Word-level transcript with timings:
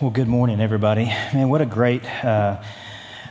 Well, 0.00 0.10
good 0.10 0.26
morning, 0.26 0.60
everybody. 0.60 1.04
Man, 1.32 1.48
what 1.48 1.60
a 1.60 1.66
great, 1.66 2.04
uh, 2.24 2.60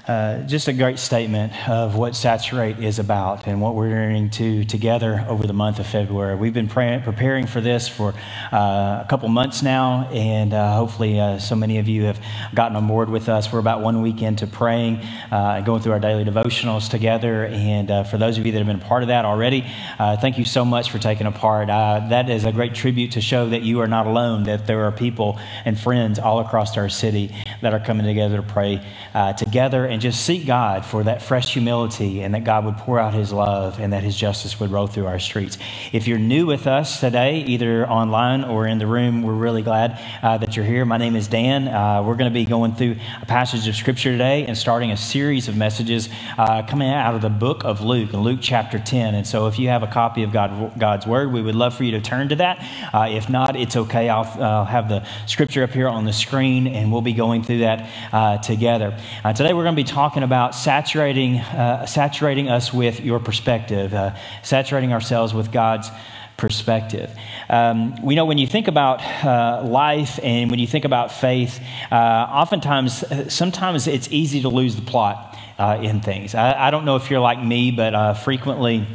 uh, 0.07 0.39
just 0.41 0.67
a 0.67 0.73
great 0.73 0.99
statement 0.99 1.53
of 1.69 1.95
what 1.95 2.13
Saturate 2.13 2.77
is 2.79 2.99
about 2.99 3.47
and 3.47 3.61
what 3.61 3.73
we're 3.73 3.87
learning 3.87 4.29
to 4.31 4.65
together 4.65 5.25
over 5.29 5.47
the 5.47 5.53
month 5.53 5.79
of 5.79 5.87
February. 5.87 6.35
We've 6.35 6.53
been 6.53 6.67
preparing 6.67 7.47
for 7.47 7.61
this 7.61 7.87
for 7.87 8.13
uh, 8.51 8.57
a 9.01 9.05
couple 9.09 9.29
months 9.29 9.63
now, 9.63 10.09
and 10.11 10.53
uh, 10.53 10.75
hopefully, 10.75 11.21
uh, 11.21 11.39
so 11.39 11.55
many 11.55 11.77
of 11.77 11.87
you 11.87 12.03
have 12.03 12.19
gotten 12.53 12.75
on 12.75 12.85
board 12.85 13.07
with 13.07 13.29
us. 13.29 13.49
We're 13.49 13.59
about 13.59 13.79
one 13.79 14.01
week 14.01 14.21
into 14.21 14.45
praying 14.45 14.97
uh, 15.31 15.55
and 15.55 15.65
going 15.65 15.81
through 15.81 15.93
our 15.93 16.01
daily 16.01 16.25
devotionals 16.25 16.89
together. 16.89 17.45
And 17.45 18.05
for 18.09 18.17
those 18.17 18.37
of 18.37 18.45
you 18.45 18.51
that 18.51 18.57
have 18.57 18.67
been 18.67 18.81
a 18.81 18.85
part 18.85 19.03
of 19.03 19.07
that 19.07 19.23
already, 19.23 19.65
thank 19.97 20.37
you 20.37 20.43
so 20.43 20.65
much 20.65 20.91
for 20.91 20.99
taking 20.99 21.27
a 21.27 21.31
part. 21.31 21.67
that 21.67 22.29
is 22.29 22.43
a 22.43 22.51
great 22.51 22.75
tribute 22.75 23.13
to 23.13 23.21
show 23.21 23.47
that 23.47 23.61
you 23.61 23.79
are 23.79 23.87
not 23.87 24.05
alone, 24.05 24.43
that 24.43 24.67
there 24.67 24.83
are 24.83 24.91
people 24.91 25.39
and 25.63 25.79
friends 25.79 26.19
all 26.19 26.41
across 26.41 26.75
our 26.75 26.89
city 26.89 27.33
that 27.61 27.73
are 27.73 27.79
coming 27.79 28.05
together 28.05 28.35
to 28.35 28.43
pray 28.43 28.85
together 29.37 29.92
and 29.93 30.01
just 30.01 30.25
seek 30.25 30.47
God 30.47 30.83
for 30.83 31.03
that 31.03 31.21
fresh 31.21 31.53
humility 31.53 32.21
and 32.21 32.33
that 32.33 32.43
God 32.43 32.65
would 32.65 32.77
pour 32.77 32.99
out 32.99 33.13
his 33.13 33.31
love 33.31 33.79
and 33.79 33.93
that 33.93 34.01
his 34.01 34.17
justice 34.17 34.59
would 34.59 34.71
roll 34.71 34.87
through 34.87 35.05
our 35.05 35.19
streets. 35.19 35.59
If 35.91 36.07
you're 36.07 36.17
new 36.17 36.47
with 36.47 36.65
us 36.65 36.99
today, 36.99 37.43
either 37.43 37.87
online 37.87 38.43
or 38.43 38.65
in 38.65 38.79
the 38.79 38.87
room, 38.87 39.21
we're 39.21 39.35
really 39.35 39.61
glad 39.61 39.99
uh, 40.23 40.39
that 40.39 40.55
you're 40.55 40.65
here. 40.65 40.83
My 40.83 40.97
name 40.97 41.15
is 41.15 41.27
Dan. 41.27 41.67
Uh, 41.67 42.01
we're 42.01 42.15
going 42.15 42.31
to 42.31 42.33
be 42.33 42.43
going 42.43 42.73
through 42.73 42.95
a 43.21 43.27
passage 43.27 43.67
of 43.67 43.75
scripture 43.75 44.11
today 44.11 44.47
and 44.47 44.57
starting 44.57 44.89
a 44.89 44.97
series 44.97 45.47
of 45.47 45.55
messages 45.55 46.09
uh, 46.39 46.63
coming 46.63 46.89
out 46.89 47.13
of 47.13 47.21
the 47.21 47.29
book 47.29 47.63
of 47.63 47.81
Luke, 47.81 48.13
Luke 48.13 48.39
chapter 48.41 48.79
10. 48.79 49.13
And 49.13 49.27
so 49.27 49.45
if 49.45 49.59
you 49.59 49.67
have 49.67 49.83
a 49.83 49.87
copy 49.87 50.23
of 50.23 50.31
God, 50.31 50.79
God's 50.79 51.05
word, 51.05 51.31
we 51.31 51.43
would 51.43 51.53
love 51.53 51.75
for 51.75 51.83
you 51.83 51.91
to 51.91 52.01
turn 52.01 52.29
to 52.29 52.35
that. 52.37 52.67
Uh, 52.91 53.09
if 53.11 53.29
not, 53.29 53.55
it's 53.55 53.75
okay. 53.75 54.09
I'll, 54.09 54.25
I'll, 54.41 54.65
have 54.65 54.89
the 54.89 55.05
scripture 55.27 55.61
up 55.61 55.69
here 55.69 55.87
on 55.87 56.05
the 56.05 56.13
screen 56.13 56.65
and 56.65 56.91
we'll 56.91 57.01
be 57.01 57.13
going 57.13 57.43
through 57.43 57.59
that 57.59 57.87
uh, 58.11 58.37
together. 58.39 58.97
Uh, 59.23 59.33
today 59.33 59.53
we're 59.53 59.61
going 59.61 59.75
to 59.75 59.82
be 59.82 59.82
be 59.83 59.91
talking 59.91 60.23
about 60.23 60.55
saturating, 60.55 61.37
uh, 61.37 61.85
saturating 61.85 62.49
us 62.49 62.73
with 62.73 63.01
your 63.01 63.19
perspective, 63.19 63.93
uh, 63.93 64.15
saturating 64.41 64.93
ourselves 64.93 65.33
with 65.33 65.51
God's 65.51 65.89
perspective. 66.37 67.11
Um, 67.49 68.01
we 68.01 68.15
know 68.15 68.25
when 68.25 68.37
you 68.37 68.47
think 68.47 68.67
about 68.67 69.01
uh, 69.23 69.63
life 69.65 70.19
and 70.23 70.49
when 70.49 70.59
you 70.59 70.67
think 70.67 70.85
about 70.85 71.11
faith, 71.11 71.59
uh, 71.91 71.95
oftentimes, 71.95 73.03
uh, 73.03 73.29
sometimes 73.29 73.87
it's 73.87 74.07
easy 74.11 74.41
to 74.41 74.49
lose 74.49 74.75
the 74.75 74.81
plot 74.81 75.37
uh, 75.59 75.79
in 75.81 76.01
things. 76.01 76.33
I, 76.33 76.67
I, 76.67 76.71
don't 76.71 76.85
know 76.85 76.95
if 76.95 77.09
you're 77.11 77.19
like 77.19 77.43
me, 77.43 77.71
but 77.71 78.15
frequently, 78.15 78.87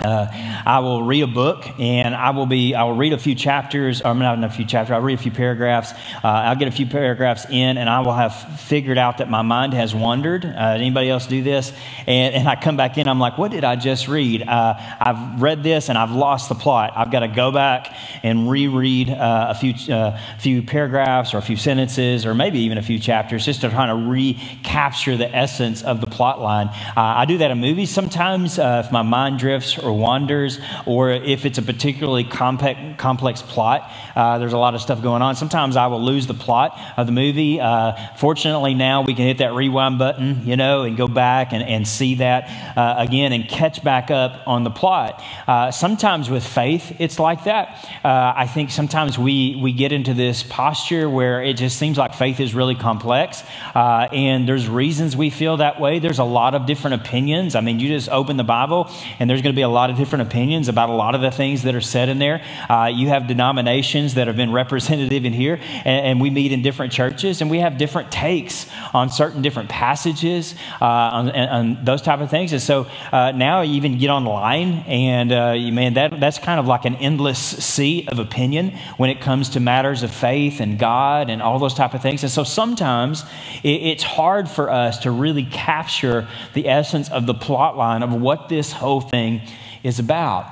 uh, 0.00 0.26
I 0.66 0.80
will 0.80 1.02
read 1.02 1.22
a 1.22 1.26
book 1.26 1.64
and 1.80 2.14
I 2.14 2.30
will 2.30 2.46
be 2.46 2.74
I 2.74 2.84
will 2.84 2.96
read 2.96 3.12
a 3.12 3.18
few 3.18 3.34
chapters 3.34 4.02
or 4.02 4.14
not 4.14 4.36
in 4.36 4.44
a 4.44 4.50
few 4.50 4.66
chapters 4.66 4.92
I'll 4.92 5.00
read 5.00 5.18
a 5.18 5.22
few 5.22 5.32
paragraphs. 5.32 5.92
Uh, 6.22 6.28
I'll 6.28 6.56
get 6.56 6.68
a 6.68 6.72
few 6.72 6.86
paragraphs 6.86 7.46
in 7.48 7.78
and 7.78 7.88
I 7.88 8.00
will 8.00 8.12
have 8.12 8.60
figured 8.60 8.98
out 8.98 9.18
that 9.18 9.30
my 9.30 9.42
mind 9.42 9.72
has 9.72 9.94
wandered. 9.94 10.44
Uh, 10.44 10.74
anybody 10.76 11.08
else 11.08 11.26
do 11.26 11.42
this? 11.42 11.72
And, 12.06 12.34
and 12.34 12.48
I 12.48 12.56
come 12.56 12.76
back 12.76 12.98
in 12.98 13.08
I'm 13.08 13.18
like 13.18 13.38
what 13.38 13.50
did 13.50 13.64
I 13.64 13.76
just 13.76 14.06
read? 14.06 14.46
Uh, 14.46 14.74
I've 15.00 15.40
read 15.40 15.62
this 15.62 15.88
and 15.88 15.96
I've 15.96 16.12
lost 16.12 16.50
the 16.50 16.54
plot. 16.54 16.92
I've 16.94 17.10
got 17.10 17.20
to 17.20 17.28
go 17.28 17.50
back 17.50 17.96
and 18.22 18.50
reread 18.50 19.08
uh, 19.08 19.46
a 19.50 19.54
few 19.54 19.94
uh, 19.94 20.20
few 20.38 20.62
paragraphs 20.62 21.32
or 21.32 21.38
a 21.38 21.42
few 21.42 21.56
sentences 21.56 22.26
or 22.26 22.34
maybe 22.34 22.60
even 22.60 22.76
a 22.76 22.82
few 22.82 22.98
chapters 22.98 23.46
just 23.46 23.62
to 23.62 23.70
try 23.70 23.86
to 23.86 23.94
recapture 23.94 25.16
the 25.16 25.34
essence 25.34 25.82
of 25.82 26.02
the 26.02 26.06
plot 26.06 26.40
line. 26.40 26.68
I 26.96 27.24
do 27.24 27.38
that 27.38 27.50
in 27.50 27.58
movies 27.58 27.90
sometimes 27.90 28.58
if 28.58 28.92
my 28.92 29.02
mind 29.02 29.38
drifts 29.38 29.78
or 29.86 29.96
wanders, 29.96 30.58
or 30.84 31.10
if 31.10 31.46
it's 31.46 31.58
a 31.58 31.62
particularly 31.62 32.24
complex, 32.24 32.78
complex 32.98 33.42
plot. 33.42 33.90
Uh, 34.14 34.38
there's 34.38 34.52
a 34.52 34.58
lot 34.58 34.74
of 34.74 34.80
stuff 34.80 35.02
going 35.02 35.22
on. 35.22 35.36
Sometimes 35.36 35.76
I 35.76 35.86
will 35.86 36.02
lose 36.02 36.26
the 36.26 36.34
plot 36.34 36.78
of 36.96 37.06
the 37.06 37.12
movie. 37.12 37.60
Uh, 37.60 37.92
fortunately, 38.16 38.74
now 38.74 39.02
we 39.02 39.14
can 39.14 39.26
hit 39.26 39.38
that 39.38 39.54
rewind 39.54 39.98
button, 39.98 40.46
you 40.46 40.56
know, 40.56 40.82
and 40.82 40.96
go 40.96 41.06
back 41.08 41.52
and, 41.52 41.62
and 41.62 41.86
see 41.86 42.16
that 42.16 42.76
uh, 42.76 42.96
again 42.98 43.32
and 43.32 43.48
catch 43.48 43.82
back 43.84 44.10
up 44.10 44.42
on 44.46 44.64
the 44.64 44.70
plot. 44.70 45.22
Uh, 45.46 45.70
sometimes 45.70 46.28
with 46.28 46.46
faith, 46.46 46.96
it's 46.98 47.18
like 47.18 47.44
that. 47.44 47.84
Uh, 48.04 48.32
I 48.36 48.46
think 48.46 48.70
sometimes 48.70 49.18
we, 49.18 49.58
we 49.62 49.72
get 49.72 49.92
into 49.92 50.14
this 50.14 50.42
posture 50.42 51.08
where 51.08 51.42
it 51.42 51.54
just 51.54 51.78
seems 51.78 51.98
like 51.98 52.14
faith 52.14 52.40
is 52.40 52.54
really 52.54 52.74
complex, 52.74 53.42
uh, 53.74 54.08
and 54.12 54.48
there's 54.48 54.68
reasons 54.68 55.16
we 55.16 55.30
feel 55.30 55.58
that 55.58 55.80
way. 55.80 55.98
There's 55.98 56.18
a 56.18 56.24
lot 56.24 56.54
of 56.54 56.66
different 56.66 57.02
opinions. 57.02 57.54
I 57.54 57.60
mean, 57.60 57.78
you 57.80 57.88
just 57.88 58.08
open 58.08 58.36
the 58.36 58.44
Bible, 58.44 58.90
and 59.18 59.28
there's 59.28 59.42
going 59.42 59.54
to 59.54 59.56
be 59.58 59.62
a 59.62 59.68
lot 59.76 59.90
of 59.90 59.96
different 59.96 60.22
opinions 60.22 60.68
about 60.68 60.88
a 60.88 60.92
lot 60.94 61.14
of 61.14 61.20
the 61.20 61.30
things 61.30 61.62
that 61.64 61.74
are 61.74 61.82
said 61.82 62.08
in 62.08 62.18
there. 62.18 62.42
Uh, 62.70 62.90
you 62.92 63.08
have 63.08 63.26
denominations 63.26 64.14
that 64.14 64.26
have 64.26 64.36
been 64.36 64.50
representative 64.50 65.24
in 65.26 65.34
here, 65.34 65.60
and, 65.84 66.06
and, 66.06 66.20
we 66.20 66.30
meet 66.30 66.50
in 66.50 66.62
different 66.62 66.92
churches, 66.92 67.42
and 67.42 67.50
we 67.50 67.58
have 67.58 67.76
different 67.76 68.10
takes 68.10 68.66
on 68.94 69.10
certain 69.10 69.42
different 69.42 69.68
passages, 69.68 70.54
uh, 70.80 70.84
on, 70.84 71.30
on, 71.30 71.84
those 71.84 72.00
type 72.00 72.20
of 72.20 72.30
things. 72.30 72.52
And 72.52 72.62
so 72.62 72.86
uh, 73.12 73.32
now 73.32 73.60
you 73.60 73.74
even 73.74 73.98
get 73.98 74.08
online, 74.08 74.84
and 74.86 75.30
uh, 75.30 75.54
you, 75.54 75.72
man, 75.72 75.94
that, 75.94 76.18
that's 76.18 76.38
kind 76.38 76.58
of 76.58 76.66
like 76.66 76.86
an 76.86 76.96
endless 76.96 77.38
sea 77.38 78.08
of 78.08 78.18
opinion 78.18 78.70
when 78.96 79.10
it 79.10 79.20
comes 79.20 79.50
to 79.50 79.60
matters 79.60 80.02
of 80.02 80.10
faith 80.10 80.60
and 80.60 80.78
God 80.78 81.28
and 81.28 81.42
all 81.42 81.58
those 81.58 81.74
type 81.74 81.92
of 81.92 82.00
things. 82.00 82.22
And 82.22 82.32
so 82.32 82.44
sometimes 82.44 83.24
it, 83.62 83.82
it's 83.92 84.02
hard 84.02 84.48
for 84.48 84.70
us 84.70 85.00
to 85.00 85.10
really 85.10 85.44
capture 85.44 86.26
the 86.54 86.66
essence 86.66 87.10
of 87.10 87.26
the 87.26 87.34
plot 87.34 87.76
line 87.76 88.02
of 88.02 88.14
what 88.14 88.48
this 88.48 88.72
whole 88.72 89.02
thing 89.02 89.42
is 89.86 89.98
about. 89.98 90.46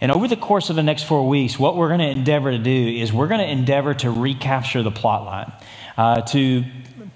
And 0.00 0.12
over 0.12 0.28
the 0.28 0.36
course 0.36 0.70
of 0.70 0.76
the 0.76 0.82
next 0.82 1.04
four 1.04 1.28
weeks, 1.28 1.58
what 1.58 1.76
we're 1.76 1.88
going 1.88 2.00
to 2.00 2.08
endeavor 2.08 2.50
to 2.50 2.58
do 2.58 2.88
is 2.88 3.12
we're 3.12 3.28
going 3.28 3.40
to 3.40 3.50
endeavor 3.50 3.94
to 3.94 4.10
recapture 4.10 4.82
the 4.82 4.92
plot 4.92 5.24
line, 5.24 5.52
uh, 5.96 6.22
to 6.22 6.64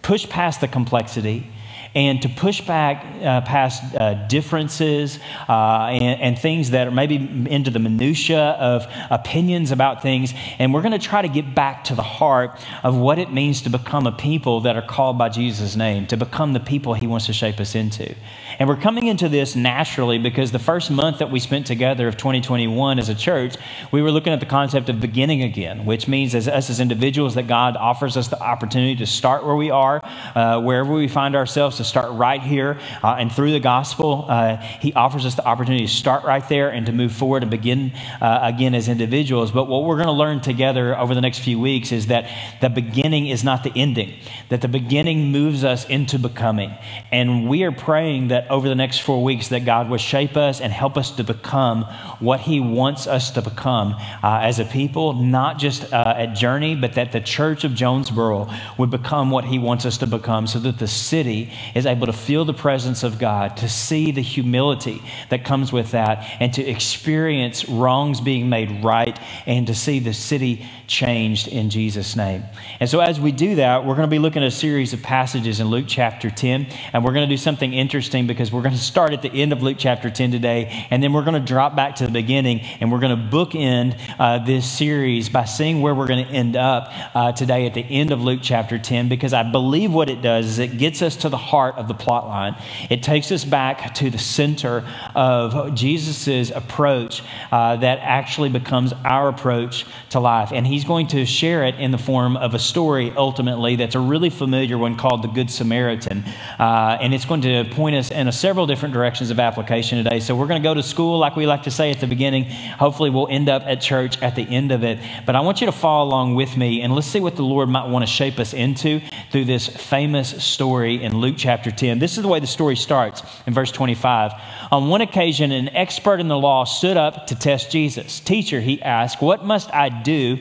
push 0.02 0.28
past 0.28 0.60
the 0.60 0.68
complexity 0.68 1.48
and 1.94 2.22
to 2.22 2.28
push 2.28 2.62
back 2.62 3.04
uh, 3.22 3.42
past 3.42 3.94
uh, 3.94 4.14
differences 4.26 5.18
uh, 5.48 5.88
and, 5.90 6.20
and, 6.20 6.38
things 6.38 6.70
that 6.70 6.86
are 6.86 6.90
maybe 6.90 7.16
into 7.50 7.70
the 7.70 7.78
minutia 7.78 8.40
of 8.40 8.86
opinions 9.10 9.70
about 9.72 10.00
things. 10.00 10.32
And 10.58 10.72
we're 10.72 10.80
going 10.80 10.98
to 10.98 11.06
try 11.06 11.20
to 11.20 11.28
get 11.28 11.54
back 11.54 11.84
to 11.84 11.94
the 11.94 12.02
heart 12.02 12.58
of 12.82 12.96
what 12.96 13.18
it 13.18 13.30
means 13.30 13.62
to 13.62 13.70
become 13.70 14.06
a 14.06 14.12
people 14.12 14.62
that 14.62 14.74
are 14.74 14.86
called 14.86 15.18
by 15.18 15.28
Jesus' 15.28 15.76
name, 15.76 16.06
to 16.06 16.16
become 16.16 16.54
the 16.54 16.60
people 16.60 16.94
he 16.94 17.06
wants 17.06 17.26
to 17.26 17.34
shape 17.34 17.60
us 17.60 17.74
into. 17.74 18.14
And 18.62 18.68
we're 18.68 18.76
coming 18.76 19.08
into 19.08 19.28
this 19.28 19.56
naturally 19.56 20.18
because 20.18 20.52
the 20.52 20.58
first 20.60 20.88
month 20.88 21.18
that 21.18 21.32
we 21.32 21.40
spent 21.40 21.66
together 21.66 22.06
of 22.06 22.16
2021 22.16 23.00
as 23.00 23.08
a 23.08 23.14
church, 23.16 23.56
we 23.90 24.02
were 24.02 24.12
looking 24.12 24.32
at 24.32 24.38
the 24.38 24.46
concept 24.46 24.88
of 24.88 25.00
beginning 25.00 25.42
again, 25.42 25.84
which 25.84 26.06
means 26.06 26.32
as 26.32 26.46
us 26.46 26.70
as 26.70 26.78
individuals 26.78 27.34
that 27.34 27.48
God 27.48 27.76
offers 27.76 28.16
us 28.16 28.28
the 28.28 28.40
opportunity 28.40 28.94
to 28.94 29.04
start 29.04 29.44
where 29.44 29.56
we 29.56 29.72
are, 29.72 30.00
uh, 30.36 30.60
wherever 30.60 30.92
we 30.92 31.08
find 31.08 31.34
ourselves, 31.34 31.78
to 31.78 31.84
start 31.84 32.12
right 32.12 32.40
here. 32.40 32.78
Uh, 33.02 33.16
and 33.18 33.32
through 33.32 33.50
the 33.50 33.58
gospel, 33.58 34.26
uh, 34.28 34.58
He 34.58 34.92
offers 34.92 35.26
us 35.26 35.34
the 35.34 35.44
opportunity 35.44 35.84
to 35.84 35.92
start 35.92 36.22
right 36.22 36.48
there 36.48 36.68
and 36.68 36.86
to 36.86 36.92
move 36.92 37.10
forward 37.10 37.42
and 37.42 37.50
begin 37.50 37.90
uh, 38.20 38.38
again 38.42 38.76
as 38.76 38.86
individuals. 38.86 39.50
But 39.50 39.64
what 39.64 39.82
we're 39.82 39.96
going 39.96 40.06
to 40.06 40.12
learn 40.12 40.40
together 40.40 40.96
over 40.96 41.16
the 41.16 41.20
next 41.20 41.40
few 41.40 41.58
weeks 41.58 41.90
is 41.90 42.06
that 42.06 42.30
the 42.60 42.70
beginning 42.70 43.26
is 43.26 43.42
not 43.42 43.64
the 43.64 43.72
ending, 43.74 44.20
that 44.50 44.60
the 44.60 44.68
beginning 44.68 45.32
moves 45.32 45.64
us 45.64 45.84
into 45.88 46.16
becoming. 46.16 46.72
And 47.10 47.48
we 47.48 47.64
are 47.64 47.72
praying 47.72 48.28
that 48.28 48.51
over 48.52 48.68
the 48.68 48.74
next 48.74 48.98
four 48.98 49.24
weeks 49.24 49.48
that 49.48 49.64
God 49.64 49.88
would 49.88 50.00
shape 50.00 50.36
us 50.36 50.60
and 50.60 50.70
help 50.70 50.98
us 50.98 51.10
to 51.12 51.24
become 51.24 51.84
what 52.20 52.38
He 52.38 52.60
wants 52.60 53.06
us 53.06 53.30
to 53.30 53.40
become 53.40 53.94
uh, 54.22 54.40
as 54.42 54.58
a 54.58 54.66
people, 54.66 55.14
not 55.14 55.58
just 55.58 55.90
uh, 55.90 56.14
at 56.18 56.34
Journey, 56.34 56.74
but 56.74 56.92
that 56.92 57.12
the 57.12 57.20
church 57.22 57.64
of 57.64 57.74
Jonesboro 57.74 58.52
would 58.76 58.90
become 58.90 59.30
what 59.30 59.46
He 59.46 59.58
wants 59.58 59.86
us 59.86 59.96
to 59.98 60.06
become 60.06 60.46
so 60.46 60.58
that 60.58 60.78
the 60.78 60.86
city 60.86 61.50
is 61.74 61.86
able 61.86 62.06
to 62.06 62.12
feel 62.12 62.44
the 62.44 62.52
presence 62.52 63.02
of 63.02 63.18
God, 63.18 63.56
to 63.56 63.70
see 63.70 64.10
the 64.10 64.20
humility 64.20 65.00
that 65.30 65.46
comes 65.46 65.72
with 65.72 65.92
that, 65.92 66.22
and 66.38 66.52
to 66.52 66.62
experience 66.62 67.66
wrongs 67.70 68.20
being 68.20 68.50
made 68.50 68.84
right, 68.84 69.18
and 69.46 69.66
to 69.66 69.74
see 69.74 69.98
the 69.98 70.12
city 70.12 70.66
changed 70.92 71.48
in 71.48 71.70
Jesus' 71.70 72.14
name. 72.16 72.44
And 72.78 72.88
so, 72.88 73.00
as 73.00 73.18
we 73.18 73.32
do 73.32 73.54
that, 73.56 73.86
we're 73.86 73.94
going 73.94 74.06
to 74.06 74.10
be 74.10 74.18
looking 74.18 74.42
at 74.42 74.48
a 74.48 74.50
series 74.50 74.92
of 74.92 75.02
passages 75.02 75.58
in 75.58 75.68
Luke 75.68 75.86
chapter 75.88 76.30
10, 76.30 76.66
and 76.92 77.02
we're 77.02 77.14
going 77.14 77.26
to 77.26 77.34
do 77.34 77.38
something 77.38 77.72
interesting 77.72 78.26
because 78.26 78.52
we're 78.52 78.60
going 78.60 78.74
to 78.74 78.80
start 78.80 79.14
at 79.14 79.22
the 79.22 79.32
end 79.32 79.54
of 79.54 79.62
Luke 79.62 79.78
chapter 79.78 80.10
10 80.10 80.30
today, 80.30 80.86
and 80.90 81.02
then 81.02 81.14
we're 81.14 81.24
going 81.24 81.40
to 81.40 81.40
drop 81.40 81.74
back 81.74 81.96
to 81.96 82.04
the 82.04 82.12
beginning, 82.12 82.60
and 82.60 82.92
we're 82.92 83.00
going 83.00 83.16
to 83.16 83.36
bookend 83.36 83.98
uh, 84.18 84.44
this 84.44 84.70
series 84.70 85.30
by 85.30 85.46
seeing 85.46 85.80
where 85.80 85.94
we're 85.94 86.06
going 86.06 86.26
to 86.26 86.30
end 86.30 86.56
up 86.56 86.92
uh, 87.16 87.32
today 87.32 87.64
at 87.64 87.72
the 87.72 87.80
end 87.80 88.10
of 88.10 88.20
Luke 88.20 88.40
chapter 88.42 88.78
10, 88.78 89.08
because 89.08 89.32
I 89.32 89.50
believe 89.50 89.94
what 89.94 90.10
it 90.10 90.20
does 90.20 90.46
is 90.46 90.58
it 90.58 90.76
gets 90.76 91.00
us 91.00 91.16
to 91.16 91.30
the 91.30 91.38
heart 91.38 91.76
of 91.76 91.88
the 91.88 91.94
plot 91.94 92.26
line. 92.26 92.54
It 92.90 93.02
takes 93.02 93.32
us 93.32 93.46
back 93.46 93.94
to 93.94 94.10
the 94.10 94.18
center 94.18 94.86
of 95.14 95.74
Jesus' 95.74 96.50
approach 96.50 97.22
uh, 97.50 97.76
that 97.76 97.98
actually 98.00 98.50
becomes 98.50 98.92
our 99.04 99.28
approach 99.28 99.86
to 100.10 100.20
life. 100.20 100.52
And 100.52 100.66
he's 100.66 100.81
going 100.84 101.06
to 101.08 101.24
share 101.26 101.64
it 101.64 101.74
in 101.76 101.90
the 101.90 101.98
form 101.98 102.36
of 102.36 102.54
a 102.54 102.58
story 102.58 103.12
ultimately 103.16 103.76
that's 103.76 103.94
a 103.94 104.00
really 104.00 104.30
familiar 104.30 104.78
one 104.78 104.96
called 104.96 105.22
the 105.22 105.28
Good 105.28 105.50
Samaritan. 105.50 106.24
Uh, 106.58 106.98
and 107.00 107.14
it's 107.14 107.24
going 107.24 107.42
to 107.42 107.64
point 107.72 107.96
us 107.96 108.10
in 108.10 108.30
several 108.32 108.66
different 108.66 108.94
directions 108.94 109.30
of 109.30 109.40
application 109.40 110.02
today. 110.02 110.20
So 110.20 110.34
we're 110.34 110.46
going 110.46 110.62
to 110.62 110.68
go 110.68 110.74
to 110.74 110.82
school, 110.82 111.18
like 111.18 111.36
we 111.36 111.46
like 111.46 111.64
to 111.64 111.70
say 111.70 111.90
at 111.90 112.00
the 112.00 112.06
beginning. 112.06 112.44
Hopefully, 112.44 113.10
we'll 113.10 113.28
end 113.28 113.48
up 113.48 113.62
at 113.64 113.80
church 113.80 114.20
at 114.22 114.34
the 114.34 114.42
end 114.42 114.72
of 114.72 114.84
it. 114.84 114.98
But 115.26 115.36
I 115.36 115.40
want 115.40 115.60
you 115.60 115.66
to 115.66 115.72
follow 115.72 116.08
along 116.08 116.34
with 116.34 116.56
me 116.56 116.82
and 116.82 116.94
let's 116.94 117.06
see 117.06 117.20
what 117.20 117.36
the 117.36 117.42
Lord 117.42 117.68
might 117.68 117.88
want 117.88 118.02
to 118.02 118.10
shape 118.10 118.38
us 118.38 118.54
into 118.54 119.00
through 119.30 119.44
this 119.46 119.66
famous 119.66 120.42
story 120.42 121.02
in 121.02 121.16
Luke 121.16 121.36
chapter 121.38 121.70
10. 121.70 121.98
This 121.98 122.16
is 122.16 122.22
the 122.22 122.28
way 122.28 122.40
the 122.40 122.46
story 122.46 122.76
starts 122.76 123.22
in 123.46 123.54
verse 123.54 123.70
25. 123.70 124.32
On 124.72 124.88
one 124.88 125.02
occasion, 125.02 125.52
an 125.52 125.68
expert 125.68 126.18
in 126.18 126.28
the 126.28 126.38
law 126.38 126.64
stood 126.64 126.96
up 126.96 127.26
to 127.26 127.34
test 127.34 127.70
Jesus. 127.70 128.20
Teacher, 128.20 128.58
he 128.58 128.80
asked, 128.80 129.20
What 129.20 129.44
must 129.44 129.72
I 129.72 129.90
do 129.90 130.38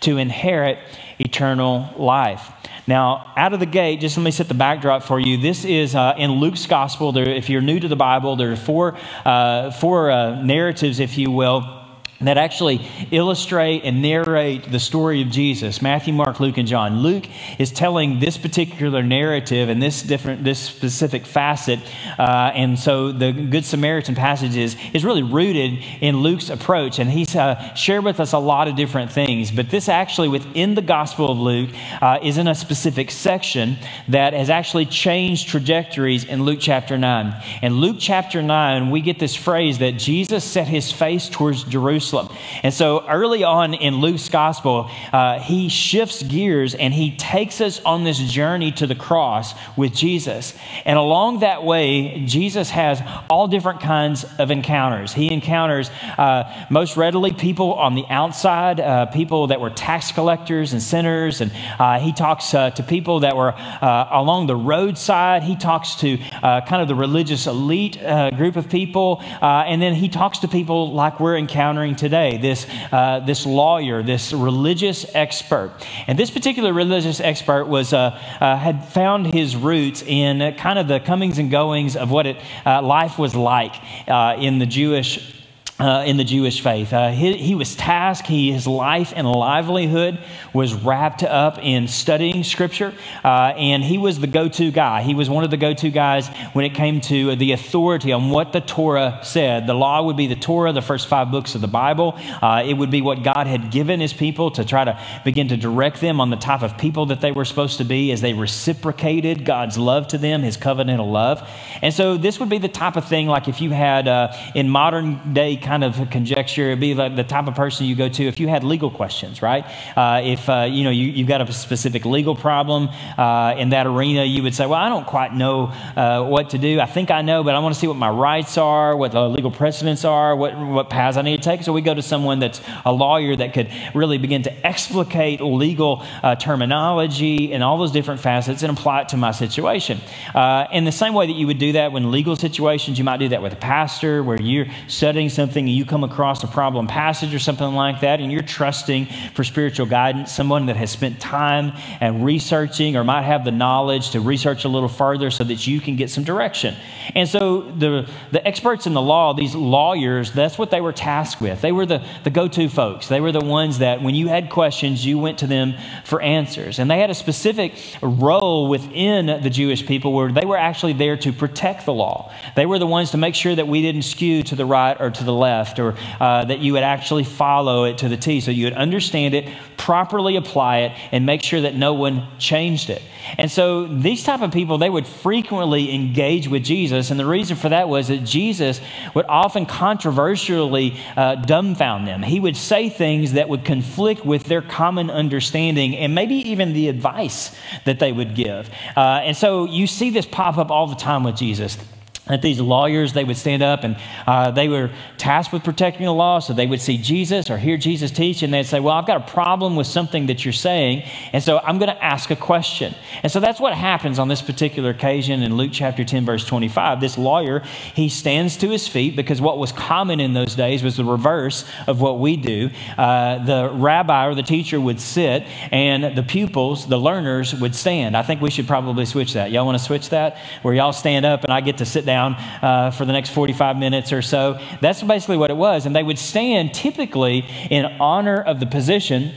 to 0.00 0.16
inherit 0.16 0.78
eternal 1.18 1.90
life? 1.98 2.50
Now, 2.86 3.30
out 3.36 3.52
of 3.52 3.60
the 3.60 3.66
gate, 3.66 4.00
just 4.00 4.16
let 4.16 4.24
me 4.24 4.30
set 4.30 4.48
the 4.48 4.54
backdrop 4.54 5.02
for 5.02 5.20
you. 5.20 5.36
This 5.36 5.66
is 5.66 5.94
uh, 5.94 6.14
in 6.16 6.32
Luke's 6.32 6.64
gospel. 6.64 7.12
There, 7.12 7.28
if 7.28 7.50
you're 7.50 7.60
new 7.60 7.78
to 7.78 7.88
the 7.88 7.94
Bible, 7.94 8.36
there 8.36 8.52
are 8.52 8.56
four, 8.56 8.96
uh, 9.26 9.70
four 9.70 10.10
uh, 10.10 10.42
narratives, 10.42 10.98
if 10.98 11.18
you 11.18 11.30
will 11.30 11.83
that 12.20 12.38
actually 12.38 12.80
illustrate 13.10 13.82
and 13.84 14.00
narrate 14.00 14.70
the 14.70 14.78
story 14.78 15.22
of 15.22 15.30
Jesus 15.30 15.82
Matthew, 15.82 16.12
Mark, 16.12 16.40
Luke, 16.40 16.58
and 16.58 16.68
John. 16.68 17.00
Luke 17.00 17.24
is 17.58 17.72
telling 17.72 18.20
this 18.20 18.38
particular 18.38 19.02
narrative 19.02 19.68
and 19.68 19.82
this 19.82 20.02
different, 20.02 20.44
this 20.44 20.58
specific 20.58 21.26
facet. 21.26 21.80
Uh, 22.18 22.52
and 22.54 22.78
so 22.78 23.10
the 23.12 23.32
Good 23.32 23.64
Samaritan 23.64 24.14
passage 24.14 24.56
is, 24.56 24.76
is 24.92 25.04
really 25.04 25.22
rooted 25.22 25.82
in 26.00 26.18
Luke's 26.18 26.50
approach. 26.50 26.98
And 26.98 27.10
he's 27.10 27.34
uh, 27.34 27.74
shared 27.74 28.04
with 28.04 28.20
us 28.20 28.32
a 28.32 28.38
lot 28.38 28.68
of 28.68 28.76
different 28.76 29.10
things. 29.10 29.50
But 29.50 29.70
this 29.70 29.88
actually, 29.88 30.28
within 30.28 30.74
the 30.74 30.82
Gospel 30.82 31.30
of 31.30 31.38
Luke, 31.38 31.70
uh, 32.00 32.20
is 32.22 32.38
in 32.38 32.46
a 32.46 32.54
specific 32.54 33.10
section 33.10 33.76
that 34.08 34.32
has 34.34 34.50
actually 34.50 34.86
changed 34.86 35.48
trajectories 35.48 36.24
in 36.24 36.44
Luke 36.44 36.58
chapter 36.60 36.96
9. 36.96 37.42
In 37.62 37.74
Luke 37.74 37.96
chapter 37.98 38.40
9, 38.40 38.90
we 38.90 39.00
get 39.00 39.18
this 39.18 39.34
phrase 39.34 39.78
that 39.78 39.92
Jesus 39.92 40.44
set 40.44 40.68
his 40.68 40.92
face 40.92 41.28
towards 41.28 41.64
Jerusalem 41.64 42.13
Jerusalem. 42.14 42.36
And 42.62 42.72
so 42.72 43.06
early 43.08 43.44
on 43.44 43.74
in 43.74 43.96
Luke's 43.96 44.28
gospel, 44.28 44.90
uh, 45.12 45.38
he 45.40 45.68
shifts 45.68 46.22
gears 46.22 46.74
and 46.74 46.94
he 46.94 47.16
takes 47.16 47.60
us 47.60 47.80
on 47.84 48.04
this 48.04 48.18
journey 48.18 48.72
to 48.72 48.86
the 48.86 48.94
cross 48.94 49.54
with 49.76 49.94
Jesus. 49.94 50.54
And 50.84 50.98
along 50.98 51.40
that 51.40 51.64
way, 51.64 52.24
Jesus 52.26 52.70
has 52.70 53.02
all 53.28 53.48
different 53.48 53.80
kinds 53.80 54.24
of 54.38 54.50
encounters. 54.50 55.12
He 55.12 55.32
encounters 55.32 55.90
uh, 56.18 56.66
most 56.70 56.96
readily 56.96 57.32
people 57.32 57.74
on 57.74 57.94
the 57.94 58.04
outside, 58.08 58.80
uh, 58.80 59.06
people 59.06 59.48
that 59.48 59.60
were 59.60 59.70
tax 59.70 60.12
collectors 60.12 60.72
and 60.72 60.82
sinners. 60.82 61.40
And 61.40 61.52
uh, 61.78 61.98
he 61.98 62.12
talks 62.12 62.54
uh, 62.54 62.70
to 62.70 62.82
people 62.82 63.20
that 63.20 63.36
were 63.36 63.52
uh, 63.52 64.08
along 64.10 64.46
the 64.46 64.56
roadside. 64.56 65.42
He 65.42 65.56
talks 65.56 65.96
to 65.96 66.18
kind 66.44 66.82
of 66.82 66.88
the 66.88 66.94
religious 66.94 67.46
elite 67.46 67.98
group 68.36 68.56
of 68.56 68.68
people. 68.68 69.20
and 69.40 69.80
then 69.82 69.94
he 69.94 70.08
talks 70.08 70.38
to 70.38 70.48
people 70.48 70.92
like 70.92 71.20
we're 71.20 71.36
encountering 71.36 71.93
today, 71.96 72.38
this, 72.38 72.66
uh, 72.92 73.20
this 73.20 73.46
lawyer, 73.46 74.02
this 74.02 74.32
religious 74.32 75.06
expert. 75.14 75.72
And 76.06 76.18
this 76.18 76.30
particular 76.30 76.72
religious 76.72 77.20
expert 77.20 77.66
was, 77.66 77.92
uh, 77.92 78.18
uh, 78.40 78.56
had 78.56 78.84
found 78.88 79.32
his 79.32 79.56
roots 79.56 80.02
in 80.02 80.54
kind 80.56 80.78
of 80.78 80.88
the 80.88 81.00
comings 81.00 81.38
and 81.38 81.50
goings 81.50 81.96
of 81.96 82.10
what 82.10 82.26
it, 82.26 82.36
uh, 82.66 82.82
life 82.82 83.18
was 83.18 83.34
like 83.34 83.74
uh, 84.08 84.36
in 84.38 84.58
the 84.58 84.66
Jewish 84.66 85.43
uh, 85.84 86.02
in 86.06 86.16
the 86.16 86.24
Jewish 86.24 86.62
faith. 86.62 86.94
Uh, 86.94 87.10
he, 87.10 87.36
he, 87.36 87.54
was 87.54 87.76
tasked, 87.76 88.26
he, 88.26 88.50
his 88.50 88.66
life 88.66 89.12
and 89.14 89.30
livelihood 89.30 90.18
was 90.54 90.72
wrapped 90.72 91.22
up 91.22 91.58
in 91.58 91.88
studying 91.88 92.42
Scripture, 92.42 92.94
uh, 93.22 93.52
and 93.58 93.84
he 93.84 93.98
was 93.98 94.18
the 94.18 94.26
go 94.26 94.48
to 94.48 94.70
guy. 94.70 95.02
He 95.02 95.14
was 95.14 95.28
one 95.28 95.44
of 95.44 95.50
the 95.50 95.58
go 95.58 95.74
to 95.74 95.90
guys 95.90 96.28
when 96.54 96.64
it 96.64 96.74
came 96.74 97.02
to 97.02 97.36
the 97.36 97.52
authority 97.52 98.12
on 98.12 98.30
what 98.30 98.54
the 98.54 98.62
Torah 98.62 99.20
said. 99.22 99.66
The 99.66 99.74
law 99.74 100.02
would 100.04 100.16
be 100.16 100.26
the 100.26 100.36
Torah, 100.36 100.72
the 100.72 100.80
first 100.80 101.06
five 101.06 101.30
books 101.30 101.54
of 101.54 101.60
the 101.60 101.68
Bible. 101.68 102.18
Uh, 102.40 102.64
it 102.66 102.72
would 102.72 102.90
be 102.90 103.02
what 103.02 103.22
God 103.22 103.46
had 103.46 103.70
given 103.70 104.00
his 104.00 104.14
people 104.14 104.50
to 104.52 104.64
try 104.64 104.84
to 104.84 104.98
begin 105.22 105.48
to 105.48 105.56
direct 105.58 106.00
them 106.00 106.18
on 106.18 106.30
the 106.30 106.36
type 106.36 106.62
of 106.62 106.78
people 106.78 107.04
that 107.06 107.20
they 107.20 107.32
were 107.32 107.44
supposed 107.44 107.76
to 107.76 107.84
be 107.84 108.10
as 108.10 108.22
they 108.22 108.32
reciprocated 108.32 109.44
God's 109.44 109.76
love 109.76 110.08
to 110.08 110.18
them, 110.18 110.42
his 110.42 110.56
covenantal 110.56 111.12
love. 111.12 111.46
And 111.82 111.92
so 111.92 112.16
this 112.16 112.40
would 112.40 112.48
be 112.48 112.56
the 112.56 112.68
type 112.68 112.96
of 112.96 113.06
thing 113.06 113.26
like 113.26 113.48
if 113.48 113.60
you 113.60 113.68
had 113.68 114.08
uh, 114.08 114.32
in 114.54 114.70
modern 114.70 115.34
day 115.34 115.56
kind 115.56 115.73
of 115.82 116.10
conjecture. 116.10 116.66
It'd 116.66 116.80
be 116.80 116.94
like 116.94 117.16
the 117.16 117.24
type 117.24 117.48
of 117.48 117.54
person 117.54 117.86
you 117.86 117.96
go 117.96 118.08
to 118.08 118.24
if 118.24 118.38
you 118.38 118.48
had 118.48 118.62
legal 118.62 118.90
questions, 118.90 119.42
right? 119.42 119.64
Uh, 119.96 120.20
if 120.22 120.48
uh, 120.48 120.68
you 120.70 120.84
know 120.84 120.90
you, 120.90 121.06
you've 121.06 121.28
got 121.28 121.40
a 121.40 121.52
specific 121.52 122.04
legal 122.04 122.36
problem 122.36 122.88
uh, 123.18 123.54
in 123.56 123.70
that 123.70 123.86
arena, 123.86 124.24
you 124.24 124.42
would 124.42 124.54
say, 124.54 124.66
"Well, 124.66 124.78
I 124.78 124.88
don't 124.88 125.06
quite 125.06 125.34
know 125.34 125.72
uh, 125.96 126.24
what 126.24 126.50
to 126.50 126.58
do. 126.58 126.78
I 126.80 126.86
think 126.86 127.10
I 127.10 127.22
know, 127.22 127.42
but 127.42 127.54
I 127.54 127.58
want 127.58 127.74
to 127.74 127.80
see 127.80 127.88
what 127.88 127.96
my 127.96 128.10
rights 128.10 128.58
are, 128.58 128.96
what 128.96 129.12
the 129.12 129.28
legal 129.28 129.50
precedents 129.50 130.04
are, 130.04 130.36
what 130.36 130.56
what 130.56 130.90
paths 130.90 131.16
I 131.16 131.22
need 131.22 131.38
to 131.38 131.42
take." 131.42 131.62
So 131.62 131.72
we 131.72 131.80
go 131.80 131.94
to 131.94 132.02
someone 132.02 132.38
that's 132.38 132.60
a 132.84 132.92
lawyer 132.92 133.34
that 133.36 133.54
could 133.54 133.70
really 133.94 134.18
begin 134.18 134.42
to 134.42 134.66
explicate 134.66 135.40
legal 135.40 136.04
uh, 136.22 136.36
terminology 136.36 137.52
and 137.52 137.62
all 137.62 137.78
those 137.78 137.92
different 137.92 138.20
facets 138.20 138.62
and 138.62 138.76
apply 138.76 139.02
it 139.02 139.08
to 139.10 139.16
my 139.16 139.30
situation. 139.30 140.00
Uh, 140.34 140.66
in 140.72 140.84
the 140.84 140.92
same 140.92 141.14
way 141.14 141.26
that 141.26 141.36
you 141.36 141.46
would 141.46 141.58
do 141.58 141.72
that 141.72 141.92
when 141.92 142.10
legal 142.10 142.36
situations, 142.36 142.98
you 142.98 143.04
might 143.04 143.18
do 143.18 143.28
that 143.28 143.42
with 143.42 143.52
a 143.52 143.56
pastor 143.56 144.22
where 144.22 144.40
you're 144.40 144.66
studying 144.88 145.28
something 145.28 145.53
something 145.54 145.68
and 145.68 145.76
you 145.76 145.84
come 145.84 146.02
across 146.02 146.42
a 146.42 146.48
problem 146.48 146.88
passage 146.88 147.32
or 147.32 147.38
something 147.38 147.74
like 147.74 148.00
that, 148.00 148.18
and 148.18 148.32
you're 148.32 148.42
trusting 148.42 149.06
for 149.34 149.44
spiritual 149.44 149.86
guidance, 149.86 150.32
someone 150.32 150.66
that 150.66 150.74
has 150.74 150.90
spent 150.90 151.20
time 151.20 151.72
and 152.00 152.24
researching 152.24 152.96
or 152.96 153.04
might 153.04 153.22
have 153.22 153.44
the 153.44 153.52
knowledge 153.52 154.10
to 154.10 154.20
research 154.20 154.64
a 154.64 154.68
little 154.68 154.88
further 154.88 155.30
so 155.30 155.44
that 155.44 155.64
you 155.64 155.80
can 155.80 155.94
get 155.94 156.10
some 156.10 156.24
direction. 156.24 156.74
And 157.14 157.28
so 157.28 157.60
the, 157.60 158.08
the 158.32 158.44
experts 158.44 158.88
in 158.88 158.94
the 158.94 159.00
law, 159.00 159.32
these 159.32 159.54
lawyers, 159.54 160.32
that's 160.32 160.58
what 160.58 160.72
they 160.72 160.80
were 160.80 160.92
tasked 160.92 161.40
with. 161.40 161.60
They 161.60 161.70
were 161.70 161.86
the, 161.86 162.04
the 162.24 162.30
go 162.30 162.48
to 162.48 162.68
folks. 162.68 163.06
They 163.06 163.20
were 163.20 163.30
the 163.30 163.44
ones 163.44 163.78
that 163.78 164.02
when 164.02 164.16
you 164.16 164.26
had 164.26 164.50
questions, 164.50 165.06
you 165.06 165.20
went 165.20 165.38
to 165.38 165.46
them 165.46 165.74
for 166.04 166.20
answers. 166.20 166.80
And 166.80 166.90
they 166.90 166.98
had 166.98 167.10
a 167.10 167.14
specific 167.14 167.74
role 168.02 168.68
within 168.68 169.26
the 169.26 169.50
Jewish 169.50 169.86
people 169.86 170.12
where 170.12 170.32
they 170.32 170.46
were 170.46 170.58
actually 170.58 170.94
there 170.94 171.16
to 171.18 171.32
protect 171.32 171.86
the 171.86 171.92
law. 171.92 172.32
They 172.54 172.66
were 172.66 172.78
the 172.78 172.86
ones 172.86 173.10
to 173.12 173.18
make 173.18 173.34
sure 173.34 173.54
that 173.54 173.66
we 173.66 173.82
didn't 173.82 174.02
skew 174.02 174.42
to 174.44 174.54
the 174.54 174.66
right 174.66 174.96
or 174.98 175.10
to 175.10 175.24
the 175.24 175.32
left 175.32 175.78
or 175.78 175.96
uh, 176.20 176.44
that 176.44 176.60
you 176.60 176.72
would 176.74 176.82
actually 176.82 177.24
follow 177.24 177.84
it 177.84 177.98
to 177.98 178.08
the 178.08 178.16
T. 178.16 178.40
So 178.40 178.50
you 178.50 178.66
would 178.66 178.74
understand 178.74 179.34
it, 179.34 179.48
properly 179.76 180.36
apply 180.36 180.78
it, 180.78 180.98
and 181.12 181.26
make 181.26 181.42
sure 181.42 181.60
that 181.62 181.74
no 181.74 181.94
one 181.94 182.26
changed 182.38 182.90
it. 182.90 183.02
And 183.38 183.50
so 183.50 183.86
these 183.86 184.22
type 184.22 184.42
of 184.42 184.52
people, 184.52 184.78
they 184.78 184.90
would 184.90 185.06
frequently 185.06 185.94
engage 185.94 186.46
with 186.48 186.62
Jesus, 186.62 187.10
and 187.10 187.18
the 187.18 187.26
reason 187.26 187.56
for 187.56 187.70
that 187.70 187.88
was 187.88 188.08
that 188.08 188.24
Jesus 188.24 188.80
would 189.14 189.26
often 189.28 189.66
controversially 189.66 190.98
uh, 191.16 191.36
dumbfound 191.36 192.06
them. 192.06 192.22
He 192.22 192.38
would 192.38 192.56
say 192.56 192.88
things 192.88 193.32
that 193.32 193.48
would 193.48 193.64
conflict 193.64 194.24
with 194.24 194.44
their 194.44 194.62
common 194.62 195.10
understanding, 195.10 195.96
and 195.96 196.14
maybe 196.14 196.34
even 196.50 196.74
the 196.74 196.88
advice 196.88 197.56
that 197.84 197.98
they 197.98 198.12
would 198.12 198.34
give. 198.34 198.68
Uh, 198.96 199.22
and 199.24 199.36
so 199.36 199.64
you 199.64 199.86
see 199.86 200.10
this 200.10 200.26
pop 200.26 200.58
up 200.58 200.70
all 200.70 200.86
the 200.86 200.94
time 200.94 201.24
with 201.24 201.36
Jesus 201.36 201.78
that 202.26 202.42
these 202.42 202.60
lawyers 202.60 203.12
they 203.12 203.24
would 203.24 203.36
stand 203.36 203.62
up 203.62 203.84
and 203.84 203.96
uh, 204.26 204.50
they 204.50 204.68
were 204.68 204.90
tasked 205.18 205.52
with 205.52 205.62
protecting 205.62 206.06
the 206.06 206.12
law 206.12 206.38
so 206.38 206.52
they 206.52 206.66
would 206.66 206.80
see 206.80 206.96
jesus 206.96 207.50
or 207.50 207.58
hear 207.58 207.76
jesus 207.76 208.10
teach 208.10 208.42
and 208.42 208.52
they'd 208.52 208.64
say 208.64 208.80
well 208.80 208.94
i've 208.94 209.06
got 209.06 209.16
a 209.28 209.32
problem 209.32 209.76
with 209.76 209.86
something 209.86 210.26
that 210.26 210.44
you're 210.44 210.52
saying 210.52 211.02
and 211.32 211.42
so 211.42 211.58
i'm 211.58 211.78
going 211.78 211.94
to 211.94 212.04
ask 212.04 212.30
a 212.30 212.36
question. 212.36 212.94
And 213.22 213.30
so 213.30 213.40
that's 213.40 213.60
what 213.60 213.74
happens 213.74 214.18
on 214.18 214.28
this 214.28 214.42
particular 214.42 214.90
occasion 214.90 215.42
in 215.42 215.56
luke 215.56 215.70
chapter 215.72 216.04
10 216.04 216.24
verse 216.24 216.44
25 216.44 217.00
this 217.00 217.18
lawyer 217.18 217.62
he 217.94 218.08
stands 218.08 218.56
to 218.58 218.70
his 218.70 218.88
feet 218.88 219.16
because 219.16 219.40
what 219.40 219.58
was 219.58 219.72
common 219.72 220.20
in 220.20 220.32
those 220.32 220.54
days 220.54 220.82
was 220.82 220.96
the 220.96 221.04
reverse 221.04 221.64
of 221.86 222.00
what 222.00 222.18
we 222.18 222.36
do. 222.36 222.70
Uh, 222.96 223.44
the 223.44 223.70
rabbi 223.72 224.26
or 224.26 224.34
the 224.34 224.42
teacher 224.42 224.80
would 224.80 225.00
sit 225.00 225.42
and 225.72 226.16
the 226.16 226.22
pupils 226.22 226.86
the 226.86 226.98
learners 226.98 227.54
would 227.54 227.74
stand. 227.74 228.16
I 228.16 228.22
think 228.22 228.40
we 228.40 228.50
should 228.50 228.66
probably 228.66 229.04
switch 229.04 229.34
that. 229.34 229.50
Y'all 229.50 229.66
want 229.66 229.78
to 229.78 229.84
switch 229.84 230.10
that? 230.10 230.38
Where 230.62 230.74
y'all 230.74 230.92
stand 230.92 231.24
up 231.26 231.44
and 231.44 231.52
i 231.52 231.60
get 231.60 231.78
to 231.78 231.86
sit 231.86 232.04
down 232.04 232.13
down 232.14 232.34
uh, 232.62 232.90
for 232.92 233.04
the 233.04 233.12
next 233.12 233.30
45 233.30 233.76
minutes 233.76 234.12
or 234.12 234.22
so. 234.22 234.60
That's 234.80 235.02
basically 235.02 235.36
what 235.36 235.50
it 235.50 235.56
was. 235.56 235.86
And 235.86 235.94
they 235.96 236.02
would 236.02 236.18
stand 236.18 236.72
typically 236.72 237.44
in 237.70 237.84
honor 238.00 238.40
of 238.40 238.60
the 238.60 238.66
position 238.66 239.32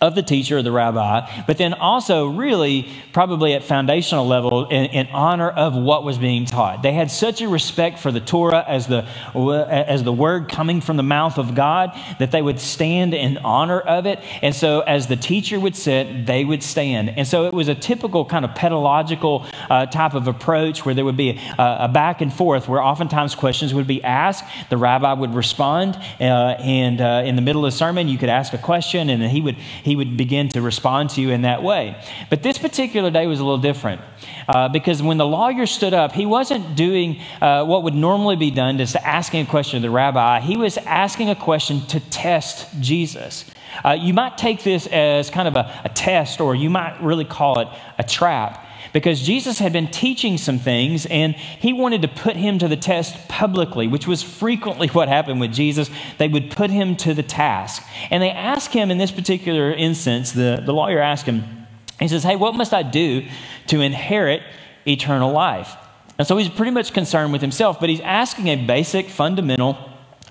of 0.00 0.14
the 0.14 0.22
teacher 0.22 0.58
or 0.58 0.62
the 0.62 0.72
rabbi, 0.72 1.44
but 1.46 1.58
then 1.58 1.74
also, 1.74 2.28
really, 2.28 2.88
probably 3.12 3.54
at 3.54 3.62
foundational 3.62 4.26
level, 4.26 4.66
in, 4.68 4.86
in, 4.86 5.06
honor 5.08 5.48
of 5.48 5.74
what 5.74 6.04
was 6.04 6.18
being 6.18 6.44
taught. 6.44 6.82
They 6.82 6.92
had 6.92 7.10
such 7.10 7.40
a 7.40 7.48
respect 7.48 7.98
for 7.98 8.12
the 8.12 8.20
Torah 8.20 8.64
as 8.66 8.86
the, 8.86 9.06
as 9.34 10.02
the 10.02 10.12
word 10.12 10.48
coming 10.48 10.80
from 10.80 10.96
the 10.96 11.02
mouth 11.02 11.38
of 11.38 11.54
God 11.54 11.92
that 12.18 12.30
they 12.30 12.42
would 12.42 12.60
stand 12.60 13.14
in 13.14 13.38
honor 13.38 13.80
of 13.80 14.06
it. 14.06 14.20
And 14.42 14.54
so, 14.54 14.80
as 14.80 15.06
the 15.06 15.16
teacher 15.16 15.58
would 15.58 15.76
sit, 15.76 16.26
they 16.26 16.44
would 16.44 16.62
stand. 16.62 17.10
And 17.10 17.26
so, 17.26 17.46
it 17.46 17.54
was 17.54 17.68
a 17.68 17.74
typical 17.74 18.24
kind 18.24 18.44
of 18.44 18.54
pedagogical 18.54 19.46
uh, 19.70 19.86
type 19.86 20.14
of 20.14 20.28
approach 20.28 20.84
where 20.84 20.94
there 20.94 21.04
would 21.04 21.16
be 21.16 21.40
a, 21.58 21.76
a, 21.80 21.88
back 21.88 22.20
and 22.20 22.32
forth, 22.32 22.68
where 22.68 22.82
oftentimes 22.82 23.34
questions 23.34 23.72
would 23.72 23.86
be 23.86 24.02
asked, 24.02 24.44
the 24.70 24.76
rabbi 24.76 25.12
would 25.12 25.34
respond, 25.34 25.96
uh, 26.20 26.22
and 26.22 27.00
uh, 27.00 27.22
in 27.24 27.36
the 27.36 27.42
middle 27.42 27.64
of 27.64 27.72
the 27.72 27.76
sermon, 27.76 28.08
you 28.08 28.18
could 28.18 28.28
ask 28.28 28.52
a 28.52 28.58
question, 28.58 29.08
and 29.10 29.22
then 29.22 29.30
he 29.30 29.40
would 29.40 29.56
he 29.86 29.96
would 29.96 30.16
begin 30.16 30.48
to 30.50 30.60
respond 30.60 31.10
to 31.10 31.20
you 31.20 31.30
in 31.30 31.42
that 31.42 31.62
way. 31.62 31.96
But 32.28 32.42
this 32.42 32.58
particular 32.58 33.10
day 33.10 33.26
was 33.26 33.38
a 33.38 33.44
little 33.44 33.56
different 33.58 34.02
uh, 34.48 34.68
because 34.68 35.00
when 35.00 35.16
the 35.16 35.24
lawyer 35.24 35.64
stood 35.64 35.94
up, 35.94 36.12
he 36.12 36.26
wasn't 36.26 36.76
doing 36.76 37.20
uh, 37.40 37.64
what 37.64 37.84
would 37.84 37.94
normally 37.94 38.36
be 38.36 38.50
done, 38.50 38.78
just 38.78 38.96
asking 38.96 39.46
a 39.46 39.48
question 39.48 39.80
to 39.80 39.86
the 39.86 39.90
rabbi. 39.90 40.40
He 40.40 40.56
was 40.56 40.76
asking 40.78 41.30
a 41.30 41.36
question 41.36 41.80
to 41.86 42.00
test 42.00 42.68
Jesus. 42.80 43.44
Uh, 43.84 43.92
you 43.92 44.12
might 44.12 44.36
take 44.36 44.64
this 44.64 44.88
as 44.88 45.30
kind 45.30 45.46
of 45.46 45.54
a, 45.54 45.80
a 45.84 45.88
test, 45.90 46.40
or 46.40 46.54
you 46.56 46.68
might 46.68 47.00
really 47.00 47.24
call 47.24 47.60
it 47.60 47.68
a 47.98 48.02
trap 48.02 48.65
because 48.96 49.20
Jesus 49.20 49.58
had 49.58 49.74
been 49.74 49.88
teaching 49.88 50.38
some 50.38 50.58
things 50.58 51.04
and 51.04 51.34
he 51.36 51.74
wanted 51.74 52.00
to 52.00 52.08
put 52.08 52.34
him 52.34 52.58
to 52.58 52.66
the 52.66 52.78
test 52.78 53.28
publicly, 53.28 53.86
which 53.86 54.06
was 54.06 54.22
frequently 54.22 54.88
what 54.96 55.06
happened 55.06 55.38
with 55.38 55.52
Jesus. 55.52 55.90
They 56.16 56.28
would 56.28 56.50
put 56.50 56.70
him 56.70 56.96
to 56.96 57.12
the 57.12 57.22
task. 57.22 57.82
And 58.10 58.22
they 58.22 58.30
asked 58.30 58.72
him 58.72 58.90
in 58.90 58.96
this 58.96 59.10
particular 59.10 59.70
instance, 59.70 60.32
the, 60.32 60.62
the 60.64 60.72
lawyer 60.72 60.98
asked 60.98 61.26
him, 61.26 61.66
he 62.00 62.08
says, 62.08 62.22
Hey, 62.22 62.36
what 62.36 62.54
must 62.54 62.72
I 62.72 62.82
do 62.82 63.26
to 63.66 63.82
inherit 63.82 64.42
eternal 64.86 65.30
life? 65.30 65.76
And 66.16 66.26
so 66.26 66.38
he's 66.38 66.48
pretty 66.48 66.72
much 66.72 66.94
concerned 66.94 67.32
with 67.32 67.42
himself, 67.42 67.78
but 67.78 67.90
he's 67.90 68.00
asking 68.00 68.48
a 68.48 68.56
basic, 68.56 69.10
fundamental 69.10 69.76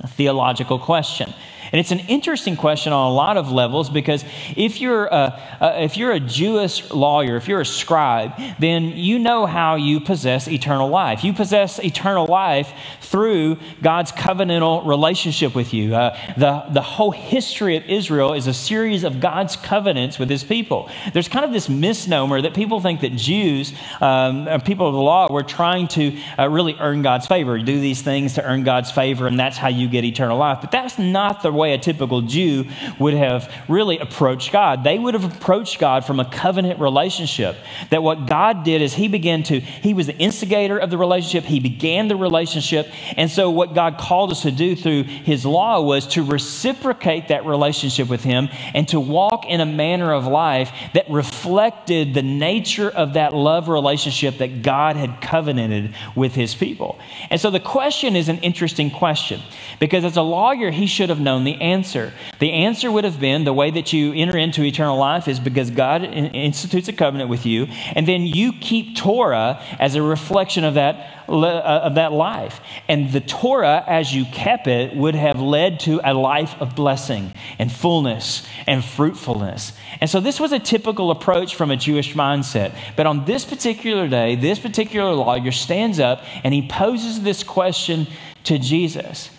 theological 0.07 0.79
question. 0.79 1.35
And 1.75 1.81
it's 1.81 1.91
an 1.91 2.07
interesting 2.07 2.55
question 2.55 2.93
on 2.93 3.11
a 3.11 3.13
lot 3.13 3.35
of 3.35 3.51
levels 3.51 3.89
because 3.89 4.23
if 4.55 4.79
you're 4.79 5.07
a, 5.07 5.37
a, 5.59 5.83
if 5.83 5.97
you're 5.97 6.13
a 6.13 6.21
Jewish 6.21 6.89
lawyer, 6.89 7.35
if 7.35 7.49
you're 7.49 7.59
a 7.59 7.65
scribe, 7.65 8.31
then 8.59 8.93
you 8.93 9.19
know 9.19 9.45
how 9.45 9.75
you 9.75 9.99
possess 9.99 10.47
eternal 10.47 10.87
life. 10.87 11.25
You 11.25 11.33
possess 11.33 11.83
eternal 11.83 12.27
life 12.27 12.71
through 13.15 13.57
God's 13.81 14.11
covenantal 14.11 14.85
relationship 14.85 15.55
with 15.55 15.73
you. 15.73 15.95
Uh, 15.95 16.19
the, 16.35 16.65
the 16.73 16.81
whole 16.81 17.11
history 17.11 17.77
of 17.77 17.85
Israel 17.85 18.33
is 18.33 18.47
a 18.47 18.53
series 18.53 19.05
of 19.05 19.21
God's 19.21 19.55
covenants 19.55 20.19
with 20.19 20.29
his 20.29 20.43
people. 20.43 20.89
There's 21.13 21.29
kind 21.29 21.45
of 21.45 21.53
this 21.53 21.69
misnomer 21.69 22.41
that 22.41 22.53
people 22.53 22.81
think 22.81 22.99
that 23.01 23.15
Jews, 23.15 23.71
um, 24.01 24.49
people 24.65 24.87
of 24.87 24.93
the 24.93 24.99
law, 24.99 25.31
were 25.31 25.43
trying 25.43 25.87
to 25.89 26.19
uh, 26.37 26.49
really 26.49 26.75
earn 26.77 27.03
God's 27.03 27.25
favor, 27.25 27.57
do 27.57 27.79
these 27.79 28.01
things 28.01 28.33
to 28.33 28.43
earn 28.43 28.65
God's 28.65 28.91
favor, 28.91 29.27
and 29.27 29.39
that's 29.39 29.55
how 29.55 29.69
you 29.69 29.87
get 29.87 30.03
eternal 30.03 30.37
life. 30.37 30.57
But 30.59 30.73
that's 30.73 30.99
not 30.99 31.41
the 31.41 31.53
way 31.53 31.73
a 31.73 31.77
typical 31.77 32.21
Jew 32.21 32.65
would 32.99 33.13
have 33.13 33.49
really 33.69 33.97
approached 33.97 34.51
God. 34.51 34.83
They 34.83 34.99
would 34.99 35.13
have 35.13 35.23
approached 35.23 35.79
God 35.79 36.03
from 36.03 36.19
a 36.19 36.29
covenant 36.29 36.81
relationship. 36.81 37.55
That 37.91 38.03
what 38.03 38.25
God 38.25 38.65
did 38.65 38.81
is 38.81 38.93
He 38.93 39.07
began 39.07 39.41
to, 39.43 39.61
He 39.61 39.93
was 39.93 40.07
the 40.07 40.17
instigator 40.17 40.77
of 40.77 40.89
the 40.89 40.97
relationship, 40.97 41.45
He 41.45 41.61
began 41.61 42.09
the 42.09 42.17
relationship. 42.17 42.87
And 43.17 43.29
so, 43.29 43.49
what 43.49 43.73
God 43.73 43.97
called 43.97 44.31
us 44.31 44.41
to 44.43 44.51
do 44.51 44.75
through 44.75 45.03
His 45.03 45.45
law 45.45 45.81
was 45.81 46.07
to 46.07 46.23
reciprocate 46.23 47.29
that 47.29 47.45
relationship 47.45 48.09
with 48.09 48.23
Him 48.23 48.49
and 48.73 48.87
to 48.89 48.99
walk 48.99 49.45
in 49.45 49.61
a 49.61 49.65
manner 49.65 50.13
of 50.13 50.27
life 50.27 50.71
that 50.93 51.09
reflected 51.09 52.13
the 52.13 52.21
nature 52.21 52.89
of 52.89 53.13
that 53.13 53.33
love 53.33 53.69
relationship 53.69 54.37
that 54.39 54.61
God 54.61 54.95
had 54.95 55.21
covenanted 55.21 55.93
with 56.15 56.35
His 56.35 56.55
people. 56.55 56.99
And 57.29 57.39
so, 57.39 57.49
the 57.49 57.59
question 57.59 58.15
is 58.15 58.29
an 58.29 58.37
interesting 58.39 58.91
question 58.91 59.41
because 59.79 60.05
as 60.05 60.17
a 60.17 60.21
lawyer, 60.21 60.71
he 60.71 60.87
should 60.87 61.09
have 61.09 61.19
known 61.19 61.43
the 61.43 61.59
answer. 61.61 62.13
The 62.39 62.51
answer 62.51 62.91
would 62.91 63.03
have 63.03 63.19
been 63.19 63.43
the 63.43 63.53
way 63.53 63.71
that 63.71 63.93
you 63.93 64.13
enter 64.13 64.37
into 64.37 64.63
eternal 64.63 64.97
life 64.97 65.27
is 65.27 65.39
because 65.39 65.69
God 65.71 66.03
institutes 66.03 66.87
a 66.87 66.93
covenant 66.93 67.29
with 67.29 67.45
you, 67.45 67.67
and 67.93 68.07
then 68.07 68.25
you 68.25 68.53
keep 68.53 68.97
Torah 68.97 69.61
as 69.79 69.95
a 69.95 70.01
reflection 70.01 70.63
of 70.63 70.75
that, 70.75 71.24
Uh, 71.27 71.81
of 71.83 71.95
that 71.95 72.11
life. 72.11 72.61
And 72.87 73.11
the 73.11 73.19
Torah, 73.19 73.83
as 73.87 74.13
you 74.13 74.25
kept 74.25 74.67
it, 74.67 74.95
would 74.95 75.15
have 75.15 75.39
led 75.39 75.79
to 75.81 75.99
a 76.03 76.13
life 76.13 76.55
of 76.59 76.75
blessing 76.75 77.33
and 77.57 77.71
fullness 77.71 78.45
and 78.67 78.85
fruitfulness. 78.85 79.73
And 80.01 80.07
so 80.07 80.19
this 80.19 80.39
was 80.39 80.51
a 80.51 80.59
typical 80.59 81.09
approach 81.09 81.55
from 81.55 81.71
a 81.71 81.77
Jewish 81.77 82.13
mindset. 82.13 82.75
But 82.95 83.07
on 83.07 83.25
this 83.25 83.43
particular 83.43 84.07
day, 84.07 84.35
this 84.35 84.59
particular 84.59 85.13
lawyer 85.13 85.51
stands 85.51 85.99
up 85.99 86.21
and 86.43 86.53
he 86.53 86.67
poses 86.67 87.23
this 87.23 87.43
question 87.43 88.05
to 88.43 88.59
Jesus 88.59 89.31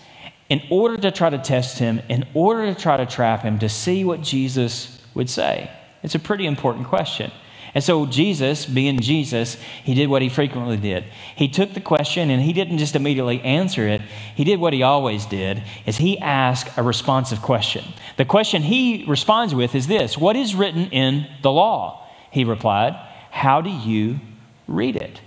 in 0.49 0.61
order 0.69 0.97
to 0.97 1.11
try 1.11 1.29
to 1.29 1.37
test 1.37 1.79
him, 1.79 2.01
in 2.09 2.25
order 2.33 2.73
to 2.73 2.79
try 2.79 2.97
to 2.97 3.05
trap 3.05 3.43
him, 3.43 3.59
to 3.59 3.69
see 3.69 4.03
what 4.03 4.21
Jesus 4.21 5.01
would 5.13 5.29
say? 5.29 5.71
It's 6.03 6.15
a 6.15 6.19
pretty 6.19 6.47
important 6.47 6.87
question. 6.87 7.31
And 7.77 7.83
so, 7.83 8.07
Jesus, 8.07 8.65
being 8.65 8.99
Jesus, 9.01 9.55
he 9.83 9.93
did 9.93 10.09
what 10.09 10.23
he 10.23 10.29
frequently 10.29 10.77
did. 10.77 11.03
He 11.35 11.47
took 11.47 11.75
the 11.75 11.79
question 11.79 12.31
and 12.31 12.41
he 12.41 12.51
didn't 12.51 12.79
just 12.79 12.95
immediately 12.95 13.39
answer 13.41 13.87
it. 13.87 14.01
He 14.33 14.43
did 14.43 14.59
what 14.59 14.73
he 14.73 14.81
always 14.81 15.27
did, 15.27 15.61
is 15.85 15.97
he 15.97 16.17
asked 16.17 16.75
a 16.75 16.81
responsive 16.81 17.39
question. 17.43 17.85
The 18.15 18.25
question 18.25 18.63
he 18.63 19.05
responds 19.07 19.53
with 19.53 19.75
is 19.75 19.85
this 19.85 20.17
What 20.17 20.35
is 20.35 20.55
written 20.55 20.89
in 20.89 21.27
the 21.43 21.51
law? 21.51 22.03
He 22.31 22.45
replied, 22.45 22.95
How 23.29 23.61
do 23.61 23.69
you 23.69 24.21
read 24.67 24.95
it? 24.95 25.21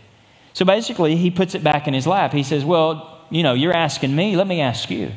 So 0.53 0.65
basically, 0.65 1.15
he 1.15 1.31
puts 1.31 1.55
it 1.55 1.63
back 1.63 1.87
in 1.87 1.95
his 1.95 2.05
lap. 2.05 2.33
He 2.33 2.43
says, 2.43 2.65
Well, 2.65 3.25
you 3.31 3.45
know, 3.45 3.55
you're 3.55 3.73
asking 3.73 4.17
me, 4.17 4.35
let 4.35 4.49
me 4.49 4.61
ask 4.61 4.91
you. 4.91 5.13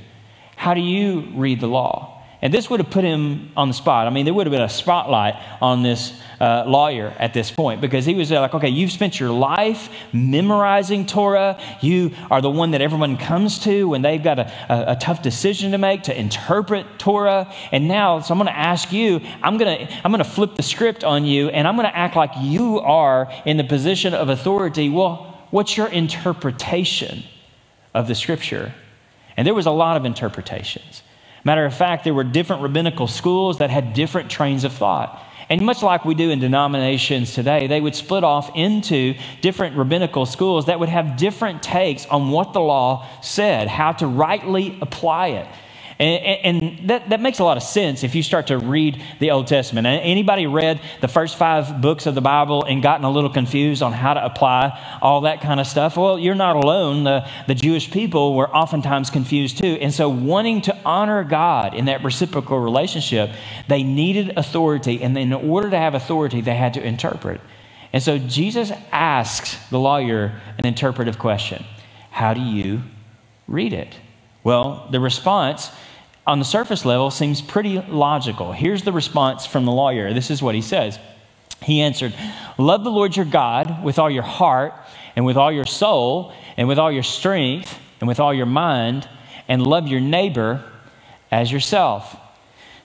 How 0.56 0.76
do 0.76 0.82
you 0.82 1.32
read 1.34 1.62
the 1.62 1.68
law? 1.68 2.13
And 2.44 2.54
this 2.54 2.70
would 2.70 2.80
have 2.80 2.92
put 2.92 3.04
him 3.04 3.52
on 3.58 3.70
the 3.70 3.74
spot. 3.74 4.06
I 4.06 4.12
mean, 4.12 4.26
there 4.26 4.34
would 4.34 4.46
have 4.46 4.52
been 4.52 4.62
a 4.62 4.70
spotlight 4.70 5.36
on 5.62 5.82
this 5.82 6.22
uh, 6.40 6.66
lawyer 6.68 7.16
at 7.18 7.34
this 7.34 7.50
point 7.50 7.80
because 7.80 8.06
he 8.06 8.14
was 8.14 8.30
like, 8.30 8.54
okay, 8.54 8.68
you've 8.68 8.92
spent 8.92 9.20
your 9.20 9.32
life 9.32 9.90
memorizing 10.12 11.06
Torah. 11.06 11.58
You 11.82 12.12
are 12.30 12.42
the 12.42 12.52
one 12.52 12.72
that 12.72 12.82
everyone 12.82 13.18
comes 13.18 13.60
to 13.60 13.88
when 13.88 14.02
they've 14.02 14.22
got 14.22 14.40
a, 14.40 14.52
a, 14.70 14.92
a 14.92 14.96
tough 14.98 15.22
decision 15.22 15.72
to 15.72 15.78
make 15.78 16.04
to 16.04 16.20
interpret 16.20 16.86
Torah. 17.00 17.52
And 17.72 17.88
now, 17.88 18.20
so 18.20 18.34
I'm 18.34 18.38
going 18.38 18.54
to 18.54 18.60
ask 18.60 18.92
you, 18.92 19.22
I'm 19.42 19.58
going 19.58 19.88
to 19.88 19.94
I'm 20.04 20.12
going 20.12 20.24
to 20.24 20.30
flip 20.30 20.56
the 20.56 20.64
script 20.64 21.04
on 21.06 21.24
you 21.26 21.48
and 21.48 21.66
I'm 21.66 21.78
going 21.78 21.88
to 21.88 21.98
act 21.98 22.16
like 22.16 22.32
you 22.42 22.80
are 22.82 23.32
in 23.46 23.56
the 23.56 23.64
position 23.64 24.14
of 24.14 24.28
authority. 24.28 24.90
Well, 24.90 25.48
what's 25.50 25.78
your 25.78 25.88
interpretation 25.88 27.24
of 27.94 28.08
the 28.08 28.16
scripture. 28.16 28.74
And 29.38 29.46
there 29.48 29.54
was 29.54 29.66
a 29.66 29.72
lot 29.72 29.98
of 29.98 30.06
interpretations. 30.06 31.03
Matter 31.44 31.66
of 31.66 31.76
fact, 31.76 32.04
there 32.04 32.14
were 32.14 32.24
different 32.24 32.62
rabbinical 32.62 33.08
schools 33.08 33.58
that 33.58 33.70
had 33.70 33.94
different 33.94 34.30
trains 34.30 34.64
of 34.64 34.74
thought. 34.74 35.22
And 35.50 35.62
much 35.62 35.84
like 35.84 36.06
we 36.06 36.16
do 36.16 36.30
in 36.30 36.40
denominations 36.40 37.34
today, 37.34 37.68
they 37.68 37.82
would 37.82 37.96
split 37.96 38.24
off 38.24 38.52
into 38.56 39.16
different 39.42 39.76
rabbinical 39.76 40.26
schools 40.26 40.68
that 40.68 40.80
would 40.80 40.90
have 40.90 41.18
different 41.18 41.62
takes 41.62 42.06
on 42.06 42.32
what 42.32 42.54
the 42.54 42.62
law 42.62 43.08
said, 43.22 43.68
how 43.68 43.92
to 43.94 44.08
rightly 44.08 44.78
apply 44.82 45.28
it. 45.28 45.48
And, 46.04 46.62
and 46.62 46.90
that, 46.90 47.10
that 47.12 47.22
makes 47.22 47.40
a 47.40 47.46
lot 47.46 47.56
of 47.56 47.64
sense 47.64 48.04
if 48.04 48.14
you 48.14 48.24
start 48.24 48.48
to 48.48 48.58
read 48.58 49.02
the 49.20 49.32
Old 49.32 49.48
Testament. 49.48 49.88
Anybody 49.88 50.48
read 50.48 50.82
the 51.00 51.08
first 51.08 51.38
five 51.38 51.80
books 51.80 52.08
of 52.08 52.14
the 52.14 52.20
Bible 52.20 52.66
and 52.66 52.84
gotten 52.84 53.06
a 53.06 53.10
little 53.10 53.30
confused 53.30 53.82
on 53.82 53.94
how 53.94 54.14
to 54.14 54.26
apply 54.26 54.98
all 55.02 55.22
that 55.22 55.40
kind 55.40 55.62
of 55.62 55.68
stuff? 55.68 55.96
Well, 55.96 56.20
you're 56.20 56.36
not 56.36 56.58
alone. 56.58 57.06
The, 57.06 57.26
the 57.48 57.56
Jewish 57.56 57.90
people 57.90 58.36
were 58.36 58.50
oftentimes 58.54 59.12
confused 59.12 59.60
too. 59.60 59.78
And 59.80 59.94
so, 59.94 60.10
wanting 60.10 60.64
to 60.64 60.78
honor 60.84 61.24
God 61.24 61.74
in 61.74 61.86
that 61.86 62.04
reciprocal 62.04 62.60
relationship, 62.60 63.30
they 63.70 63.84
needed 63.84 64.38
authority. 64.38 65.02
And 65.02 65.18
in 65.18 65.32
order 65.32 65.70
to 65.70 65.78
have 65.78 65.96
authority, 65.96 66.42
they 66.42 66.56
had 66.56 66.74
to 66.74 66.86
interpret. 66.86 67.40
And 67.94 68.04
so, 68.04 68.18
Jesus 68.18 68.74
asks 68.92 69.58
the 69.70 69.80
lawyer 69.80 70.42
an 70.58 70.66
interpretive 70.66 71.18
question 71.18 71.64
How 72.12 72.34
do 72.34 72.42
you 72.42 72.82
read 73.48 73.72
it? 73.72 73.96
Well, 74.44 74.90
the 74.92 75.00
response 75.00 75.72
on 76.26 76.40
the 76.40 76.46
surface 76.46 76.86
level 76.86 77.12
seems 77.12 77.42
pretty 77.42 77.80
logical. 77.80 78.52
Here's 78.52 78.84
the 78.84 78.92
response 78.92 79.46
from 79.46 79.66
the 79.66 79.72
lawyer. 79.72 80.14
This 80.14 80.32
is 80.32 80.42
what 80.42 80.56
he 80.56 80.62
says. 80.62 80.98
He 81.62 81.82
answered, 81.82 82.14
Love 82.58 82.84
the 82.84 82.92
Lord 82.92 83.16
your 83.16 83.26
God 83.26 83.84
with 83.84 84.00
all 84.00 84.10
your 84.10 84.24
heart 84.24 84.74
and 85.16 85.26
with 85.26 85.38
all 85.38 85.52
your 85.52 85.66
soul 85.66 86.34
and 86.58 86.68
with 86.68 86.80
all 86.80 86.92
your 86.92 87.04
strength 87.04 87.78
and 88.00 88.08
with 88.08 88.20
all 88.20 88.34
your 88.34 88.46
mind, 88.46 89.08
and 89.48 89.66
love 89.66 89.88
your 89.88 90.02
neighbor 90.02 90.64
as 91.32 91.52
yourself. 91.52 92.18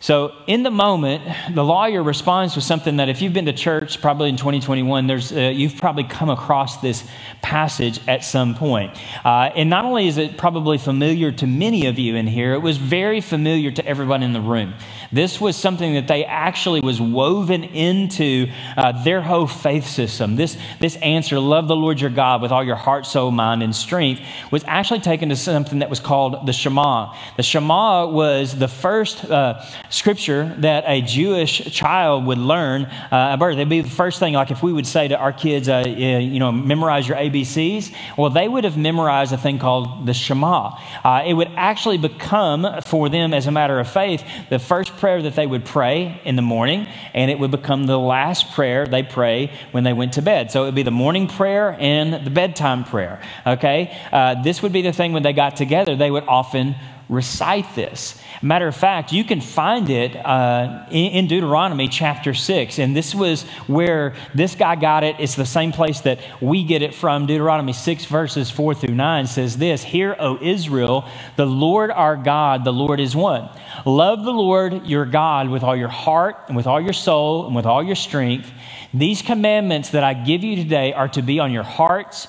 So, 0.00 0.32
in 0.46 0.62
the 0.62 0.70
moment, 0.70 1.24
the 1.52 1.64
lawyer 1.64 2.04
responds 2.04 2.54
with 2.54 2.64
something 2.64 2.98
that 2.98 3.08
if 3.08 3.20
you've 3.20 3.32
been 3.32 3.46
to 3.46 3.52
church, 3.52 4.00
probably 4.00 4.28
in 4.28 4.36
2021, 4.36 5.08
there's, 5.08 5.32
uh, 5.32 5.40
you've 5.52 5.76
probably 5.76 6.04
come 6.04 6.30
across 6.30 6.80
this 6.80 7.04
passage 7.42 8.00
at 8.06 8.22
some 8.22 8.54
point. 8.54 8.96
Uh, 9.24 9.50
and 9.56 9.68
not 9.68 9.84
only 9.84 10.06
is 10.06 10.16
it 10.16 10.36
probably 10.36 10.78
familiar 10.78 11.32
to 11.32 11.48
many 11.48 11.86
of 11.86 11.98
you 11.98 12.14
in 12.14 12.28
here, 12.28 12.54
it 12.54 12.60
was 12.60 12.76
very 12.76 13.20
familiar 13.20 13.72
to 13.72 13.84
everyone 13.84 14.22
in 14.22 14.32
the 14.32 14.40
room. 14.40 14.72
This 15.10 15.40
was 15.40 15.56
something 15.56 15.94
that 15.94 16.06
they 16.06 16.24
actually 16.24 16.80
was 16.80 17.00
woven 17.00 17.64
into 17.64 18.52
uh, 18.76 19.02
their 19.02 19.20
whole 19.20 19.48
faith 19.48 19.86
system. 19.86 20.36
This, 20.36 20.56
this 20.78 20.94
answer, 20.96 21.40
love 21.40 21.66
the 21.66 21.74
Lord 21.74 22.00
your 22.00 22.10
God 22.10 22.40
with 22.40 22.52
all 22.52 22.62
your 22.62 22.76
heart, 22.76 23.04
soul, 23.04 23.32
mind, 23.32 23.64
and 23.64 23.74
strength, 23.74 24.20
was 24.52 24.62
actually 24.68 25.00
taken 25.00 25.30
to 25.30 25.36
something 25.36 25.80
that 25.80 25.90
was 25.90 25.98
called 25.98 26.46
the 26.46 26.52
Shema. 26.52 27.16
The 27.36 27.42
Shema 27.42 28.06
was 28.06 28.56
the 28.56 28.68
first 28.68 29.24
uh, 29.24 29.64
scripture 29.90 30.54
that 30.58 30.84
a 30.86 31.00
Jewish 31.00 31.72
child 31.72 32.26
would 32.26 32.38
learn 32.38 32.84
uh, 32.84 33.32
at 33.32 33.36
birth. 33.36 33.54
It'd 33.54 33.68
be 33.68 33.80
the 33.80 33.90
first 33.90 34.18
thing, 34.18 34.34
like 34.34 34.50
if 34.50 34.62
we 34.62 34.72
would 34.72 34.86
say 34.86 35.08
to 35.08 35.16
our 35.16 35.32
kids, 35.32 35.68
uh, 35.68 35.84
you 35.86 36.38
know, 36.38 36.52
memorize 36.52 37.08
your 37.08 37.16
ABCs, 37.16 37.94
well, 38.16 38.30
they 38.30 38.48
would 38.48 38.64
have 38.64 38.76
memorized 38.76 39.32
a 39.32 39.38
thing 39.38 39.58
called 39.58 40.06
the 40.06 40.14
Shema. 40.14 40.78
Uh, 41.04 41.24
it 41.26 41.34
would 41.34 41.50
actually 41.56 41.98
become, 41.98 42.66
for 42.82 43.08
them 43.08 43.32
as 43.32 43.46
a 43.46 43.50
matter 43.50 43.78
of 43.78 43.90
faith, 43.90 44.24
the 44.50 44.58
first 44.58 44.96
prayer 44.96 45.22
that 45.22 45.34
they 45.34 45.46
would 45.46 45.64
pray 45.64 46.20
in 46.24 46.36
the 46.36 46.42
morning, 46.42 46.86
and 47.14 47.30
it 47.30 47.38
would 47.38 47.50
become 47.50 47.86
the 47.86 47.98
last 47.98 48.52
prayer 48.52 48.86
they 48.86 49.02
pray 49.02 49.50
when 49.72 49.84
they 49.84 49.92
went 49.92 50.14
to 50.14 50.22
bed. 50.22 50.50
So 50.50 50.62
it 50.62 50.66
would 50.66 50.74
be 50.74 50.82
the 50.82 50.90
morning 50.90 51.28
prayer 51.28 51.76
and 51.78 52.26
the 52.26 52.30
bedtime 52.30 52.84
prayer. 52.84 53.20
Okay? 53.46 53.96
Uh, 54.12 54.42
this 54.42 54.62
would 54.62 54.72
be 54.72 54.82
the 54.82 54.92
thing 54.92 55.12
when 55.12 55.22
they 55.22 55.32
got 55.32 55.56
together, 55.56 55.96
they 55.96 56.10
would 56.10 56.24
often 56.24 56.74
recite 57.08 57.74
this. 57.74 58.20
Matter 58.42 58.68
of 58.68 58.76
fact, 58.76 59.12
you 59.12 59.24
can 59.24 59.40
find 59.40 59.88
it 59.88 60.14
uh, 60.14 60.86
in, 60.90 61.26
Deuteronomy 61.26 61.88
chapter 61.88 62.34
6. 62.34 62.78
And 62.78 62.94
this 62.94 63.14
was 63.14 63.44
where 63.66 64.14
this 64.34 64.54
guy 64.54 64.76
got 64.76 65.04
it. 65.04 65.16
It's 65.18 65.34
the 65.34 65.46
same 65.46 65.72
place 65.72 66.02
that 66.02 66.20
we 66.40 66.64
get 66.64 66.82
it 66.82 66.94
from. 66.94 67.26
Deuteronomy 67.26 67.72
6, 67.72 68.04
verses 68.04 68.50
4 68.50 68.74
through 68.74 68.94
9 68.94 69.26
says 69.26 69.56
this 69.56 69.82
Hear, 69.82 70.16
O 70.18 70.38
Israel, 70.40 71.08
the 71.36 71.46
Lord 71.46 71.90
our 71.90 72.16
God, 72.16 72.64
the 72.64 72.72
Lord 72.72 73.00
is 73.00 73.16
one. 73.16 73.48
Love 73.86 74.24
the 74.24 74.32
Lord 74.32 74.86
your 74.86 75.06
God 75.06 75.48
with 75.48 75.62
all 75.62 75.76
your 75.76 75.88
heart, 75.88 76.36
and 76.48 76.56
with 76.56 76.66
all 76.66 76.80
your 76.80 76.92
soul, 76.92 77.46
and 77.46 77.56
with 77.56 77.66
all 77.66 77.82
your 77.82 77.96
strength. 77.96 78.50
These 78.92 79.22
commandments 79.22 79.90
that 79.90 80.04
I 80.04 80.14
give 80.14 80.44
you 80.44 80.56
today 80.56 80.92
are 80.92 81.08
to 81.08 81.22
be 81.22 81.40
on 81.40 81.52
your 81.52 81.62
hearts 81.62 82.28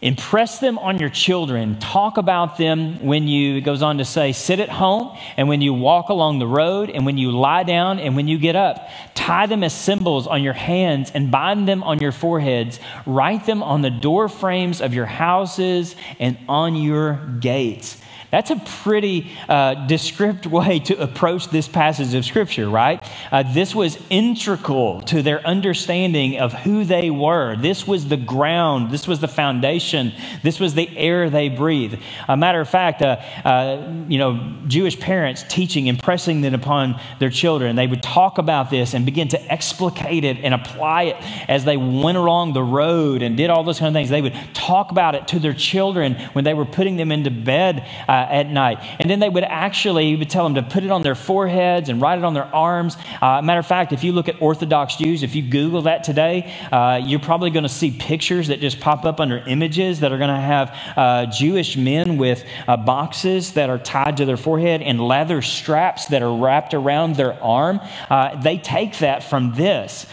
Impress 0.00 0.60
them 0.60 0.78
on 0.78 1.00
your 1.00 1.08
children. 1.08 1.76
Talk 1.80 2.18
about 2.18 2.56
them 2.56 3.04
when 3.04 3.26
you, 3.26 3.56
it 3.56 3.62
goes 3.62 3.82
on 3.82 3.98
to 3.98 4.04
say, 4.04 4.30
sit 4.30 4.60
at 4.60 4.68
home 4.68 5.16
and 5.36 5.48
when 5.48 5.60
you 5.60 5.74
walk 5.74 6.08
along 6.08 6.38
the 6.38 6.46
road 6.46 6.88
and 6.88 7.04
when 7.04 7.18
you 7.18 7.32
lie 7.32 7.64
down 7.64 7.98
and 7.98 8.14
when 8.14 8.28
you 8.28 8.38
get 8.38 8.54
up. 8.54 8.88
Tie 9.14 9.46
them 9.46 9.64
as 9.64 9.74
symbols 9.74 10.28
on 10.28 10.44
your 10.44 10.52
hands 10.52 11.10
and 11.12 11.32
bind 11.32 11.66
them 11.66 11.82
on 11.82 11.98
your 11.98 12.12
foreheads. 12.12 12.78
Write 13.06 13.44
them 13.44 13.60
on 13.60 13.82
the 13.82 13.90
door 13.90 14.28
frames 14.28 14.80
of 14.80 14.94
your 14.94 15.06
houses 15.06 15.96
and 16.20 16.38
on 16.48 16.76
your 16.76 17.14
gates. 17.40 18.00
That's 18.30 18.50
a 18.50 18.56
pretty 18.82 19.30
uh, 19.48 19.86
descriptive 19.86 20.52
way 20.52 20.80
to 20.80 21.00
approach 21.00 21.48
this 21.48 21.66
passage 21.66 22.14
of 22.14 22.24
Scripture, 22.24 22.68
right? 22.68 23.02
Uh, 23.32 23.42
this 23.54 23.74
was 23.74 23.98
integral 24.10 25.00
to 25.02 25.22
their 25.22 25.46
understanding 25.46 26.38
of 26.38 26.52
who 26.52 26.84
they 26.84 27.10
were. 27.10 27.56
This 27.56 27.86
was 27.86 28.08
the 28.08 28.16
ground, 28.16 28.90
this 28.90 29.08
was 29.08 29.20
the 29.20 29.28
foundation, 29.28 30.12
this 30.42 30.60
was 30.60 30.74
the 30.74 30.96
air 30.96 31.30
they 31.30 31.48
breathed. 31.48 31.98
A 32.28 32.36
matter 32.36 32.60
of 32.60 32.68
fact, 32.68 33.00
uh, 33.02 33.20
uh 33.44 33.94
you 34.08 34.18
know, 34.18 34.56
Jewish 34.66 34.98
parents 34.98 35.44
teaching, 35.48 35.86
impressing 35.86 36.44
it 36.44 36.54
upon 36.54 37.00
their 37.18 37.30
children, 37.30 37.76
they 37.76 37.86
would 37.86 38.02
talk 38.02 38.38
about 38.38 38.70
this 38.70 38.94
and 38.94 39.06
begin 39.06 39.28
to 39.28 39.52
explicate 39.52 40.24
it 40.24 40.38
and 40.38 40.52
apply 40.54 41.04
it 41.04 41.16
as 41.48 41.64
they 41.64 41.76
went 41.76 42.18
along 42.18 42.52
the 42.52 42.62
road 42.62 43.22
and 43.22 43.36
did 43.36 43.48
all 43.50 43.64
those 43.64 43.78
kind 43.78 43.88
of 43.88 43.94
things. 43.94 44.10
They 44.10 44.22
would 44.22 44.34
talk 44.54 44.90
about 44.90 45.14
it 45.14 45.28
to 45.28 45.38
their 45.38 45.54
children 45.54 46.14
when 46.32 46.44
they 46.44 46.54
were 46.54 46.64
putting 46.64 46.96
them 46.96 47.10
into 47.12 47.30
bed 47.30 47.86
uh, 48.08 48.17
at 48.30 48.48
night. 48.48 48.78
And 48.98 49.08
then 49.08 49.20
they 49.20 49.28
would 49.28 49.44
actually, 49.44 50.16
would 50.16 50.30
tell 50.30 50.44
them 50.44 50.54
to 50.54 50.62
put 50.62 50.84
it 50.84 50.90
on 50.90 51.02
their 51.02 51.14
foreheads 51.14 51.88
and 51.88 52.00
write 52.00 52.18
it 52.18 52.24
on 52.24 52.34
their 52.34 52.44
arms. 52.54 52.96
Uh, 53.20 53.42
matter 53.42 53.60
of 53.60 53.66
fact, 53.66 53.92
if 53.92 54.02
you 54.02 54.12
look 54.12 54.28
at 54.28 54.40
Orthodox 54.40 54.96
Jews, 54.96 55.22
if 55.22 55.34
you 55.34 55.42
Google 55.42 55.82
that 55.82 56.04
today, 56.04 56.52
uh, 56.72 57.00
you're 57.02 57.20
probably 57.20 57.50
going 57.50 57.64
to 57.64 57.68
see 57.68 57.90
pictures 57.90 58.48
that 58.48 58.60
just 58.60 58.80
pop 58.80 59.04
up 59.04 59.20
under 59.20 59.38
images 59.38 60.00
that 60.00 60.12
are 60.12 60.18
going 60.18 60.34
to 60.34 60.40
have 60.40 60.76
uh, 60.96 61.26
Jewish 61.26 61.76
men 61.76 62.16
with 62.16 62.44
uh, 62.66 62.76
boxes 62.76 63.52
that 63.52 63.70
are 63.70 63.78
tied 63.78 64.16
to 64.18 64.24
their 64.24 64.36
forehead 64.36 64.82
and 64.82 65.00
leather 65.00 65.42
straps 65.42 66.06
that 66.06 66.22
are 66.22 66.36
wrapped 66.36 66.74
around 66.74 67.16
their 67.16 67.34
arm. 67.42 67.80
Uh, 68.08 68.40
they 68.40 68.58
take 68.58 68.98
that 68.98 69.22
from 69.22 69.54
this 69.54 70.06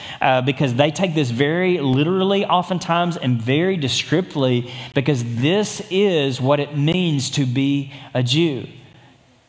because 0.45 0.73
they 0.73 0.91
take 0.91 1.13
this 1.15 1.29
very 1.29 1.79
literally, 1.79 2.45
oftentimes, 2.45 3.17
and 3.17 3.41
very 3.41 3.77
descriptively 3.77 4.71
because 4.93 5.23
this 5.35 5.81
is 5.89 6.41
what 6.41 6.59
it 6.59 6.77
means 6.77 7.29
to 7.31 7.45
be 7.45 7.91
a 8.13 8.23
Jew. 8.23 8.67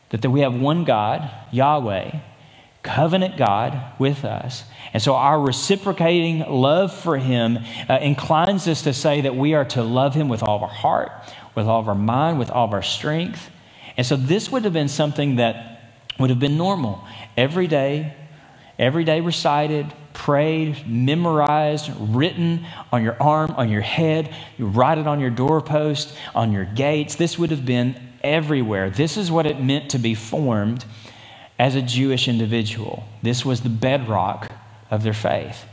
That 0.09 0.29
we 0.29 0.39
have 0.41 0.53
one 0.53 0.85
God, 0.85 1.29
Yahweh, 1.51 2.17
covenant 2.81 3.37
God 3.37 3.81
with 3.99 4.23
us. 4.23 4.63
And 4.93 5.03
so 5.03 5.15
our 5.15 5.39
reciprocating 5.39 6.39
love 6.39 6.93
for 6.93 7.17
Him 7.17 7.59
uh, 7.89 7.99
inclines 8.01 8.67
us 8.67 8.83
to 8.83 8.93
say 8.93 9.21
that 9.21 9.35
we 9.35 9.53
are 9.53 9.65
to 9.65 9.83
love 9.83 10.13
Him 10.13 10.29
with 10.29 10.43
all 10.43 10.55
of 10.55 10.63
our 10.63 10.69
heart, 10.69 11.11
with 11.55 11.67
all 11.67 11.79
of 11.79 11.89
our 11.89 11.95
mind, 11.95 12.39
with 12.39 12.49
all 12.49 12.65
of 12.65 12.73
our 12.73 12.81
strength. 12.81 13.49
And 13.97 14.05
so 14.05 14.15
this 14.15 14.49
would 14.51 14.63
have 14.63 14.73
been 14.73 14.87
something 14.87 15.35
that 15.35 15.81
would 16.19 16.29
have 16.29 16.39
been 16.39 16.57
normal. 16.57 17.05
Every 17.35 17.67
day, 17.67 18.15
every 18.79 19.03
day 19.03 19.21
recited, 19.21 19.93
prayed, 20.13 20.87
memorized, 20.87 21.91
written 21.99 22.65
on 22.91 23.03
your 23.03 23.21
arm, 23.21 23.51
on 23.51 23.69
your 23.69 23.81
head. 23.81 24.33
You 24.57 24.67
write 24.67 24.97
it 24.97 25.07
on 25.07 25.19
your 25.19 25.29
doorpost, 25.29 26.15
on 26.33 26.51
your 26.53 26.65
gates. 26.65 27.15
This 27.15 27.37
would 27.37 27.51
have 27.51 27.65
been 27.65 28.06
everywhere. 28.27 28.89
This 28.89 29.17
is 29.17 29.31
what 29.31 29.45
it 29.45 29.61
meant 29.61 29.91
to 29.91 29.99
be 29.99 30.15
formed 30.15 30.85
as 31.59 31.75
a 31.75 31.81
Jewish 31.81 32.27
individual. 32.27 33.03
This 33.23 33.45
was 33.45 33.61
the 33.61 33.69
bedrock 33.69 34.51
of 34.91 35.03
their 35.03 35.13
faith. 35.13 35.65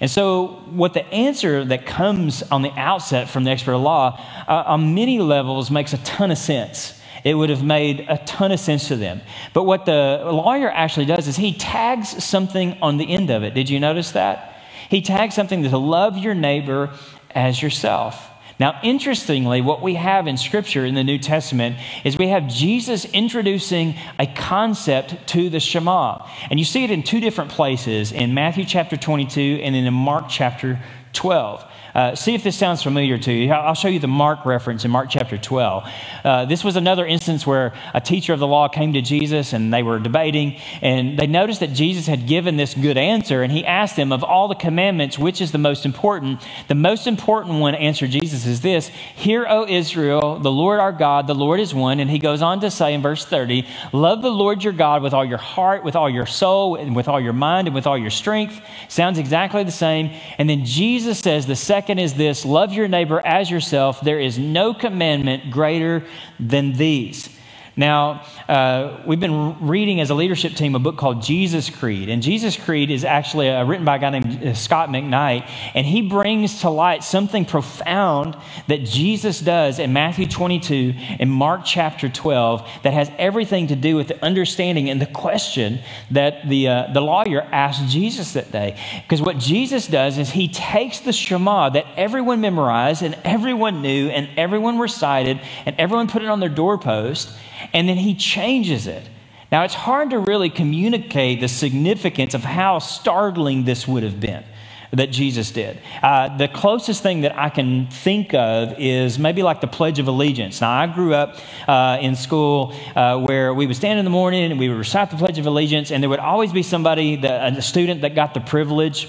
And 0.00 0.10
so, 0.10 0.62
what 0.70 0.92
the 0.92 1.06
answer 1.06 1.64
that 1.64 1.86
comes 1.86 2.42
on 2.42 2.62
the 2.62 2.72
outset 2.72 3.28
from 3.28 3.44
the 3.44 3.50
expert 3.50 3.76
law, 3.76 4.20
uh, 4.48 4.64
on 4.66 4.94
many 4.94 5.20
levels, 5.20 5.70
makes 5.70 5.92
a 5.92 5.98
ton 5.98 6.30
of 6.30 6.38
sense. 6.38 7.00
It 7.22 7.34
would 7.34 7.48
have 7.48 7.62
made 7.62 8.04
a 8.08 8.18
ton 8.26 8.52
of 8.52 8.60
sense 8.60 8.88
to 8.88 8.96
them. 8.96 9.22
But 9.54 9.62
what 9.62 9.86
the 9.86 10.20
lawyer 10.24 10.70
actually 10.70 11.06
does 11.06 11.26
is 11.26 11.36
he 11.36 11.54
tags 11.54 12.22
something 12.22 12.76
on 12.82 12.98
the 12.98 13.08
end 13.10 13.30
of 13.30 13.44
it. 13.44 13.54
Did 13.54 13.70
you 13.70 13.80
notice 13.80 14.10
that? 14.10 14.56
He 14.90 15.00
tags 15.00 15.34
something 15.34 15.62
to 15.62 15.78
love 15.78 16.18
your 16.18 16.34
neighbor 16.34 16.90
as 17.30 17.62
yourself. 17.62 18.28
Now, 18.60 18.78
interestingly, 18.82 19.60
what 19.60 19.82
we 19.82 19.94
have 19.94 20.26
in 20.26 20.36
Scripture 20.36 20.84
in 20.84 20.94
the 20.94 21.02
New 21.02 21.18
Testament 21.18 21.76
is 22.04 22.16
we 22.16 22.28
have 22.28 22.48
Jesus 22.48 23.04
introducing 23.06 23.96
a 24.18 24.26
concept 24.26 25.26
to 25.28 25.50
the 25.50 25.58
Shema. 25.58 26.24
And 26.50 26.58
you 26.58 26.64
see 26.64 26.84
it 26.84 26.90
in 26.90 27.02
two 27.02 27.20
different 27.20 27.50
places 27.50 28.12
in 28.12 28.32
Matthew 28.32 28.64
chapter 28.64 28.96
22 28.96 29.60
and 29.62 29.74
then 29.74 29.84
in 29.84 29.94
Mark 29.94 30.26
chapter 30.28 30.78
12. 31.14 31.64
Uh, 31.94 32.12
see 32.16 32.34
if 32.34 32.42
this 32.42 32.56
sounds 32.56 32.82
familiar 32.82 33.16
to 33.16 33.32
you. 33.32 33.52
I'll 33.52 33.74
show 33.74 33.86
you 33.86 34.00
the 34.00 34.08
Mark 34.08 34.44
reference 34.44 34.84
in 34.84 34.90
Mark 34.90 35.10
chapter 35.10 35.38
12. 35.38 35.88
Uh, 36.24 36.44
this 36.44 36.64
was 36.64 36.74
another 36.74 37.06
instance 37.06 37.46
where 37.46 37.72
a 37.94 38.00
teacher 38.00 38.32
of 38.32 38.40
the 38.40 38.48
law 38.48 38.66
came 38.66 38.94
to 38.94 39.00
Jesus 39.00 39.52
and 39.52 39.72
they 39.72 39.84
were 39.84 40.00
debating, 40.00 40.58
and 40.82 41.16
they 41.16 41.28
noticed 41.28 41.60
that 41.60 41.72
Jesus 41.72 42.08
had 42.08 42.26
given 42.26 42.56
this 42.56 42.74
good 42.74 42.98
answer, 42.98 43.44
and 43.44 43.52
he 43.52 43.64
asked 43.64 43.94
them, 43.94 44.10
Of 44.10 44.24
all 44.24 44.48
the 44.48 44.56
commandments, 44.56 45.20
which 45.20 45.40
is 45.40 45.52
the 45.52 45.58
most 45.58 45.86
important? 45.86 46.44
The 46.66 46.74
most 46.74 47.06
important 47.06 47.60
one, 47.60 47.76
answered 47.76 48.10
Jesus, 48.10 48.44
is 48.44 48.60
this 48.60 48.88
Hear, 48.88 49.46
O 49.48 49.64
Israel, 49.68 50.40
the 50.40 50.50
Lord 50.50 50.80
our 50.80 50.92
God, 50.92 51.28
the 51.28 51.34
Lord 51.34 51.60
is 51.60 51.72
one. 51.72 52.00
And 52.00 52.10
he 52.10 52.18
goes 52.18 52.42
on 52.42 52.60
to 52.62 52.72
say 52.72 52.94
in 52.94 53.02
verse 53.02 53.24
30, 53.24 53.68
Love 53.92 54.20
the 54.20 54.30
Lord 54.30 54.64
your 54.64 54.72
God 54.72 55.00
with 55.00 55.14
all 55.14 55.24
your 55.24 55.38
heart, 55.38 55.84
with 55.84 55.94
all 55.94 56.10
your 56.10 56.26
soul, 56.26 56.74
and 56.74 56.96
with 56.96 57.06
all 57.06 57.20
your 57.20 57.32
mind, 57.32 57.68
and 57.68 57.74
with 57.74 57.86
all 57.86 57.96
your 57.96 58.10
strength. 58.10 58.60
Sounds 58.88 59.18
exactly 59.18 59.62
the 59.62 59.70
same. 59.70 60.10
And 60.38 60.50
then 60.50 60.64
Jesus 60.64 61.20
says, 61.20 61.46
The 61.46 61.54
second 61.54 61.83
second 61.84 61.98
is 61.98 62.14
this 62.14 62.46
love 62.46 62.72
your 62.72 62.88
neighbor 62.88 63.20
as 63.20 63.50
yourself. 63.50 64.00
There 64.00 64.18
is 64.18 64.38
no 64.38 64.72
commandment 64.72 65.50
greater 65.50 66.02
than 66.40 66.72
these. 66.72 67.28
Now, 67.76 68.24
uh, 68.48 69.00
we've 69.04 69.18
been 69.18 69.66
reading 69.66 70.00
as 70.00 70.10
a 70.10 70.14
leadership 70.14 70.52
team 70.52 70.76
a 70.76 70.78
book 70.78 70.96
called 70.96 71.22
Jesus 71.22 71.70
Creed. 71.70 72.08
And 72.08 72.22
Jesus 72.22 72.56
Creed 72.56 72.90
is 72.90 73.04
actually 73.04 73.50
uh, 73.50 73.64
written 73.64 73.84
by 73.84 73.96
a 73.96 73.98
guy 73.98 74.10
named 74.10 74.56
Scot 74.56 74.90
McKnight. 74.90 75.48
And 75.74 75.84
he 75.84 76.02
brings 76.02 76.60
to 76.60 76.70
light 76.70 77.02
something 77.02 77.44
profound 77.44 78.36
that 78.68 78.84
Jesus 78.84 79.40
does 79.40 79.80
in 79.80 79.92
Matthew 79.92 80.26
22 80.26 80.94
and 81.18 81.30
Mark 81.30 81.62
chapter 81.64 82.08
12 82.08 82.68
that 82.84 82.92
has 82.92 83.10
everything 83.18 83.66
to 83.68 83.76
do 83.76 83.96
with 83.96 84.06
the 84.06 84.24
understanding 84.24 84.88
and 84.88 85.00
the 85.00 85.06
question 85.06 85.80
that 86.12 86.48
the, 86.48 86.68
uh, 86.68 86.92
the 86.92 87.00
lawyer 87.00 87.42
asked 87.42 87.88
Jesus 87.88 88.34
that 88.34 88.52
day. 88.52 88.78
Because 89.02 89.20
what 89.20 89.38
Jesus 89.38 89.88
does 89.88 90.16
is 90.16 90.30
he 90.30 90.46
takes 90.46 91.00
the 91.00 91.12
Shema 91.12 91.70
that 91.70 91.86
everyone 91.96 92.40
memorized 92.40 93.02
and 93.02 93.16
everyone 93.24 93.82
knew 93.82 94.10
and 94.10 94.28
everyone 94.36 94.78
recited 94.78 95.40
and 95.66 95.74
everyone 95.76 96.06
put 96.06 96.22
it 96.22 96.28
on 96.28 96.38
their 96.38 96.48
doorpost 96.48 97.32
and 97.72 97.88
then 97.88 97.96
he 97.96 98.14
changes 98.14 98.86
it. 98.86 99.08
Now, 99.50 99.62
it's 99.62 99.74
hard 99.74 100.10
to 100.10 100.18
really 100.18 100.50
communicate 100.50 101.40
the 101.40 101.48
significance 101.48 102.34
of 102.34 102.42
how 102.42 102.80
startling 102.80 103.64
this 103.64 103.86
would 103.86 104.02
have 104.02 104.18
been 104.18 104.44
that 104.92 105.10
Jesus 105.10 105.50
did. 105.50 105.78
Uh, 106.02 106.36
the 106.36 106.48
closest 106.48 107.02
thing 107.02 107.22
that 107.22 107.36
I 107.36 107.50
can 107.50 107.88
think 107.88 108.34
of 108.34 108.74
is 108.78 109.18
maybe 109.18 109.42
like 109.42 109.60
the 109.60 109.66
Pledge 109.66 109.98
of 109.98 110.08
Allegiance. 110.08 110.60
Now, 110.60 110.70
I 110.70 110.86
grew 110.86 111.14
up 111.14 111.36
uh, 111.66 111.98
in 112.00 112.16
school 112.16 112.74
uh, 112.94 113.18
where 113.20 113.52
we 113.54 113.66
would 113.66 113.76
stand 113.76 113.98
in 113.98 114.04
the 114.04 114.10
morning 114.10 114.50
and 114.50 114.58
we 114.58 114.68
would 114.68 114.78
recite 114.78 115.10
the 115.10 115.16
Pledge 115.16 115.38
of 115.38 115.46
Allegiance, 115.46 115.90
and 115.90 116.02
there 116.02 116.10
would 116.10 116.20
always 116.20 116.52
be 116.52 116.62
somebody, 116.62 117.16
that, 117.16 117.56
a 117.56 117.62
student 117.62 118.02
that 118.02 118.14
got 118.14 118.34
the 118.34 118.40
privilege 118.40 119.08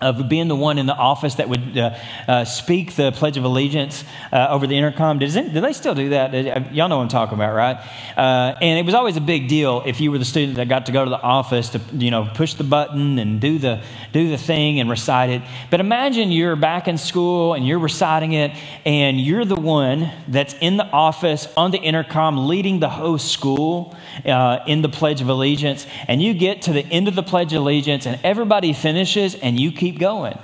of 0.00 0.28
being 0.28 0.48
the 0.48 0.56
one 0.56 0.78
in 0.78 0.86
the 0.86 0.94
office 0.94 1.34
that 1.36 1.48
would 1.48 1.76
uh, 1.76 1.96
uh, 2.26 2.44
speak 2.44 2.96
the 2.96 3.12
Pledge 3.12 3.36
of 3.36 3.44
Allegiance 3.44 4.04
uh, 4.32 4.48
over 4.50 4.66
the 4.66 4.76
intercom. 4.76 5.18
Does 5.18 5.36
it, 5.36 5.52
do 5.52 5.60
they 5.60 5.72
still 5.72 5.94
do 5.94 6.10
that? 6.10 6.72
Y'all 6.72 6.88
know 6.88 6.96
what 6.96 7.02
I'm 7.02 7.08
talking 7.08 7.34
about, 7.34 7.54
right? 7.54 7.76
Uh, 8.16 8.56
and 8.60 8.78
it 8.78 8.84
was 8.84 8.94
always 8.94 9.16
a 9.16 9.20
big 9.20 9.48
deal 9.48 9.82
if 9.84 10.00
you 10.00 10.10
were 10.10 10.18
the 10.18 10.24
student 10.24 10.56
that 10.56 10.68
got 10.68 10.86
to 10.86 10.92
go 10.92 11.04
to 11.04 11.10
the 11.10 11.20
office 11.20 11.70
to, 11.70 11.80
you 11.92 12.10
know, 12.10 12.30
push 12.34 12.54
the 12.54 12.64
button 12.64 13.18
and 13.18 13.40
do 13.40 13.58
the, 13.58 13.82
do 14.12 14.30
the 14.30 14.38
thing 14.38 14.80
and 14.80 14.88
recite 14.88 15.30
it. 15.30 15.42
But 15.70 15.80
imagine 15.80 16.30
you're 16.32 16.56
back 16.56 16.88
in 16.88 16.96
school 16.96 17.54
and 17.54 17.66
you're 17.66 17.78
reciting 17.78 18.32
it, 18.32 18.52
and 18.86 19.20
you're 19.20 19.44
the 19.44 19.60
one 19.60 20.10
that's 20.28 20.54
in 20.60 20.76
the 20.76 20.86
office 20.86 21.46
on 21.56 21.70
the 21.70 21.78
intercom 21.78 22.48
leading 22.48 22.80
the 22.80 22.88
whole 22.88 23.18
school 23.18 23.96
uh, 24.24 24.60
in 24.66 24.82
the 24.82 24.88
Pledge 24.88 25.20
of 25.20 25.28
Allegiance, 25.28 25.86
and 26.08 26.22
you 26.22 26.34
get 26.34 26.62
to 26.62 26.72
the 26.72 26.86
end 26.86 27.08
of 27.08 27.14
the 27.14 27.22
Pledge 27.22 27.52
of 27.52 27.62
Allegiance, 27.62 28.06
and 28.06 28.18
everybody 28.24 28.72
finishes, 28.72 29.34
and 29.34 29.58
you 29.58 29.72
keep 29.72 29.89
going. 29.98 30.38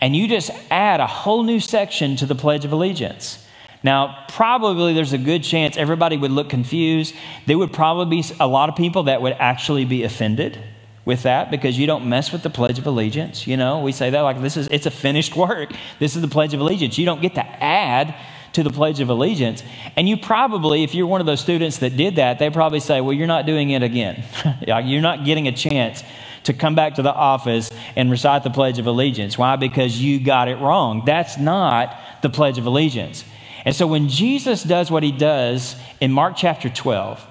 And 0.00 0.14
you 0.14 0.28
just 0.28 0.50
add 0.70 1.00
a 1.00 1.06
whole 1.06 1.42
new 1.42 1.60
section 1.60 2.16
to 2.16 2.26
the 2.26 2.34
Pledge 2.34 2.64
of 2.64 2.72
Allegiance. 2.72 3.46
Now, 3.82 4.24
probably 4.28 4.92
there's 4.92 5.12
a 5.12 5.18
good 5.18 5.42
chance 5.42 5.76
everybody 5.76 6.16
would 6.16 6.30
look 6.30 6.50
confused. 6.50 7.14
There 7.46 7.56
would 7.56 7.72
probably 7.72 8.22
be 8.22 8.28
a 8.38 8.46
lot 8.46 8.68
of 8.68 8.76
people 8.76 9.04
that 9.04 9.22
would 9.22 9.32
actually 9.38 9.86
be 9.86 10.02
offended 10.02 10.58
with 11.06 11.22
that 11.22 11.50
because 11.50 11.78
you 11.78 11.86
don't 11.86 12.08
mess 12.08 12.30
with 12.30 12.42
the 12.42 12.50
Pledge 12.50 12.78
of 12.78 12.86
Allegiance. 12.86 13.46
You 13.46 13.56
know, 13.56 13.80
we 13.80 13.92
say 13.92 14.10
that 14.10 14.20
like 14.20 14.40
this 14.42 14.56
is 14.56 14.68
it's 14.68 14.86
a 14.86 14.90
finished 14.90 15.34
work. 15.34 15.72
This 15.98 16.14
is 16.14 16.22
the 16.22 16.28
Pledge 16.28 16.52
of 16.52 16.60
Allegiance. 16.60 16.98
You 16.98 17.06
don't 17.06 17.22
get 17.22 17.34
to 17.36 17.46
add 17.62 18.14
to 18.52 18.62
the 18.62 18.70
Pledge 18.70 19.00
of 19.00 19.08
Allegiance. 19.08 19.62
And 19.96 20.08
you 20.08 20.16
probably, 20.16 20.82
if 20.82 20.94
you're 20.94 21.06
one 21.06 21.20
of 21.20 21.26
those 21.26 21.40
students 21.40 21.78
that 21.78 21.96
did 21.96 22.16
that, 22.16 22.38
they 22.38 22.50
probably 22.50 22.80
say, 22.80 23.00
well, 23.00 23.12
you're 23.12 23.26
not 23.26 23.46
doing 23.46 23.70
it 23.70 23.82
again. 23.82 24.24
you're 24.84 25.00
not 25.00 25.24
getting 25.24 25.48
a 25.48 25.52
chance 25.52 26.02
to 26.44 26.52
come 26.52 26.74
back 26.74 26.94
to 26.94 27.02
the 27.02 27.12
office 27.12 27.70
and 27.96 28.10
recite 28.10 28.42
the 28.42 28.50
Pledge 28.50 28.78
of 28.78 28.86
Allegiance. 28.86 29.36
Why? 29.36 29.56
Because 29.56 30.00
you 30.00 30.20
got 30.20 30.48
it 30.48 30.56
wrong. 30.56 31.02
That's 31.04 31.38
not 31.38 31.96
the 32.22 32.30
Pledge 32.30 32.58
of 32.58 32.66
Allegiance. 32.66 33.24
And 33.64 33.74
so 33.74 33.86
when 33.86 34.08
Jesus 34.08 34.62
does 34.62 34.90
what 34.90 35.02
he 35.02 35.12
does 35.12 35.76
in 36.00 36.12
Mark 36.12 36.34
chapter 36.36 36.68
12, 36.68 37.26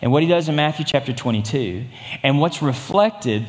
and 0.00 0.10
what 0.10 0.22
he 0.22 0.28
does 0.28 0.48
in 0.48 0.56
Matthew 0.56 0.84
chapter 0.84 1.12
22, 1.12 1.84
and 2.22 2.40
what's 2.40 2.62
reflected 2.62 3.46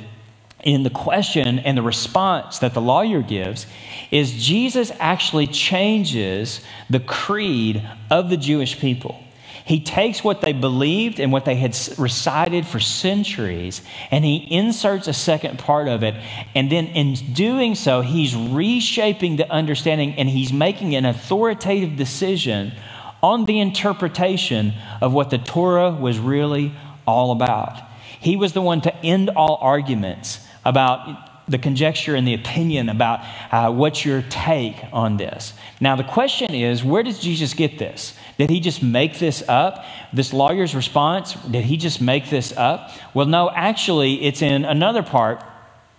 in 0.64 0.84
the 0.84 0.90
question 0.90 1.60
and 1.60 1.78
the 1.78 1.82
response 1.82 2.60
that 2.60 2.74
the 2.74 2.82
lawyer 2.82 3.22
gives 3.22 3.68
is 4.12 4.32
Jesus 4.44 4.92
actually 5.00 5.48
changes 5.48 6.62
the 6.90 7.00
creed 7.00 7.88
of 8.10 8.30
the 8.30 8.38
Jewish 8.38 8.80
people. 8.80 9.22
He 9.66 9.80
takes 9.80 10.24
what 10.24 10.42
they 10.42 10.52
believed 10.52 11.20
and 11.20 11.32
what 11.32 11.46
they 11.46 11.56
had 11.56 11.78
recited 11.98 12.68
for 12.68 12.80
centuries, 12.82 13.82
and 14.12 14.26
he 14.26 14.46
inserts 14.52 15.08
a 15.08 15.14
second 15.14 15.58
part 15.58 15.88
of 15.88 16.04
it. 16.04 16.16
And 16.54 16.70
then 16.70 16.88
in 16.88 17.14
doing 17.34 17.76
so, 17.76 18.02
he's 18.02 18.36
reshaping 18.36 19.38
the 19.38 19.50
understanding 19.50 20.16
and 20.16 20.28
he's 20.28 20.52
making 20.52 20.96
an 20.96 21.06
authoritative 21.06 21.96
decision 21.96 22.74
on 23.22 23.46
the 23.46 23.60
interpretation 23.60 24.74
of 25.02 25.14
what 25.14 25.30
the 25.30 25.38
Torah 25.38 25.92
was 25.92 26.20
really 26.20 26.74
all 27.08 27.32
about. 27.32 27.82
He 28.20 28.36
was 28.36 28.52
the 28.52 28.62
one 28.62 28.82
to 28.82 28.96
end 28.98 29.30
all 29.30 29.58
arguments 29.62 30.46
about 30.66 31.30
the 31.48 31.58
conjecture 31.58 32.16
and 32.16 32.28
the 32.28 32.34
opinion 32.34 32.90
about 32.90 33.20
uh, 33.52 33.72
what's 33.72 34.06
your 34.06 34.24
take 34.30 34.76
on 34.94 35.18
this. 35.18 35.54
Now, 35.82 35.96
the 35.96 36.04
question 36.04 36.54
is 36.54 36.84
where 36.84 37.04
does 37.04 37.20
Jesus 37.20 37.54
get 37.54 37.78
this? 37.78 38.16
Did 38.38 38.50
he 38.50 38.60
just 38.60 38.82
make 38.82 39.20
this 39.20 39.44
up? 39.48 39.86
This 40.14 40.34
lawyer's 40.34 40.74
response, 40.76 41.34
did 41.34 41.66
he 41.66 41.78
just 41.78 42.02
make 42.02 42.30
this 42.30 42.56
up? 42.56 42.92
Well, 43.14 43.26
no, 43.26 43.50
actually, 43.50 44.24
it's 44.24 44.42
in 44.42 44.66
another 44.66 45.04
part 45.04 45.44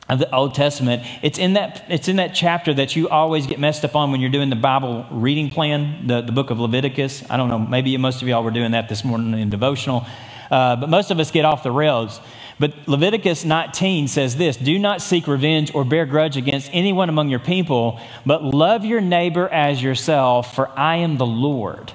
of 0.08 0.18
the 0.18 0.34
Old 0.34 0.54
Testament. 0.54 1.02
It's 1.22 1.38
in 1.38 1.54
that, 1.54 1.84
it's 1.88 2.08
in 2.08 2.16
that 2.16 2.34
chapter 2.34 2.74
that 2.74 2.94
you 2.94 3.08
always 3.08 3.46
get 3.46 3.58
messed 3.58 3.84
up 3.84 3.96
on 3.96 4.12
when 4.12 4.20
you're 4.20 4.30
doing 4.30 4.50
the 4.50 4.56
Bible 4.56 5.06
reading 5.10 5.50
plan, 5.50 6.06
the, 6.06 6.20
the 6.20 6.32
book 6.32 6.50
of 6.50 6.60
Leviticus. 6.60 7.28
I 7.30 7.36
don't 7.36 7.48
know, 7.48 7.58
maybe 7.58 7.96
most 7.96 8.20
of 8.20 8.28
y'all 8.28 8.44
were 8.44 8.50
doing 8.50 8.72
that 8.72 8.88
this 8.88 9.04
morning 9.04 9.38
in 9.40 9.48
devotional, 9.48 10.06
uh, 10.50 10.76
but 10.76 10.90
most 10.90 11.10
of 11.10 11.18
us 11.20 11.30
get 11.30 11.44
off 11.44 11.62
the 11.62 11.72
rails. 11.72 12.20
But 12.58 12.72
Leviticus 12.86 13.44
19 13.44 14.08
says 14.08 14.36
this 14.36 14.56
Do 14.56 14.78
not 14.78 15.02
seek 15.02 15.26
revenge 15.26 15.74
or 15.74 15.84
bear 15.84 16.06
grudge 16.06 16.36
against 16.36 16.70
anyone 16.72 17.08
among 17.08 17.28
your 17.28 17.40
people, 17.40 18.00
but 18.24 18.44
love 18.44 18.84
your 18.84 19.00
neighbor 19.00 19.48
as 19.48 19.82
yourself, 19.82 20.54
for 20.54 20.68
I 20.78 20.96
am 20.96 21.16
the 21.16 21.26
Lord. 21.26 21.92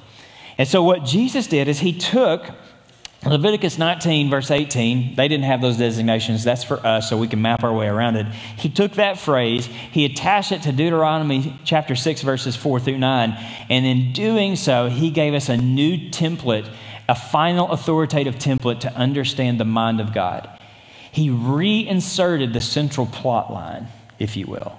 And 0.58 0.68
so, 0.68 0.84
what 0.84 1.06
Jesus 1.06 1.48
did 1.48 1.68
is 1.68 1.80
he 1.80 1.98
took 1.98 2.50
Leviticus 3.26 3.78
19, 3.78 4.30
verse 4.30 4.50
18, 4.50 5.16
they 5.16 5.28
didn't 5.28 5.44
have 5.44 5.62
those 5.62 5.78
designations. 5.78 6.46
That's 6.46 6.64
for 6.64 6.86
us, 6.86 7.10
so 7.10 7.18
we 7.18 7.28
can 7.28 7.42
map 7.42 7.66
our 7.66 7.74
way 7.74 7.88
around 7.88 8.16
it. 8.16 8.26
He 8.58 8.70
took 8.70 8.94
that 8.94 9.20
phrase, 9.20 9.66
he 9.66 10.06
attached 10.06 10.54
it 10.54 10.62
to 10.64 10.72
Deuteronomy 10.72 11.60
chapter 11.66 11.98
6, 11.98 12.22
verses 12.22 12.56
4 12.56 12.80
through 12.80 12.98
9, 12.98 13.38
and 13.70 13.86
in 13.86 14.14
doing 14.14 14.56
so, 14.56 14.88
he 14.88 15.10
gave 15.10 15.34
us 15.34 15.50
a 15.50 15.58
new 15.58 16.10
template 16.12 16.70
a 17.10 17.16
final 17.16 17.72
authoritative 17.72 18.36
template 18.36 18.80
to 18.82 18.94
understand 18.94 19.60
the 19.60 19.66
mind 19.66 20.00
of 20.00 20.14
God. 20.14 20.48
He 21.12 21.30
reinserted 21.30 22.54
the 22.54 22.62
central 22.62 23.08
plot 23.08 23.52
line, 23.52 23.88
if 24.20 24.38
you 24.38 24.46
will 24.46 24.79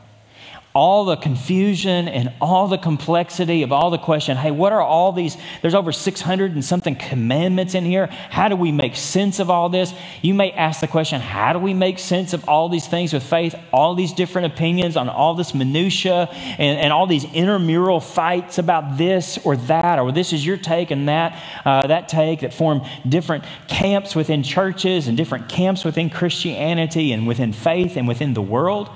all 0.74 1.04
the 1.04 1.16
confusion 1.16 2.08
and 2.08 2.32
all 2.40 2.68
the 2.68 2.78
complexity 2.78 3.62
of 3.62 3.72
all 3.72 3.90
the 3.90 3.98
question 3.98 4.36
hey 4.36 4.50
what 4.50 4.72
are 4.72 4.82
all 4.82 5.12
these 5.12 5.36
there's 5.62 5.74
over 5.74 5.92
600 5.92 6.52
and 6.52 6.64
something 6.64 6.96
commandments 6.96 7.74
in 7.74 7.84
here. 7.84 8.06
How 8.06 8.48
do 8.48 8.56
we 8.56 8.72
make 8.72 8.96
sense 8.96 9.40
of 9.40 9.50
all 9.50 9.68
this? 9.68 9.92
You 10.22 10.34
may 10.34 10.52
ask 10.52 10.80
the 10.80 10.86
question 10.86 11.20
how 11.20 11.52
do 11.52 11.58
we 11.58 11.74
make 11.74 11.98
sense 11.98 12.32
of 12.32 12.48
all 12.48 12.68
these 12.68 12.86
things 12.86 13.12
with 13.12 13.22
faith? 13.22 13.54
All 13.72 13.94
these 13.94 14.12
different 14.12 14.52
opinions 14.52 14.96
on 14.96 15.08
all 15.08 15.34
this 15.34 15.54
minutia 15.54 16.28
and, 16.58 16.78
and 16.78 16.92
all 16.92 17.06
these 17.06 17.24
intramural 17.24 18.00
fights 18.00 18.58
about 18.58 18.96
this 18.96 19.38
or 19.44 19.56
that 19.56 19.98
or 19.98 20.12
this 20.12 20.32
is 20.32 20.44
your 20.44 20.56
take 20.56 20.90
and 20.90 21.08
that 21.08 21.40
uh, 21.64 21.86
that 21.86 22.08
take 22.08 22.40
that 22.40 22.54
form 22.54 22.82
different 23.08 23.44
camps 23.68 24.14
within 24.14 24.42
churches 24.42 25.08
and 25.08 25.16
different 25.16 25.48
camps 25.48 25.84
within 25.84 26.10
christianity 26.10 27.12
and 27.12 27.26
within 27.26 27.52
faith 27.52 27.96
and 27.96 28.06
within 28.06 28.34
the 28.34 28.42
world 28.42 28.88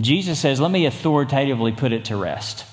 Jesus 0.00 0.38
says, 0.38 0.60
Let 0.60 0.70
me 0.70 0.86
authoritatively 0.86 1.72
put 1.72 1.92
it 1.92 2.06
to 2.06 2.16
rest. 2.16 2.64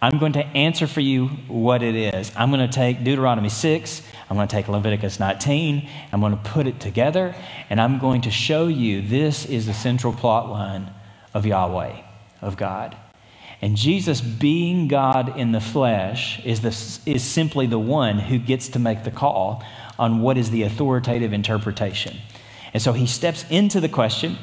I'm 0.00 0.18
going 0.18 0.34
to 0.34 0.46
answer 0.46 0.86
for 0.86 1.00
you 1.00 1.26
what 1.48 1.82
it 1.82 1.96
is. 1.96 2.30
I'm 2.36 2.50
going 2.50 2.68
to 2.68 2.72
take 2.72 3.02
Deuteronomy 3.02 3.48
6, 3.48 4.02
I'm 4.30 4.36
going 4.36 4.46
to 4.46 4.54
take 4.54 4.68
Leviticus 4.68 5.18
19, 5.18 5.88
I'm 6.12 6.20
going 6.20 6.36
to 6.36 6.50
put 6.50 6.68
it 6.68 6.78
together, 6.78 7.34
and 7.68 7.80
I'm 7.80 7.98
going 7.98 8.20
to 8.22 8.30
show 8.30 8.68
you 8.68 9.02
this 9.02 9.44
is 9.44 9.66
the 9.66 9.74
central 9.74 10.12
plot 10.12 10.48
line 10.48 10.92
of 11.34 11.46
Yahweh, 11.46 12.00
of 12.40 12.56
God. 12.56 12.96
And 13.60 13.76
Jesus, 13.76 14.20
being 14.20 14.86
God 14.86 15.36
in 15.36 15.50
the 15.50 15.60
flesh, 15.60 16.40
is, 16.44 16.60
the, 16.60 17.10
is 17.10 17.24
simply 17.24 17.66
the 17.66 17.78
one 17.78 18.20
who 18.20 18.38
gets 18.38 18.68
to 18.68 18.78
make 18.78 19.02
the 19.02 19.10
call 19.10 19.64
on 19.98 20.20
what 20.20 20.38
is 20.38 20.52
the 20.52 20.62
authoritative 20.62 21.32
interpretation. 21.32 22.16
And 22.72 22.80
so 22.80 22.92
he 22.92 23.06
steps 23.06 23.44
into 23.50 23.80
the 23.80 23.88
question 23.88 24.38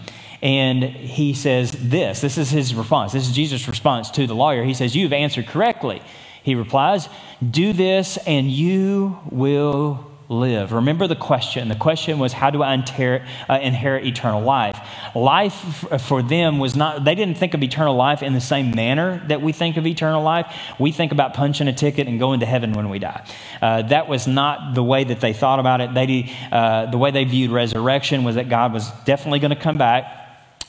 and 0.45 0.84
he 0.84 1.34
says 1.34 1.71
this 1.71 2.21
this 2.21 2.38
is 2.38 2.51
his 2.51 2.75
response. 2.75 3.12
This 3.12 3.27
is 3.27 3.36
Jesus' 3.36 3.67
response 3.67 4.12
to 4.12 4.27
the 4.27 4.36
lawyer. 4.36 4.63
He 4.63 4.75
says, 4.75 4.95
You've 4.95 5.12
answered 5.12 5.47
correctly. 5.47 6.03
He 6.43 6.53
replies, 6.53 7.10
Do 7.49 7.73
this 7.73 8.17
and 8.27 8.51
you 8.51 9.17
will 9.31 10.12
live. 10.29 10.71
Remember 10.71 11.08
the 11.08 11.15
question. 11.15 11.67
The 11.67 11.75
question 11.75 12.19
was, 12.19 12.31
How 12.31 12.51
do 12.51 12.62
I 12.62 12.75
inherit, 12.75 13.23
uh, 13.49 13.58
inherit 13.60 14.05
eternal 14.05 14.43
life? 14.43 14.79
Life 15.15 15.84
for 16.01 16.21
them 16.21 16.60
was 16.60 16.75
not, 16.75 17.03
they 17.03 17.15
didn't 17.15 17.39
think 17.39 17.55
of 17.55 17.63
eternal 17.63 17.95
life 17.95 18.21
in 18.21 18.34
the 18.34 18.41
same 18.41 18.69
manner 18.69 19.25
that 19.29 19.41
we 19.41 19.51
think 19.51 19.77
of 19.77 19.88
eternal 19.88 20.21
life. 20.21 20.45
We 20.79 20.91
think 20.91 21.12
about 21.12 21.34
punching 21.34 21.67
a 21.67 21.73
ticket 21.73 22.08
and 22.08 22.19
going 22.19 22.41
to 22.41 22.45
heaven 22.45 22.73
when 22.73 22.89
we 22.91 22.99
die. 22.99 23.25
Uh, 23.63 23.81
that 23.81 24.08
was 24.08 24.27
not 24.27 24.75
the 24.75 24.84
way 24.84 25.05
that 25.05 25.21
they 25.21 25.34
thought 25.34 25.58
about 25.58 25.81
it. 25.81 25.95
They, 25.95 26.31
uh, 26.51 26.91
the 26.91 26.99
way 26.99 27.10
they 27.10 27.23
viewed 27.23 27.49
resurrection 27.49 28.23
was 28.23 28.36
that 28.36 28.47
God 28.47 28.73
was 28.73 28.91
definitely 29.05 29.39
going 29.39 29.49
to 29.49 29.60
come 29.60 29.79
back 29.79 30.21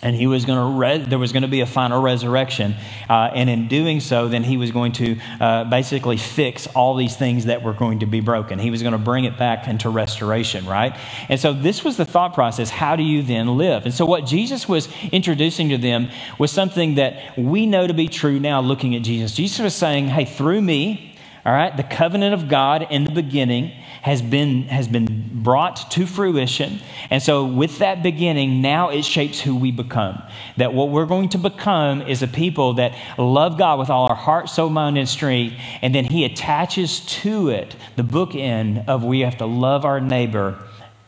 and 0.06 0.14
he 0.14 0.28
was 0.28 0.44
going 0.44 0.58
to 0.58 0.78
re- 0.78 0.98
there 0.98 1.18
was 1.18 1.32
going 1.32 1.42
to 1.42 1.48
be 1.48 1.62
a 1.62 1.66
final 1.66 2.00
resurrection 2.00 2.76
uh, 3.10 3.28
and 3.34 3.50
in 3.50 3.66
doing 3.66 3.98
so 3.98 4.28
then 4.28 4.44
he 4.44 4.56
was 4.56 4.70
going 4.70 4.92
to 4.92 5.18
uh, 5.40 5.64
basically 5.64 6.16
fix 6.16 6.68
all 6.68 6.94
these 6.94 7.16
things 7.16 7.46
that 7.46 7.60
were 7.60 7.72
going 7.72 7.98
to 7.98 8.06
be 8.06 8.20
broken. 8.20 8.60
He 8.60 8.70
was 8.70 8.82
going 8.82 8.92
to 8.92 8.98
bring 8.98 9.24
it 9.24 9.36
back 9.36 9.66
into 9.66 9.90
restoration 9.90 10.64
right? 10.64 10.96
And 11.28 11.40
so 11.40 11.52
this 11.52 11.82
was 11.82 11.96
the 11.96 12.04
thought 12.04 12.34
process 12.34 12.70
how 12.70 12.94
do 12.94 13.02
you 13.02 13.22
then 13.22 13.58
live? 13.58 13.84
And 13.84 13.92
so 13.92 14.06
what 14.06 14.24
jesus 14.24 14.68
was 14.68 14.88
introducing 15.10 15.70
to 15.70 15.78
them 15.78 16.08
was 16.38 16.52
something 16.52 16.94
that 16.94 17.36
we 17.36 17.66
know 17.66 17.88
to 17.88 17.94
be 17.94 18.06
true 18.06 18.38
now 18.38 18.60
looking 18.60 18.94
at 18.94 19.02
jesus. 19.02 19.34
Jesus 19.34 19.58
was 19.58 19.74
saying 19.74 20.06
hey 20.06 20.24
through 20.24 20.62
me 20.62 21.16
All 21.44 21.52
right, 21.52 21.76
the 21.76 21.84
covenant 21.84 22.34
of 22.34 22.48
God 22.48 22.86
in 22.90 23.04
the 23.04 23.12
beginning 23.12 23.72
has 24.06 24.22
been, 24.22 24.62
has 24.68 24.86
been 24.86 25.42
brought 25.42 25.90
to 25.90 26.06
fruition. 26.06 26.78
And 27.10 27.20
so, 27.20 27.44
with 27.44 27.78
that 27.78 28.04
beginning, 28.04 28.62
now 28.62 28.90
it 28.90 29.04
shapes 29.04 29.40
who 29.40 29.56
we 29.56 29.72
become. 29.72 30.22
That 30.58 30.72
what 30.72 30.90
we're 30.90 31.06
going 31.06 31.28
to 31.30 31.38
become 31.38 32.02
is 32.02 32.22
a 32.22 32.28
people 32.28 32.74
that 32.74 32.96
love 33.18 33.58
God 33.58 33.80
with 33.80 33.90
all 33.90 34.06
our 34.06 34.14
heart, 34.14 34.48
soul, 34.48 34.70
mind, 34.70 34.96
and 34.96 35.08
strength. 35.08 35.56
And 35.82 35.92
then 35.92 36.04
He 36.04 36.24
attaches 36.24 37.00
to 37.22 37.48
it 37.48 37.74
the 37.96 38.04
bookend 38.04 38.86
of 38.86 39.02
we 39.02 39.20
have 39.20 39.38
to 39.38 39.46
love 39.46 39.84
our 39.84 40.00
neighbor 40.00 40.56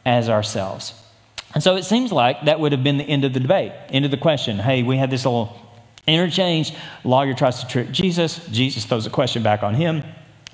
as 0.04 0.28
ourselves. 0.28 0.92
And 1.54 1.62
so, 1.62 1.76
it 1.76 1.84
seems 1.84 2.10
like 2.10 2.46
that 2.46 2.58
would 2.58 2.72
have 2.72 2.82
been 2.82 2.98
the 2.98 3.04
end 3.04 3.24
of 3.24 3.32
the 3.32 3.38
debate, 3.38 3.70
end 3.90 4.06
of 4.06 4.10
the 4.10 4.16
question. 4.16 4.58
Hey, 4.58 4.82
we 4.82 4.96
had 4.96 5.08
this 5.08 5.24
little 5.24 5.56
interchange. 6.08 6.74
Lawyer 7.04 7.34
tries 7.34 7.60
to 7.60 7.68
trick 7.68 7.92
Jesus. 7.92 8.44
Jesus 8.48 8.84
throws 8.84 9.06
a 9.06 9.10
question 9.10 9.44
back 9.44 9.62
on 9.62 9.74
him. 9.74 10.02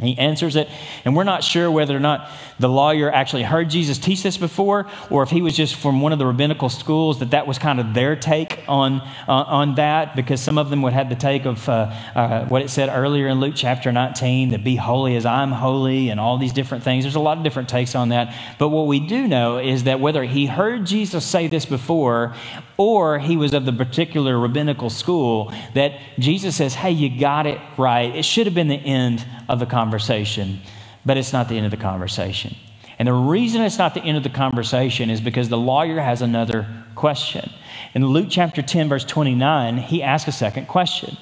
He 0.00 0.18
answers 0.18 0.56
it, 0.56 0.68
and 1.04 1.14
we're 1.14 1.22
not 1.22 1.44
sure 1.44 1.70
whether 1.70 1.96
or 1.96 2.00
not 2.00 2.28
the 2.58 2.68
lawyer 2.68 3.12
actually 3.12 3.44
heard 3.44 3.70
Jesus 3.70 3.96
teach 3.96 4.24
this 4.24 4.36
before, 4.36 4.86
or 5.08 5.22
if 5.22 5.30
he 5.30 5.40
was 5.40 5.56
just 5.56 5.76
from 5.76 6.00
one 6.00 6.12
of 6.12 6.18
the 6.18 6.26
rabbinical 6.26 6.68
schools 6.68 7.20
that 7.20 7.30
that 7.30 7.46
was 7.46 7.60
kind 7.60 7.78
of 7.78 7.94
their 7.94 8.16
take 8.16 8.58
on 8.66 9.00
uh, 9.28 9.44
on 9.46 9.76
that, 9.76 10.16
because 10.16 10.40
some 10.40 10.58
of 10.58 10.68
them 10.68 10.82
would 10.82 10.92
have 10.92 11.08
the 11.08 11.14
take 11.14 11.44
of 11.44 11.68
uh, 11.68 11.92
uh, 12.16 12.44
what 12.46 12.60
it 12.60 12.70
said 12.70 12.88
earlier 12.88 13.28
in 13.28 13.38
Luke 13.38 13.54
chapter 13.54 13.92
19, 13.92 14.48
that 14.48 14.64
be 14.64 14.74
holy 14.74 15.14
as 15.14 15.24
I'm 15.24 15.52
holy, 15.52 16.08
and 16.08 16.18
all 16.18 16.38
these 16.38 16.52
different 16.52 16.82
things. 16.82 17.04
There's 17.04 17.14
a 17.14 17.20
lot 17.20 17.38
of 17.38 17.44
different 17.44 17.68
takes 17.68 17.94
on 17.94 18.08
that, 18.08 18.34
but 18.58 18.70
what 18.70 18.88
we 18.88 18.98
do 18.98 19.28
know 19.28 19.58
is 19.58 19.84
that 19.84 20.00
whether 20.00 20.24
he 20.24 20.46
heard 20.46 20.86
Jesus 20.86 21.24
say 21.24 21.46
this 21.46 21.66
before, 21.66 22.34
or 22.76 23.20
he 23.20 23.36
was 23.36 23.54
of 23.54 23.64
the 23.64 23.72
particular 23.72 24.36
rabbinical 24.36 24.90
school, 24.90 25.52
that 25.74 25.92
Jesus 26.18 26.56
says, 26.56 26.74
"Hey, 26.74 26.90
you 26.90 27.16
got 27.20 27.46
it 27.46 27.60
right. 27.76 28.12
It 28.12 28.24
should 28.24 28.46
have 28.46 28.54
been 28.56 28.66
the 28.66 28.74
end 28.74 29.24
of 29.48 29.60
the 29.60 29.66
conversation." 29.66 29.83
Conversation, 29.84 30.60
but 31.04 31.18
it's 31.18 31.32
not 31.32 31.48
the 31.48 31.56
end 31.56 31.66
of 31.66 31.70
the 31.70 31.76
conversation. 31.76 32.56
And 32.98 33.06
the 33.06 33.12
reason 33.12 33.60
it's 33.60 33.76
not 33.76 33.92
the 33.92 34.02
end 34.02 34.16
of 34.16 34.22
the 34.22 34.30
conversation 34.30 35.10
is 35.10 35.20
because 35.20 35.50
the 35.50 35.58
lawyer 35.58 36.00
has 36.00 36.22
another 36.22 36.66
question. 36.94 37.50
In 37.94 38.06
Luke 38.06 38.28
chapter 38.30 38.62
10, 38.62 38.88
verse 38.88 39.04
29, 39.04 39.76
he 39.76 40.02
asks 40.02 40.28
a 40.28 40.32
second 40.32 40.68
question. 40.68 41.18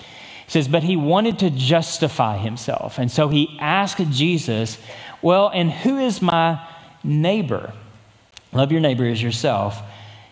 He 0.46 0.50
says, 0.52 0.68
But 0.68 0.84
he 0.84 0.96
wanted 0.96 1.40
to 1.40 1.50
justify 1.50 2.36
himself. 2.36 2.98
And 2.98 3.10
so 3.10 3.28
he 3.28 3.56
asked 3.60 4.10
Jesus, 4.10 4.78
Well, 5.22 5.48
and 5.48 5.72
who 5.72 5.98
is 5.98 6.22
my 6.22 6.64
neighbor? 7.02 7.72
Love 8.52 8.70
your 8.70 8.80
neighbor 8.80 9.06
as 9.06 9.20
yourself. 9.20 9.82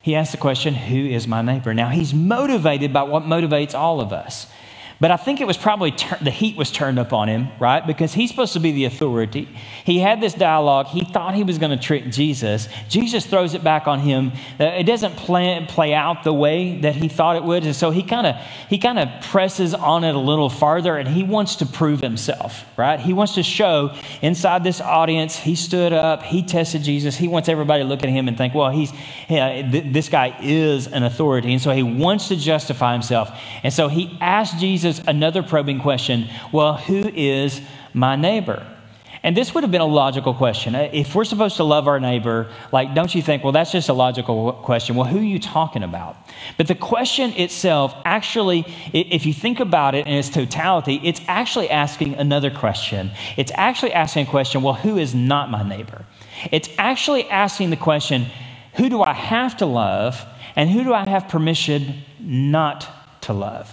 He 0.02 0.14
asked 0.14 0.32
the 0.32 0.38
question, 0.38 0.74
Who 0.74 1.06
is 1.06 1.26
my 1.26 1.42
neighbor? 1.42 1.74
Now 1.74 1.88
he's 1.88 2.14
motivated 2.14 2.92
by 2.92 3.02
what 3.02 3.24
motivates 3.24 3.74
all 3.74 4.00
of 4.00 4.12
us. 4.12 4.46
But 5.00 5.10
I 5.10 5.16
think 5.16 5.40
it 5.40 5.46
was 5.46 5.56
probably 5.56 5.92
ter- 5.92 6.18
the 6.20 6.30
heat 6.30 6.58
was 6.58 6.70
turned 6.70 6.98
up 6.98 7.14
on 7.14 7.26
him, 7.26 7.48
right? 7.58 7.84
Because 7.86 8.12
he's 8.12 8.28
supposed 8.28 8.52
to 8.52 8.60
be 8.60 8.72
the 8.72 8.84
authority. 8.84 9.48
He 9.86 9.98
had 9.98 10.20
this 10.20 10.34
dialogue. 10.34 10.88
He 10.88 11.04
thought 11.04 11.34
he 11.34 11.42
was 11.42 11.56
going 11.56 11.70
to 11.70 11.82
trick 11.82 12.10
Jesus. 12.10 12.68
Jesus 12.90 13.24
throws 13.24 13.54
it 13.54 13.64
back 13.64 13.86
on 13.86 14.00
him. 14.00 14.32
Uh, 14.60 14.64
it 14.64 14.84
doesn't 14.84 15.16
play, 15.16 15.64
play 15.70 15.94
out 15.94 16.22
the 16.22 16.34
way 16.34 16.78
that 16.80 16.94
he 16.94 17.08
thought 17.08 17.36
it 17.36 17.42
would, 17.42 17.64
and 17.64 17.74
so 17.74 17.90
he 17.90 18.02
kind 18.02 18.26
of 18.26 18.36
he 18.68 18.76
kind 18.76 18.98
of 18.98 19.08
presses 19.22 19.72
on 19.72 20.04
it 20.04 20.14
a 20.14 20.18
little 20.18 20.50
farther, 20.50 20.98
and 20.98 21.08
he 21.08 21.22
wants 21.22 21.56
to 21.56 21.66
prove 21.66 22.00
himself, 22.02 22.66
right? 22.76 23.00
He 23.00 23.14
wants 23.14 23.36
to 23.36 23.42
show 23.42 23.96
inside 24.20 24.64
this 24.64 24.82
audience. 24.82 25.34
He 25.34 25.54
stood 25.54 25.94
up. 25.94 26.22
He 26.22 26.42
tested 26.42 26.82
Jesus. 26.82 27.16
He 27.16 27.26
wants 27.26 27.48
everybody 27.48 27.82
to 27.82 27.88
look 27.88 28.02
at 28.02 28.10
him 28.10 28.28
and 28.28 28.36
think, 28.36 28.54
well, 28.54 28.68
he's 28.70 28.92
yeah, 29.30 29.62
th- 29.62 29.94
this 29.94 30.10
guy 30.10 30.36
is 30.42 30.88
an 30.88 31.04
authority, 31.04 31.54
and 31.54 31.62
so 31.62 31.70
he 31.70 31.82
wants 31.82 32.28
to 32.28 32.36
justify 32.36 32.92
himself, 32.92 33.30
and 33.62 33.72
so 33.72 33.88
he 33.88 34.18
asked 34.20 34.58
Jesus 34.58 34.89
another 34.98 35.42
probing 35.42 35.80
question 35.80 36.28
well, 36.52 36.74
who 36.74 37.08
is 37.14 37.60
my 37.94 38.16
neighbor? 38.16 38.66
And 39.22 39.36
this 39.36 39.54
would 39.54 39.64
have 39.64 39.70
been 39.70 39.82
a 39.82 39.86
logical 39.86 40.32
question. 40.32 40.74
Uh, 40.74 40.88
if 40.92 41.14
we're 41.14 41.24
supposed 41.24 41.56
to 41.56 41.64
love 41.64 41.86
our 41.86 42.00
neighbor, 42.00 42.50
like, 42.72 42.94
don't 42.94 43.14
you 43.14 43.20
think, 43.20 43.44
well, 43.44 43.52
that's 43.52 43.70
just 43.70 43.90
a 43.90 43.92
logical 43.92 44.52
question. 44.52 44.96
Well, 44.96 45.06
who 45.06 45.18
are 45.18 45.22
you 45.22 45.38
talking 45.38 45.82
about? 45.82 46.16
But 46.56 46.68
the 46.68 46.74
question 46.74 47.32
itself, 47.34 47.94
actually, 48.06 48.64
if 48.94 49.26
you 49.26 49.34
think 49.34 49.60
about 49.60 49.94
it 49.94 50.06
in 50.06 50.14
its 50.14 50.30
totality, 50.30 51.00
it's 51.04 51.20
actually 51.28 51.68
asking 51.68 52.14
another 52.14 52.50
question. 52.50 53.10
It's 53.36 53.52
actually 53.54 53.92
asking 53.92 54.26
a 54.26 54.30
question, 54.30 54.62
well, 54.62 54.74
who 54.74 54.96
is 54.96 55.14
not 55.14 55.50
my 55.50 55.62
neighbor? 55.62 56.06
It's 56.50 56.70
actually 56.78 57.28
asking 57.28 57.70
the 57.70 57.76
question, 57.76 58.26
who 58.76 58.88
do 58.88 59.02
I 59.02 59.12
have 59.12 59.58
to 59.58 59.66
love, 59.66 60.24
and 60.56 60.70
who 60.70 60.82
do 60.82 60.94
I 60.94 61.06
have 61.06 61.28
permission 61.28 62.02
not 62.18 62.88
to 63.22 63.34
love? 63.34 63.70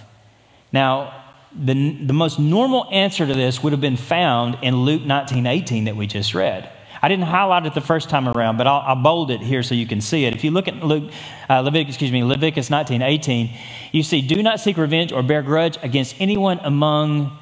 Now, 0.71 1.25
the, 1.57 1.97
the 2.05 2.13
most 2.13 2.39
normal 2.39 2.87
answer 2.91 3.25
to 3.25 3.33
this 3.33 3.63
would 3.63 3.73
have 3.73 3.81
been 3.81 3.97
found 3.97 4.57
in 4.61 4.75
Luke 4.75 5.03
19 5.03 5.45
18 5.45 5.85
that 5.85 5.95
we 5.95 6.07
just 6.07 6.33
read. 6.33 6.69
I 7.01 7.07
didn't 7.09 7.25
highlight 7.25 7.65
it 7.65 7.73
the 7.73 7.81
first 7.81 8.09
time 8.09 8.27
around, 8.27 8.57
but 8.57 8.67
I'll, 8.67 8.81
I'll 8.81 9.01
bold 9.01 9.29
it 9.31 9.41
here 9.41 9.61
so 9.61 9.75
you 9.75 9.87
can 9.87 10.01
see 10.01 10.25
it. 10.25 10.33
If 10.33 10.43
you 10.43 10.51
look 10.51 10.67
at 10.67 10.83
Luke, 10.83 11.11
uh, 11.49 11.61
Leviticus, 11.61 11.95
excuse 11.95 12.11
me, 12.11 12.23
Leviticus 12.23 12.69
19 12.69 13.01
18, 13.01 13.55
you 13.91 14.03
see, 14.03 14.21
do 14.21 14.41
not 14.41 14.59
seek 14.59 14.77
revenge 14.77 15.11
or 15.11 15.23
bear 15.23 15.41
grudge 15.41 15.77
against 15.83 16.15
anyone 16.19 16.59
among 16.63 17.37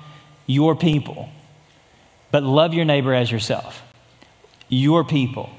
your 0.46 0.76
people, 0.76 1.30
but 2.32 2.44
love 2.44 2.74
your 2.74 2.86
neighbor 2.86 3.14
as 3.14 3.32
yourself. 3.32 3.82
Your 4.68 5.04
people. 5.04 5.50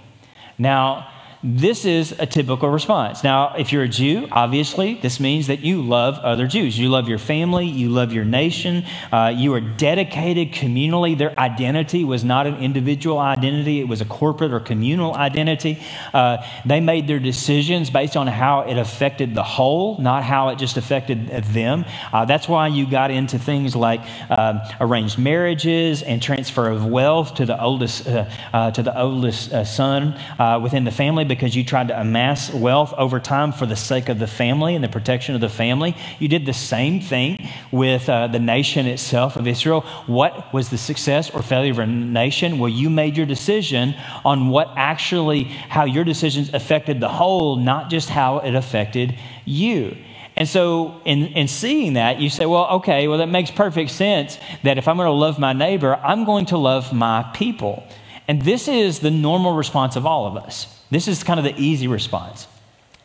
Now, 0.59 1.09
this 1.47 1.85
is 1.85 2.11
a 2.19 2.27
typical 2.27 2.69
response. 2.69 3.23
Now, 3.23 3.55
if 3.55 3.71
you're 3.71 3.85
a 3.85 3.89
Jew, 3.89 4.27
obviously, 4.33 4.95
this 4.95 5.21
means 5.21 5.47
that 5.47 5.61
you 5.61 5.81
love 5.81 6.19
other 6.19 6.49
Jews. 6.49 6.77
You 6.77 6.89
love 6.89 7.09
your 7.09 7.21
family, 7.21 7.67
you 7.67 7.89
love 7.89 8.13
your 8.13 8.25
nation, 8.25 8.85
uh, 9.13 9.33
you 9.35 9.55
are 9.55 9.61
dedicated 9.61 10.51
communally. 10.51 11.17
Their 11.17 11.39
identity 11.39 12.03
was 12.03 12.25
not 12.25 12.49
an 12.49 12.57
individual 12.57 13.21
identity, 13.21 13.79
it 13.79 13.87
was 13.87 14.01
a 14.01 14.05
corporate 14.05 14.53
or 14.53 14.59
communal 14.59 15.15
identity. 15.15 15.81
Uh, 16.13 16.39
they 16.65 16.81
made 16.81 17.07
their 17.07 17.21
decisions 17.21 17.91
based 17.91 18.17
on 18.17 18.27
how 18.27 18.63
it 18.63 18.77
affected 18.77 19.37
the 19.37 19.45
whole, 19.45 19.99
not 19.99 20.25
how 20.25 20.49
it 20.49 20.57
just 20.57 20.77
affected 20.77 21.29
them. 21.29 21.85
Uh, 22.13 22.25
that's 22.25 22.49
why 22.49 22.67
you 22.67 22.91
got 22.91 23.13
into 23.13 23.39
things 23.39 23.77
like 23.77 24.01
um, 24.31 24.61
arranged 24.81 25.17
marriages 25.17 26.03
and 26.03 26.21
transfer 26.21 26.69
of 26.69 26.87
wealth 26.87 27.35
to 27.35 27.47
the 27.47 27.61
oldest, 27.63 28.09
uh, 28.09 28.29
uh, 28.53 28.73
to 28.73 28.83
the 28.83 29.01
oldest 29.01 29.53
son 29.65 30.19
within 30.61 30.83
the 30.83 30.91
family 30.91 31.25
because 31.37 31.55
you 31.55 31.63
tried 31.63 31.89
to 31.89 32.01
amass 32.01 32.53
wealth 32.53 32.93
over 32.97 33.21
time 33.21 33.53
for 33.53 33.67
the 33.67 33.77
sake 33.77 34.09
of 34.09 34.19
the 34.19 34.27
family 34.27 34.75
and 34.75 34.83
the 34.83 34.89
protection 34.89 35.35
of 35.35 35.41
the 35.41 35.49
family. 35.49 35.95
You 36.19 36.29
did 36.29 36.47
the 36.47 36.53
same 36.53 37.01
thing 37.01 37.49
with 37.71 38.09
uh, 38.09 38.27
the 38.29 38.39
nation 38.39 38.87
itself 38.87 39.37
of 39.37 39.47
Israel. 39.47 39.83
What 40.07 40.53
was 40.53 40.71
the 40.71 40.79
success 40.79 41.31
or 41.31 41.43
failure 41.43 41.73
of 41.73 41.79
a 41.79 41.87
nation? 41.87 42.59
Well, 42.59 42.71
you 42.71 42.91
made 42.91 43.17
your 43.17 43.27
decision 43.27 43.95
on 44.25 44.49
what 44.49 44.73
actually, 44.77 45.45
how 45.45 45.85
your 45.85 46.05
decisions 46.05 46.53
affected 46.53 47.01
the 47.01 47.09
whole, 47.09 47.57
not 47.57 47.91
just 47.91 48.09
how 48.09 48.39
it 48.39 48.55
affected 48.55 49.17
you. 49.45 49.97
And 50.37 50.47
so, 50.47 51.01
in, 51.07 51.29
in 51.29 51.49
seeing 51.49 51.95
that, 51.95 52.21
you 52.21 52.29
say, 52.29 52.45
well, 52.45 52.67
okay, 52.77 53.09
well, 53.09 53.19
that 53.19 53.29
makes 53.29 53.51
perfect 53.51 53.91
sense 53.91 54.39
that 54.65 54.77
if 54.77 54.87
I'm 54.87 54.97
going 54.97 55.07
to 55.07 55.13
love 55.13 55.39
my 55.39 55.55
neighbor, 55.55 55.97
I'm 55.97 56.25
going 56.25 56.47
to 56.47 56.59
love 56.59 56.93
my 56.93 57.23
people. 57.35 57.87
And 58.29 58.43
this 58.43 58.69
is 58.69 58.99
the 58.99 59.11
normal 59.11 59.55
response 59.55 59.97
of 59.97 60.05
all 60.05 60.27
of 60.27 60.37
us. 60.37 60.76
This 60.91 61.09
is 61.09 61.23
kind 61.25 61.39
of 61.39 61.45
the 61.45 61.55
easy 61.57 61.89
response. 61.89 62.47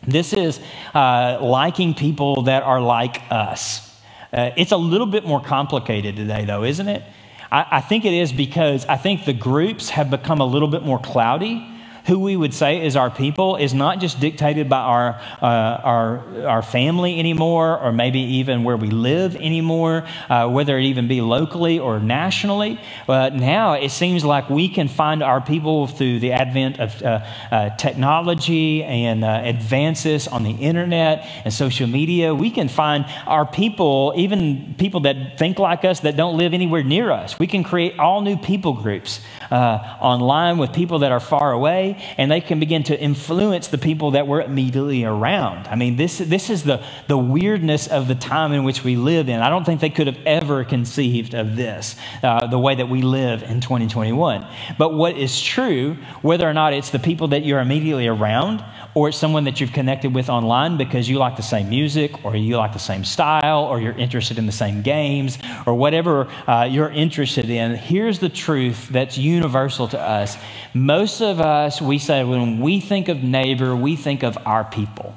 This 0.05 0.33
is 0.33 0.59
uh, 0.93 1.39
liking 1.41 1.93
people 1.93 2.43
that 2.43 2.63
are 2.63 2.81
like 2.81 3.21
us. 3.29 3.87
Uh, 4.33 4.51
it's 4.57 4.71
a 4.71 4.77
little 4.77 5.07
bit 5.07 5.25
more 5.25 5.41
complicated 5.41 6.15
today, 6.15 6.45
though, 6.45 6.63
isn't 6.63 6.87
it? 6.87 7.03
I, 7.51 7.65
I 7.71 7.81
think 7.81 8.05
it 8.05 8.13
is 8.13 8.31
because 8.31 8.85
I 8.85 8.97
think 8.97 9.25
the 9.25 9.33
groups 9.33 9.89
have 9.89 10.09
become 10.09 10.39
a 10.39 10.45
little 10.45 10.67
bit 10.67 10.83
more 10.83 10.99
cloudy 10.99 11.67
who 12.07 12.19
we 12.19 12.35
would 12.35 12.53
say 12.53 12.85
is 12.85 12.95
our 12.95 13.09
people 13.09 13.55
is 13.55 13.73
not 13.73 13.99
just 13.99 14.19
dictated 14.19 14.69
by 14.69 14.79
our, 14.79 15.21
uh, 15.41 15.45
our, 15.45 16.45
our 16.47 16.61
family 16.61 17.19
anymore, 17.19 17.79
or 17.79 17.91
maybe 17.91 18.19
even 18.19 18.63
where 18.63 18.77
we 18.77 18.89
live 18.89 19.35
anymore, 19.35 20.05
uh, 20.29 20.49
whether 20.49 20.77
it 20.77 20.83
even 20.83 21.07
be 21.07 21.21
locally 21.21 21.79
or 21.79 21.99
nationally. 21.99 22.79
But 23.07 23.35
now 23.35 23.73
it 23.73 23.91
seems 23.91 24.25
like 24.25 24.49
we 24.49 24.69
can 24.69 24.87
find 24.87 25.21
our 25.21 25.41
people 25.41 25.87
through 25.87 26.19
the 26.19 26.33
advent 26.33 26.79
of 26.79 27.01
uh, 27.01 27.25
uh 27.51 27.75
technology 27.77 28.83
and 28.83 29.23
uh, 29.23 29.41
advances 29.43 30.27
on 30.27 30.43
the 30.43 30.51
internet 30.51 31.27
and 31.45 31.53
social 31.53 31.87
media. 31.87 32.33
We 32.33 32.49
can 32.51 32.67
find 32.67 33.05
our 33.27 33.45
people, 33.45 34.13
even 34.15 34.75
people 34.77 35.01
that 35.01 35.37
think 35.37 35.59
like 35.59 35.85
us 35.85 36.01
that 36.01 36.15
don't 36.15 36.37
live 36.37 36.53
anywhere 36.53 36.83
near 36.83 37.11
us. 37.11 37.37
We 37.37 37.47
can 37.47 37.63
create 37.63 37.99
all 37.99 38.21
new 38.21 38.37
people 38.37 38.73
groups 38.73 39.21
uh, 39.51 39.97
online 39.99 40.57
with 40.57 40.73
people 40.73 40.99
that 40.99 41.11
are 41.11 41.19
far 41.19 41.51
away, 41.51 42.01
and 42.17 42.31
they 42.31 42.41
can 42.41 42.59
begin 42.59 42.83
to 42.83 42.99
influence 42.99 43.67
the 43.67 43.77
people 43.77 44.11
that 44.11 44.27
we're 44.27 44.41
immediately 44.41 45.03
around. 45.03 45.67
I 45.67 45.75
mean, 45.75 45.97
this, 45.97 46.17
this 46.17 46.49
is 46.49 46.63
the, 46.63 46.83
the 47.07 47.17
weirdness 47.17 47.87
of 47.87 48.07
the 48.07 48.15
time 48.15 48.53
in 48.53 48.63
which 48.63 48.83
we 48.83 48.95
live 48.95 49.29
in. 49.29 49.41
I 49.41 49.49
don't 49.49 49.65
think 49.65 49.81
they 49.81 49.89
could 49.89 50.07
have 50.07 50.19
ever 50.25 50.63
conceived 50.63 51.33
of 51.33 51.55
this, 51.55 51.95
uh, 52.23 52.47
the 52.47 52.59
way 52.59 52.75
that 52.75 52.89
we 52.89 53.01
live 53.01 53.43
in 53.43 53.59
2021. 53.59 54.47
But 54.77 54.93
what 54.93 55.17
is 55.17 55.39
true, 55.41 55.97
whether 56.21 56.49
or 56.49 56.53
not 56.53 56.73
it's 56.73 56.89
the 56.89 56.99
people 56.99 57.29
that 57.29 57.43
you're 57.43 57.59
immediately 57.59 58.07
around, 58.07 58.63
or 58.93 59.10
it's 59.10 59.17
someone 59.17 59.45
that 59.45 59.62
you've 59.62 59.71
connected 59.71 60.13
with 60.13 60.30
online 60.30 60.77
because 60.77 61.08
you 61.08 61.17
like 61.17 61.38
the 61.38 61.43
same 61.43 61.69
music, 61.69 62.25
or 62.25 62.36
you 62.36 62.58
like 62.58 62.73
the 62.73 62.80
same 62.80 63.06
style, 63.06 63.63
or 63.63 63.80
you're 63.80 63.97
interested 63.97 64.38
in 64.38 64.45
the 64.45 64.51
same 64.51 64.82
games, 64.82 65.38
or 65.65 65.73
whatever 65.73 66.27
uh, 66.47 66.67
you're 66.69 66.89
interested 66.89 67.49
in, 67.49 67.75
here's 67.75 68.19
the 68.19 68.30
truth 68.30 68.89
that's 68.89 69.17
universal 69.17 69.88
to 69.88 69.99
us. 69.99 70.38
Most 70.73 71.21
of 71.21 71.39
us, 71.39 71.82
we 71.82 71.97
say 71.99 72.23
when 72.23 72.60
we 72.60 72.80
think 72.80 73.08
of 73.08 73.23
neighbor, 73.23 73.75
we 73.75 73.95
think 73.95 74.23
of 74.23 74.38
our 74.45 74.63
people. 74.63 75.15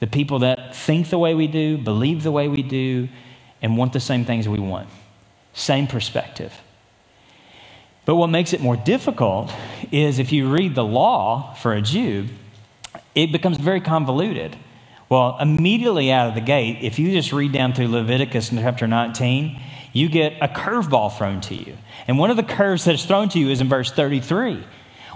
The 0.00 0.06
people 0.06 0.40
that 0.40 0.74
think 0.74 1.10
the 1.10 1.18
way 1.18 1.34
we 1.34 1.46
do, 1.46 1.78
believe 1.78 2.22
the 2.22 2.32
way 2.32 2.48
we 2.48 2.62
do, 2.62 3.08
and 3.62 3.76
want 3.76 3.92
the 3.92 4.00
same 4.00 4.24
things 4.24 4.48
we 4.48 4.58
want. 4.58 4.88
Same 5.52 5.86
perspective. 5.86 6.52
But 8.04 8.16
what 8.16 8.26
makes 8.26 8.52
it 8.52 8.60
more 8.60 8.76
difficult 8.76 9.52
is 9.90 10.18
if 10.18 10.32
you 10.32 10.50
read 10.50 10.74
the 10.74 10.84
law 10.84 11.54
for 11.54 11.72
a 11.72 11.80
Jew, 11.80 12.28
it 13.14 13.32
becomes 13.32 13.58
very 13.58 13.80
convoluted. 13.80 14.56
Well, 15.08 15.36
immediately 15.40 16.10
out 16.10 16.28
of 16.28 16.34
the 16.34 16.40
gate, 16.40 16.78
if 16.82 16.98
you 16.98 17.12
just 17.12 17.32
read 17.32 17.52
down 17.52 17.72
through 17.72 17.88
Leviticus 17.88 18.50
chapter 18.50 18.86
19, 18.86 19.60
you 19.92 20.08
get 20.08 20.34
a 20.40 20.48
curveball 20.48 21.16
thrown 21.16 21.40
to 21.42 21.54
you. 21.54 21.76
And 22.08 22.18
one 22.18 22.30
of 22.30 22.36
the 22.36 22.42
curves 22.42 22.84
that 22.84 22.94
is 22.94 23.04
thrown 23.04 23.28
to 23.30 23.38
you 23.38 23.50
is 23.50 23.60
in 23.60 23.68
verse 23.68 23.92
33. 23.92 24.64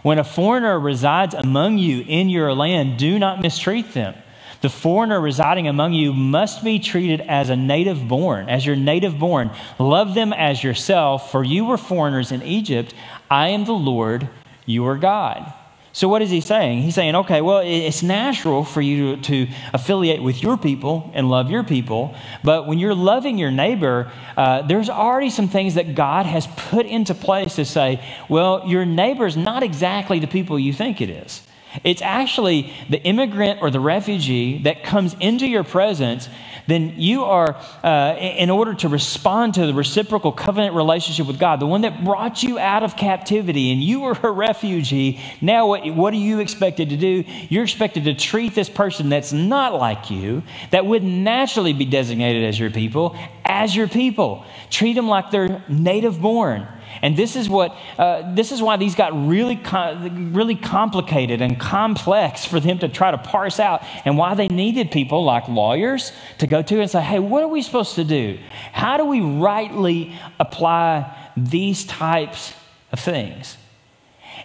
When 0.03 0.19
a 0.19 0.25
foreigner 0.25 0.79
resides 0.79 1.35
among 1.35 1.79
you 1.79 2.05
in 2.07 2.29
your 2.29 2.55
land, 2.55 2.99
do 2.99 3.19
not 3.19 3.41
mistreat 3.41 3.93
them. 3.93 4.15
The 4.61 4.69
foreigner 4.69 5.21
residing 5.21 5.69
among 5.69 5.93
you 5.93 6.13
must 6.13 6.65
be 6.65 6.79
treated 6.79 7.21
as 7.21 7.49
a 7.49 7.57
native 7.57 8.09
born, 8.09 8.49
as 8.49 8.67
your 8.67 8.77
native 8.77 9.19
born. 9.19 9.51
Love 9.79 10.15
them 10.15 10.33
as 10.33 10.63
yourself, 10.63 11.31
for 11.31 11.45
you 11.45 11.65
were 11.65 11.77
foreigners 11.77 12.33
in 12.33 12.43
Egypt. 12.43 12.95
I 13.31 13.49
am 13.49 13.65
the 13.65 13.73
Lord, 13.73 14.29
your 14.67 14.97
God. 14.97 15.53
So, 15.93 16.07
what 16.07 16.23
is 16.23 16.31
he 16.31 16.41
saying? 16.41 16.83
He's 16.83 16.95
saying, 16.95 17.15
okay, 17.15 17.41
well, 17.41 17.59
it's 17.65 18.03
natural 18.03 18.63
for 18.63 18.81
you 18.81 19.17
to, 19.23 19.49
affiliate 19.73 20.23
with 20.23 20.43
your 20.43 20.57
people 20.57 21.11
and 21.15 21.31
love 21.31 21.51
your 21.51 21.65
people, 21.65 22.15
but 22.45 22.67
when 22.67 22.79
you're 22.79 22.95
loving 22.95 23.39
your 23.39 23.51
neighbor, 23.51 24.11
uh, 24.37 24.63
there's 24.63 24.91
already 24.91 25.31
some 25.31 25.49
things 25.49 25.75
that 25.75 25.95
God 25.95 26.27
has 26.27 26.47
put 26.47 26.87
into 26.87 27.15
place 27.15 27.57
to 27.57 27.65
say, 27.65 28.05
well, 28.29 28.67
your 28.67 28.85
neighbor 28.85 29.27
is 29.27 29.37
not 29.37 29.63
exactly 29.63 30.19
the 30.19 30.27
people 30.27 30.59
you 30.59 30.73
think 30.73 31.01
it 31.01 31.11
is. 31.11 31.43
It's 31.85 32.03
actually 32.03 32.73
the 32.89 33.03
immigrant 33.03 33.61
or 33.63 33.71
the 33.71 33.81
refugee 33.81 34.63
that 34.63 34.83
comes 34.83 35.15
into 35.21 35.47
your 35.47 35.65
presence 35.65 36.29
then 36.69 36.95
you 36.99 37.25
are, 37.25 37.57
uh, 37.83 38.15
in 38.19 38.51
order 38.51 38.75
to 38.75 38.89
respond 38.89 39.55
to 39.55 39.67
the 39.67 39.73
reciprocal 39.73 40.31
covenant 40.31 40.75
relationship 40.75 41.27
with 41.27 41.39
God, 41.39 41.61
the 41.61 41.67
one 41.67 41.81
that 41.81 42.05
brought 42.05 42.43
you 42.43 42.59
out 42.59 42.83
of 42.83 42.95
captivity 42.95 43.73
and 43.73 43.83
you 43.83 44.01
were 44.01 44.17
a 44.23 44.31
refugee, 44.31 45.19
now 45.41 45.67
what, 45.67 45.87
what 45.95 46.13
are 46.13 46.19
you 46.19 46.41
expected 46.41 46.91
to 46.91 46.99
do? 46.99 47.25
You're 47.49 47.65
expected 47.65 48.05
to 48.05 48.15
treat 48.15 48.55
this 48.55 48.69
person 48.69 49.09
that's 49.09 49.33
not 49.33 49.75
like 49.75 50.11
you, 50.11 50.43
that 50.71 50.85
would 50.85 51.03
naturally 51.03 51.73
be 51.73 51.87
designated 51.87 52.45
as 52.45 52.61
your 52.61 52.71
people, 52.71 53.17
as 53.47 53.75
your 53.75 53.89
people. 53.89 54.45
Treat 54.69 54.93
them 54.93 55.09
like 55.09 55.31
they're 55.31 55.65
native 55.71 56.21
born. 56.21 56.69
And 57.03 57.17
this 57.17 57.37
is 57.37 57.49
what 57.49 57.77
uh, 57.99 58.35
this 58.35 58.53
is 58.53 58.63
why 58.63 58.77
these 58.77 58.95
got 58.95 59.13
really 59.27 59.57
com- 59.57 60.33
really 60.33 60.55
complicated 60.55 61.41
and 61.41 61.59
complex 61.59 62.45
for 62.45 62.61
them 62.61 62.79
to 62.81 62.89
try 62.89 63.11
to 63.11 63.19
parse 63.19 63.61
out, 63.61 63.83
and 64.05 64.17
why 64.19 64.35
they 64.35 64.49
needed 64.49 64.91
people 64.91 65.25
like 65.25 65.49
lawyers 65.49 66.13
to 66.39 66.47
go 66.47 66.63
to 66.63 66.81
and 66.81 66.91
say, 66.91 67.01
"Hey, 67.01 67.19
what 67.19 67.43
are 67.43 67.49
we 67.49 67.63
supposed 67.63 67.95
to 67.97 68.05
do? 68.05 68.39
How 68.73 68.97
do 68.97 69.05
we 69.05 69.21
rightly 69.21 70.15
apply 70.39 71.15
these 71.37 71.85
types 71.85 72.53
of 72.93 73.01
things?" 73.01 73.57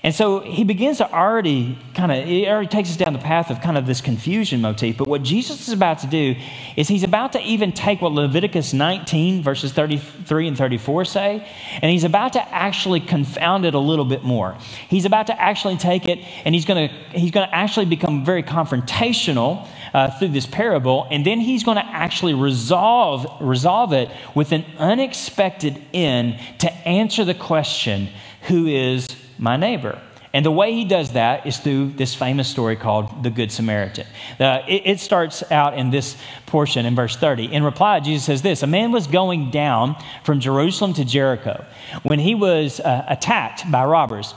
And 0.01 0.13
so 0.13 0.39
he 0.39 0.63
begins 0.63 0.97
to 0.97 1.11
already 1.11 1.77
kind 1.93 2.11
of, 2.11 2.27
it 2.27 2.47
already 2.47 2.67
takes 2.67 2.89
us 2.89 2.97
down 2.97 3.13
the 3.13 3.19
path 3.19 3.51
of 3.51 3.61
kind 3.61 3.77
of 3.77 3.85
this 3.85 4.01
confusion 4.01 4.61
motif. 4.61 4.97
But 4.97 5.07
what 5.07 5.23
Jesus 5.23 5.67
is 5.67 5.73
about 5.73 5.99
to 5.99 6.07
do 6.07 6.35
is 6.75 6.87
he's 6.87 7.03
about 7.03 7.33
to 7.33 7.41
even 7.41 7.71
take 7.71 8.01
what 8.01 8.11
Leviticus 8.11 8.73
19, 8.73 9.43
verses 9.43 9.71
33 9.71 10.47
and 10.47 10.57
34 10.57 11.05
say, 11.05 11.47
and 11.81 11.91
he's 11.91 12.03
about 12.03 12.33
to 12.33 12.53
actually 12.53 12.99
confound 12.99 13.65
it 13.65 13.75
a 13.75 13.79
little 13.79 14.05
bit 14.05 14.23
more. 14.23 14.57
He's 14.89 15.05
about 15.05 15.27
to 15.27 15.41
actually 15.41 15.77
take 15.77 16.07
it 16.07 16.19
and 16.45 16.55
he's 16.55 16.65
going 16.65 16.89
to, 16.89 16.95
he's 17.17 17.31
going 17.31 17.47
to 17.47 17.55
actually 17.55 17.85
become 17.85 18.25
very 18.25 18.43
confrontational 18.43 19.67
uh, 19.93 20.09
through 20.17 20.29
this 20.29 20.47
parable, 20.47 21.07
and 21.11 21.25
then 21.25 21.39
he's 21.39 21.63
going 21.63 21.77
to 21.77 21.85
actually 21.85 22.33
resolve, 22.33 23.27
resolve 23.39 23.93
it 23.93 24.09
with 24.33 24.51
an 24.51 24.65
unexpected 24.79 25.81
end 25.93 26.39
to 26.59 26.71
answer 26.87 27.23
the 27.23 27.33
question 27.35 28.09
who 28.47 28.65
is 28.67 29.07
my 29.43 29.57
neighbor. 29.57 30.01
And 30.35 30.43
the 30.43 30.51
way 30.51 30.73
he 30.73 30.83
does 30.83 31.11
that 31.11 31.45
is 31.45 31.57
through 31.57 31.91
this 31.91 32.15
famous 32.15 32.47
story 32.47 32.75
called 32.75 33.23
the 33.23 33.29
Good 33.29 33.51
Samaritan. 33.51 34.07
Uh, 34.39 34.63
it, 34.67 34.81
it, 34.85 34.99
starts 34.99 35.43
out 35.51 35.77
in 35.77 35.91
this 35.91 36.17
portion 36.47 36.87
in 36.87 36.95
verse 36.95 37.15
30. 37.15 37.53
In 37.53 37.63
reply, 37.63 37.99
Jesus 37.99 38.25
says 38.25 38.41
this 38.41 38.63
A 38.63 38.67
man 38.67 38.91
was 38.91 39.05
going 39.05 39.51
down 39.51 39.95
from 40.23 40.39
Jerusalem 40.39 40.93
to 40.95 41.05
Jericho 41.05 41.63
when 42.01 42.17
he 42.17 42.33
was 42.33 42.79
uh, 42.79 43.05
attacked 43.07 43.69
by 43.71 43.85
robbers. 43.85 44.33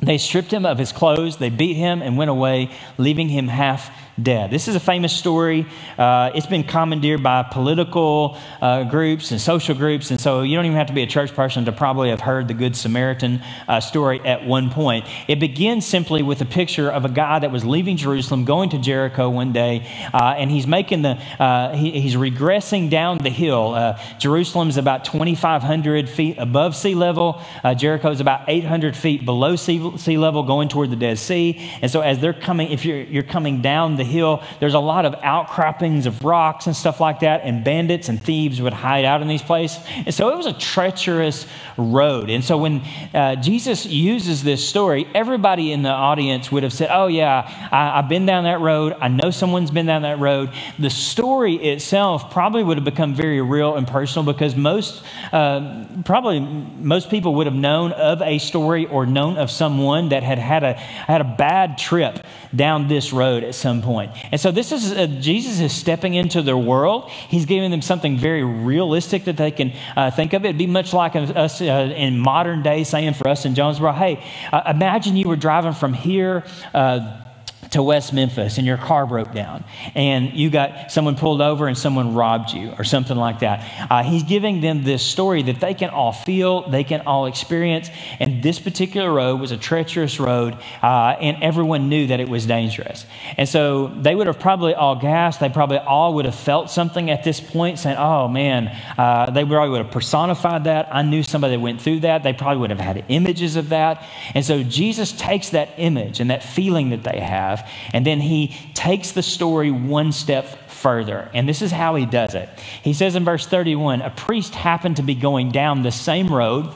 They 0.00 0.18
stripped 0.18 0.52
him 0.52 0.66
of 0.66 0.78
his 0.78 0.92
clothes, 0.92 1.36
they 1.36 1.50
beat 1.50 1.74
him, 1.74 2.02
and 2.02 2.18
went 2.18 2.30
away, 2.30 2.70
leaving 2.98 3.28
him 3.28 3.48
half 3.48 3.90
dead. 4.22 4.50
This 4.50 4.68
is 4.68 4.74
a 4.74 4.80
famous 4.80 5.12
story. 5.12 5.66
Uh, 5.98 6.30
it's 6.34 6.46
been 6.46 6.64
commandeered 6.64 7.22
by 7.22 7.42
political 7.42 8.36
uh, 8.60 8.84
groups 8.84 9.30
and 9.30 9.40
social 9.40 9.74
groups, 9.74 10.10
and 10.10 10.20
so 10.20 10.42
you 10.42 10.56
don't 10.56 10.64
even 10.64 10.76
have 10.76 10.88
to 10.88 10.92
be 10.92 11.02
a 11.02 11.06
church 11.06 11.34
person 11.34 11.64
to 11.64 11.72
probably 11.72 12.10
have 12.10 12.20
heard 12.20 12.48
the 12.48 12.54
Good 12.54 12.76
Samaritan 12.76 13.42
uh, 13.68 13.80
story 13.80 14.20
at 14.20 14.44
one 14.44 14.70
point. 14.70 15.06
It 15.28 15.40
begins 15.40 15.86
simply 15.86 16.22
with 16.22 16.40
a 16.40 16.44
picture 16.44 16.90
of 16.90 17.04
a 17.04 17.08
guy 17.08 17.38
that 17.38 17.50
was 17.50 17.64
leaving 17.64 17.96
Jerusalem, 17.96 18.44
going 18.44 18.70
to 18.70 18.78
Jericho 18.78 19.30
one 19.30 19.52
day, 19.52 19.86
uh, 20.12 20.34
and 20.36 20.50
he's 20.50 20.66
making 20.66 21.02
the 21.02 21.18
uh, 21.38 21.74
he, 21.74 22.00
he's 22.00 22.14
regressing 22.14 22.90
down 22.90 23.18
the 23.18 23.30
hill. 23.30 23.74
Uh, 23.74 24.00
Jerusalem 24.18 24.68
is 24.68 24.76
about 24.76 25.04
2,500 25.04 26.08
feet 26.08 26.38
above 26.38 26.76
sea 26.76 26.94
level. 26.94 27.42
Jericho 27.76 28.10
is 28.10 28.20
about 28.20 28.48
800 28.48 28.96
feet 28.96 29.24
below 29.24 29.56
sea, 29.56 29.96
sea 29.96 30.18
level, 30.18 30.42
going 30.42 30.68
toward 30.68 30.90
the 30.90 30.96
Dead 30.96 31.18
Sea. 31.18 31.70
And 31.82 31.90
so 31.90 32.00
as 32.00 32.18
they're 32.18 32.32
coming, 32.32 32.70
if 32.70 32.84
you're 32.84 33.02
you're 33.02 33.22
coming 33.22 33.60
down 33.62 33.96
the 33.96 34.04
hill, 34.10 34.42
there's 34.58 34.74
a 34.74 34.80
lot 34.80 35.06
of 35.06 35.14
outcroppings 35.22 36.06
of 36.06 36.22
rocks 36.24 36.66
and 36.66 36.76
stuff 36.76 37.00
like 37.00 37.20
that, 37.20 37.42
and 37.44 37.64
bandits 37.64 38.08
and 38.08 38.22
thieves 38.22 38.60
would 38.60 38.72
hide 38.72 39.04
out 39.04 39.22
in 39.22 39.28
these 39.28 39.42
places. 39.42 39.82
And 39.94 40.14
so 40.14 40.28
it 40.30 40.36
was 40.36 40.46
a 40.46 40.52
treacherous 40.52 41.46
road. 41.76 42.30
And 42.30 42.44
so 42.44 42.58
when 42.58 42.82
uh, 43.14 43.36
Jesus 43.36 43.86
uses 43.86 44.42
this 44.42 44.66
story, 44.66 45.06
everybody 45.14 45.72
in 45.72 45.82
the 45.82 45.90
audience 45.90 46.50
would 46.52 46.62
have 46.62 46.72
said, 46.72 46.90
Oh, 46.92 47.06
yeah, 47.06 47.68
I, 47.70 47.96
have 48.00 48.08
been 48.08 48.26
down 48.26 48.44
that 48.44 48.60
road. 48.60 48.96
I 49.00 49.08
know 49.08 49.30
someone's 49.30 49.70
been 49.70 49.86
down 49.86 50.02
that 50.02 50.18
road. 50.18 50.50
The 50.78 50.90
story 50.90 51.54
itself 51.54 52.30
probably 52.30 52.62
would 52.62 52.76
have 52.76 52.84
become 52.84 53.14
very 53.14 53.40
real 53.40 53.76
and 53.76 53.86
personal 53.86 54.30
because 54.30 54.56
most, 54.56 55.02
uh, 55.32 55.86
probably 56.04 56.40
most 56.40 57.10
people 57.10 57.34
would 57.36 57.46
have 57.46 57.54
known 57.54 57.92
of 57.92 58.22
a 58.22 58.38
story 58.38 58.86
or 58.86 59.06
known 59.06 59.36
of 59.36 59.50
someone 59.50 60.10
that 60.10 60.22
had 60.22 60.38
had 60.38 60.64
a, 60.64 60.74
had 60.74 61.20
a 61.20 61.24
bad 61.24 61.78
trip 61.78 62.26
down 62.54 62.88
this 62.88 63.12
road 63.12 63.44
at 63.44 63.54
some 63.54 63.82
point. 63.82 64.12
And 64.32 64.40
so 64.40 64.50
this 64.50 64.72
is 64.72 64.92
uh, 64.92 65.06
Jesus 65.06 65.60
is 65.60 65.72
stepping 65.72 66.14
into 66.14 66.42
their 66.42 66.56
world. 66.56 67.10
He's 67.10 67.46
giving 67.46 67.70
them 67.70 67.82
something 67.82 68.18
very 68.18 68.44
realistic 68.44 69.24
that 69.24 69.36
they 69.36 69.50
can 69.50 69.72
uh, 69.96 70.10
think 70.10 70.32
of. 70.32 70.44
It'd 70.44 70.58
be 70.58 70.66
much 70.66 70.92
like 70.92 71.14
us 71.16 71.60
uh, 71.60 71.64
in 71.64 72.18
modern 72.18 72.62
day 72.62 72.84
saying 72.84 73.14
for 73.14 73.28
us 73.28 73.44
in 73.44 73.54
Jonesboro, 73.54 73.92
hey, 73.92 74.24
uh, 74.52 74.62
imagine 74.66 75.16
you 75.16 75.28
were 75.28 75.36
driving 75.36 75.72
from 75.72 75.92
here 75.92 76.44
uh, 76.74 77.24
to 77.70 77.82
West 77.82 78.12
Memphis 78.12 78.58
and 78.58 78.66
your 78.66 78.76
car 78.76 79.06
broke 79.06 79.32
down 79.32 79.64
and 79.94 80.32
you 80.32 80.50
got 80.50 80.90
someone 80.90 81.14
pulled 81.14 81.40
over 81.40 81.68
and 81.68 81.78
someone 81.78 82.14
robbed 82.14 82.50
you 82.50 82.72
or 82.76 82.84
something 82.84 83.16
like 83.16 83.40
that. 83.40 83.88
Uh, 83.90 84.02
he's 84.02 84.24
giving 84.24 84.60
them 84.60 84.82
this 84.82 85.02
story 85.04 85.42
that 85.42 85.60
they 85.60 85.74
can 85.74 85.90
all 85.90 86.12
feel, 86.12 86.68
they 86.68 86.82
can 86.82 87.02
all 87.02 87.26
experience. 87.26 87.88
And 88.18 88.42
this 88.42 88.58
particular 88.58 89.12
road 89.12 89.40
was 89.40 89.52
a 89.52 89.56
treacherous 89.56 90.18
road 90.18 90.58
uh, 90.82 91.16
and 91.20 91.42
everyone 91.42 91.88
knew 91.88 92.08
that 92.08 92.18
it 92.18 92.28
was 92.28 92.44
dangerous. 92.44 93.06
And 93.36 93.48
so 93.48 93.86
they 93.88 94.14
would 94.14 94.26
have 94.26 94.40
probably 94.40 94.74
all 94.74 94.96
gasped. 94.96 95.40
They 95.40 95.48
probably 95.48 95.78
all 95.78 96.14
would 96.14 96.24
have 96.24 96.34
felt 96.34 96.70
something 96.70 97.08
at 97.08 97.22
this 97.22 97.40
point 97.40 97.78
saying, 97.78 97.98
oh 97.98 98.26
man, 98.26 98.66
uh, 98.98 99.30
they 99.30 99.44
probably 99.44 99.70
would 99.70 99.84
have 99.84 99.92
personified 99.92 100.64
that. 100.64 100.88
I 100.92 101.02
knew 101.02 101.22
somebody 101.22 101.54
that 101.54 101.60
went 101.60 101.80
through 101.80 102.00
that. 102.00 102.24
They 102.24 102.32
probably 102.32 102.58
would 102.58 102.70
have 102.70 102.80
had 102.80 103.04
images 103.08 103.54
of 103.54 103.68
that. 103.68 104.04
And 104.34 104.44
so 104.44 104.64
Jesus 104.64 105.12
takes 105.12 105.50
that 105.50 105.70
image 105.76 106.18
and 106.18 106.30
that 106.30 106.42
feeling 106.42 106.90
that 106.90 107.04
they 107.04 107.20
have 107.20 107.59
and 107.92 108.06
then 108.06 108.20
he 108.20 108.56
takes 108.74 109.12
the 109.12 109.22
story 109.22 109.70
one 109.70 110.12
step 110.12 110.70
further. 110.70 111.30
And 111.34 111.48
this 111.48 111.62
is 111.62 111.70
how 111.72 111.94
he 111.96 112.06
does 112.06 112.34
it. 112.34 112.48
He 112.82 112.92
says 112.94 113.16
in 113.16 113.24
verse 113.24 113.46
31 113.46 114.02
a 114.02 114.10
priest 114.10 114.54
happened 114.54 114.96
to 114.96 115.02
be 115.02 115.14
going 115.14 115.50
down 115.52 115.82
the 115.82 115.92
same 115.92 116.28
road 116.28 116.74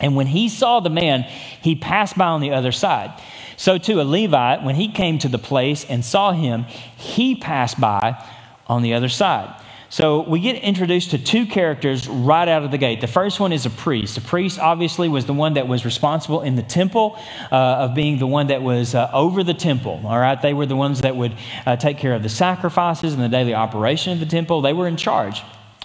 And 0.00 0.16
when 0.16 0.26
he 0.26 0.48
saw 0.48 0.80
the 0.80 0.90
man, 0.90 1.22
he 1.62 1.76
passed 1.76 2.18
by 2.18 2.26
on 2.26 2.40
the 2.40 2.52
other 2.52 2.72
side. 2.72 3.12
So, 3.56 3.78
too, 3.78 4.00
a 4.00 4.02
Levite, 4.02 4.64
when 4.64 4.74
he 4.74 4.88
came 4.88 5.18
to 5.20 5.28
the 5.28 5.38
place 5.38 5.84
and 5.84 6.04
saw 6.04 6.32
him, 6.32 6.64
he 6.96 7.36
passed 7.36 7.80
by 7.80 8.22
on 8.66 8.82
the 8.82 8.94
other 8.94 9.08
side. 9.08 9.54
So 9.92 10.22
we 10.22 10.40
get 10.40 10.56
introduced 10.56 11.10
to 11.10 11.18
two 11.18 11.44
characters 11.44 12.08
right 12.08 12.48
out 12.48 12.64
of 12.64 12.70
the 12.70 12.78
gate. 12.78 13.02
The 13.02 13.06
first 13.06 13.38
one 13.40 13.52
is 13.52 13.66
a 13.66 13.70
priest. 13.70 14.16
A 14.16 14.22
priest 14.22 14.58
obviously 14.58 15.06
was 15.06 15.26
the 15.26 15.34
one 15.34 15.52
that 15.52 15.68
was 15.68 15.84
responsible 15.84 16.40
in 16.40 16.56
the 16.56 16.62
temple 16.62 17.18
uh, 17.50 17.56
of 17.56 17.94
being 17.94 18.18
the 18.18 18.26
one 18.26 18.46
that 18.46 18.62
was 18.62 18.94
uh, 18.94 19.10
over 19.12 19.44
the 19.44 19.52
temple. 19.52 20.00
All 20.06 20.18
right, 20.18 20.40
they 20.40 20.54
were 20.54 20.64
the 20.64 20.76
ones 20.76 21.02
that 21.02 21.14
would 21.14 21.36
uh, 21.66 21.76
take 21.76 21.98
care 21.98 22.14
of 22.14 22.22
the 22.22 22.30
sacrifices 22.30 23.12
and 23.12 23.22
the 23.22 23.28
daily 23.28 23.52
operation 23.52 24.14
of 24.14 24.20
the 24.20 24.24
temple. 24.24 24.62
They 24.62 24.72
were 24.72 24.88
in 24.88 24.96
charge 24.96 25.42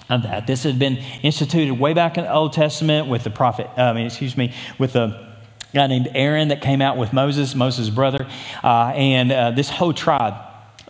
of 0.10 0.24
that. 0.24 0.48
This 0.48 0.63
had 0.63 0.80
been 0.80 1.00
instituted 1.22 1.74
way 1.74 1.93
back 1.93 2.17
in 2.17 2.24
the 2.24 2.32
Old 2.32 2.54
Testament 2.54 3.10
with 3.10 3.26
the 3.26 3.30
prophet. 3.30 3.70
I 3.76 3.91
mean, 3.91 4.06
excuse 4.06 4.38
me, 4.38 4.54
with 4.80 4.93
the 4.93 5.28
guy 5.74 5.88
named 5.88 6.08
Aaron 6.13 6.48
that 6.48 6.62
came 6.62 6.82
out 6.82 6.96
with 6.96 7.12
Moses, 7.12 7.56
Moses' 7.56 7.89
brother, 7.89 8.26
uh, 8.63 8.93
and 8.96 9.34
uh, 9.34 9.52
this 9.52 9.70
whole 9.70 9.91
tribe 9.91 10.46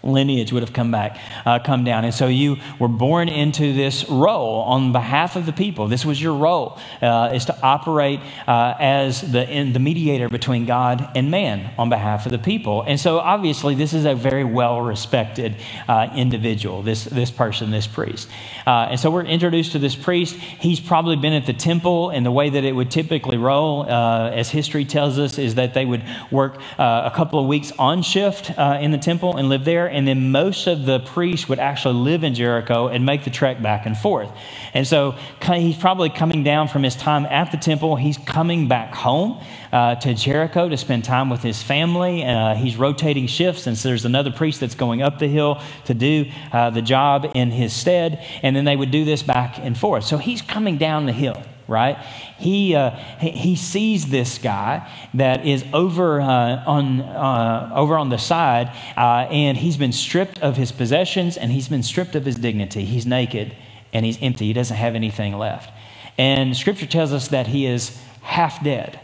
lineage 0.08 0.52
would 0.52 0.64
have 0.64 0.74
come 0.74 0.92
back, 0.92 1.20
uh, 1.46 1.60
come 1.60 1.84
down. 1.84 2.06
And 2.06 2.14
so 2.14 2.28
you 2.28 2.58
were 2.80 2.88
born 2.88 3.30
into 3.30 3.74
this 3.74 4.10
role 4.10 4.62
on 4.62 4.92
behalf 4.92 5.36
of 5.36 5.46
the 5.46 5.54
people. 5.54 5.88
This 5.88 6.06
was 6.06 6.22
your 6.22 6.34
role, 6.34 6.80
uh, 7.02 7.32
is 7.34 7.46
to 7.46 7.62
operate 7.62 8.20
uh, 8.48 8.76
as 8.80 9.22
the, 9.32 9.48
in, 9.50 9.74
the 9.74 9.80
mediator 9.80 10.30
between 10.30 10.66
God 10.66 11.10
and 11.16 11.30
man 11.30 11.74
on 11.78 11.90
behalf 11.90 12.26
of 12.26 12.32
the 12.32 12.40
people. 12.40 12.84
And 12.84 13.00
so 13.00 13.20
obviously, 13.20 13.76
this 13.76 13.94
is 13.94 14.06
a 14.06 14.16
very 14.16 14.44
well 14.44 14.82
respected 14.82 15.56
uh, 15.88 16.10
individual, 16.16 16.82
this, 16.82 17.04
this 17.06 17.32
person, 17.32 17.72
this 17.72 17.88
priest. 17.88 18.30
Uh, 18.66 18.88
and 18.92 19.00
so 19.00 19.12
we're 19.12 19.26
introduced 19.26 19.74
to 19.74 19.80
this 19.80 19.96
priest. 19.96 20.36
He's 20.36 20.80
probably 20.80 21.18
been 21.18 21.34
at 21.34 21.46
the 21.46 21.54
temple, 21.54 22.10
and 22.10 22.26
the 22.26 22.32
way 22.32 22.50
that 22.50 22.64
it 22.64 22.74
would 22.74 22.92
typically 22.92 23.38
roll, 23.38 23.84
uh, 23.84 24.30
as 24.30 24.50
history 24.50 24.86
tells 24.86 25.20
us, 25.20 25.38
is 25.38 25.56
that 25.56 25.74
they 25.74 25.86
would 25.86 26.04
work 26.32 26.60
a 26.78 27.12
couple 27.14 27.40
of 27.40 27.48
weeks 27.48 27.72
on 27.78 28.02
shift 28.02 28.50
in 28.58 28.92
the 28.92 28.98
temple 28.98 29.38
and 29.38 29.50
live 29.50 29.66
there 29.66 29.88
and 29.98 30.08
then 30.08 30.30
most 30.32 30.68
of 30.68 30.86
the 30.86 31.00
priests 31.00 31.50
would 31.50 31.58
actually 31.58 31.96
live 31.96 32.24
in 32.24 32.36
Jericho 32.36 32.88
and 32.88 33.04
make 33.04 33.24
the 33.24 33.32
trek 33.32 33.64
back 33.64 33.88
and 33.88 33.98
forth. 33.98 34.30
And 34.76 34.86
so 34.86 35.16
he's 35.44 35.76
probably 35.76 36.12
coming 36.12 36.44
down 36.44 36.68
from 36.68 36.84
his 36.84 36.96
time 36.96 37.26
at 37.26 37.52
the 37.52 37.58
temple. 37.58 37.96
He's 37.96 38.20
coming 38.20 38.68
back 38.68 38.94
home 38.94 39.42
uh, 39.74 39.96
to 39.96 40.14
Jericho 40.14 40.70
to 40.70 40.78
spend 40.78 41.04
time 41.04 41.32
with 41.32 41.42
his 41.42 41.64
family. 41.64 42.24
Uh, 42.24 42.54
he's 42.54 42.76
rotating 42.76 43.26
shifts, 43.26 43.66
and 43.66 43.76
so 43.76 43.90
there's 43.90 44.06
another 44.06 44.32
priest 44.32 44.60
that's 44.60 44.76
going 44.76 45.02
up 45.02 45.18
the 45.18 45.28
hill 45.28 45.64
to 45.86 45.96
do 45.96 46.30
uh, 46.52 46.70
the 46.70 46.84
job 46.84 47.32
in 47.34 47.50
his 47.50 47.74
stead. 47.74 48.24
And 48.44 48.56
then 48.56 48.66
they 48.66 48.76
would 48.76 48.92
do 48.92 49.04
this 49.04 49.24
back 49.24 49.58
and 49.58 49.76
forth. 49.76 50.04
So 50.04 50.20
he's 50.20 50.44
coming 50.44 50.78
down 50.78 51.08
the 51.08 51.12
hill 51.12 51.42
right? 51.68 51.98
He, 52.38 52.76
uh, 52.76 52.92
he 53.20 53.56
sees 53.56 54.08
this 54.08 54.38
guy 54.38 54.90
that 55.14 55.46
is 55.46 55.66
over, 55.74 56.22
uh, 56.22 56.64
on, 56.66 57.02
uh, 57.02 57.72
over 57.76 57.98
on 57.98 58.10
the 58.10 58.18
side, 58.18 58.72
uh, 58.96 59.28
and 59.30 59.58
he's 59.58 59.78
been 59.78 59.92
stripped 59.92 60.40
of 60.40 60.58
his 60.58 60.72
possessions 60.72 61.38
and 61.38 61.52
he's 61.52 61.68
been 61.68 61.84
stripped 61.84 62.16
of 62.16 62.26
his 62.26 62.36
dignity. 62.36 62.86
He's 62.86 63.06
naked 63.06 63.56
and 63.94 64.06
he's 64.06 64.18
empty. 64.22 64.46
He 64.46 64.54
doesn't 64.54 64.78
have 64.78 64.96
anything 64.96 65.38
left. 65.38 65.72
And 66.18 66.56
scripture 66.56 66.88
tells 66.88 67.14
us 67.14 67.28
that 67.30 67.48
he 67.48 67.66
is 67.66 68.02
half 68.22 68.64
dead. 68.64 69.00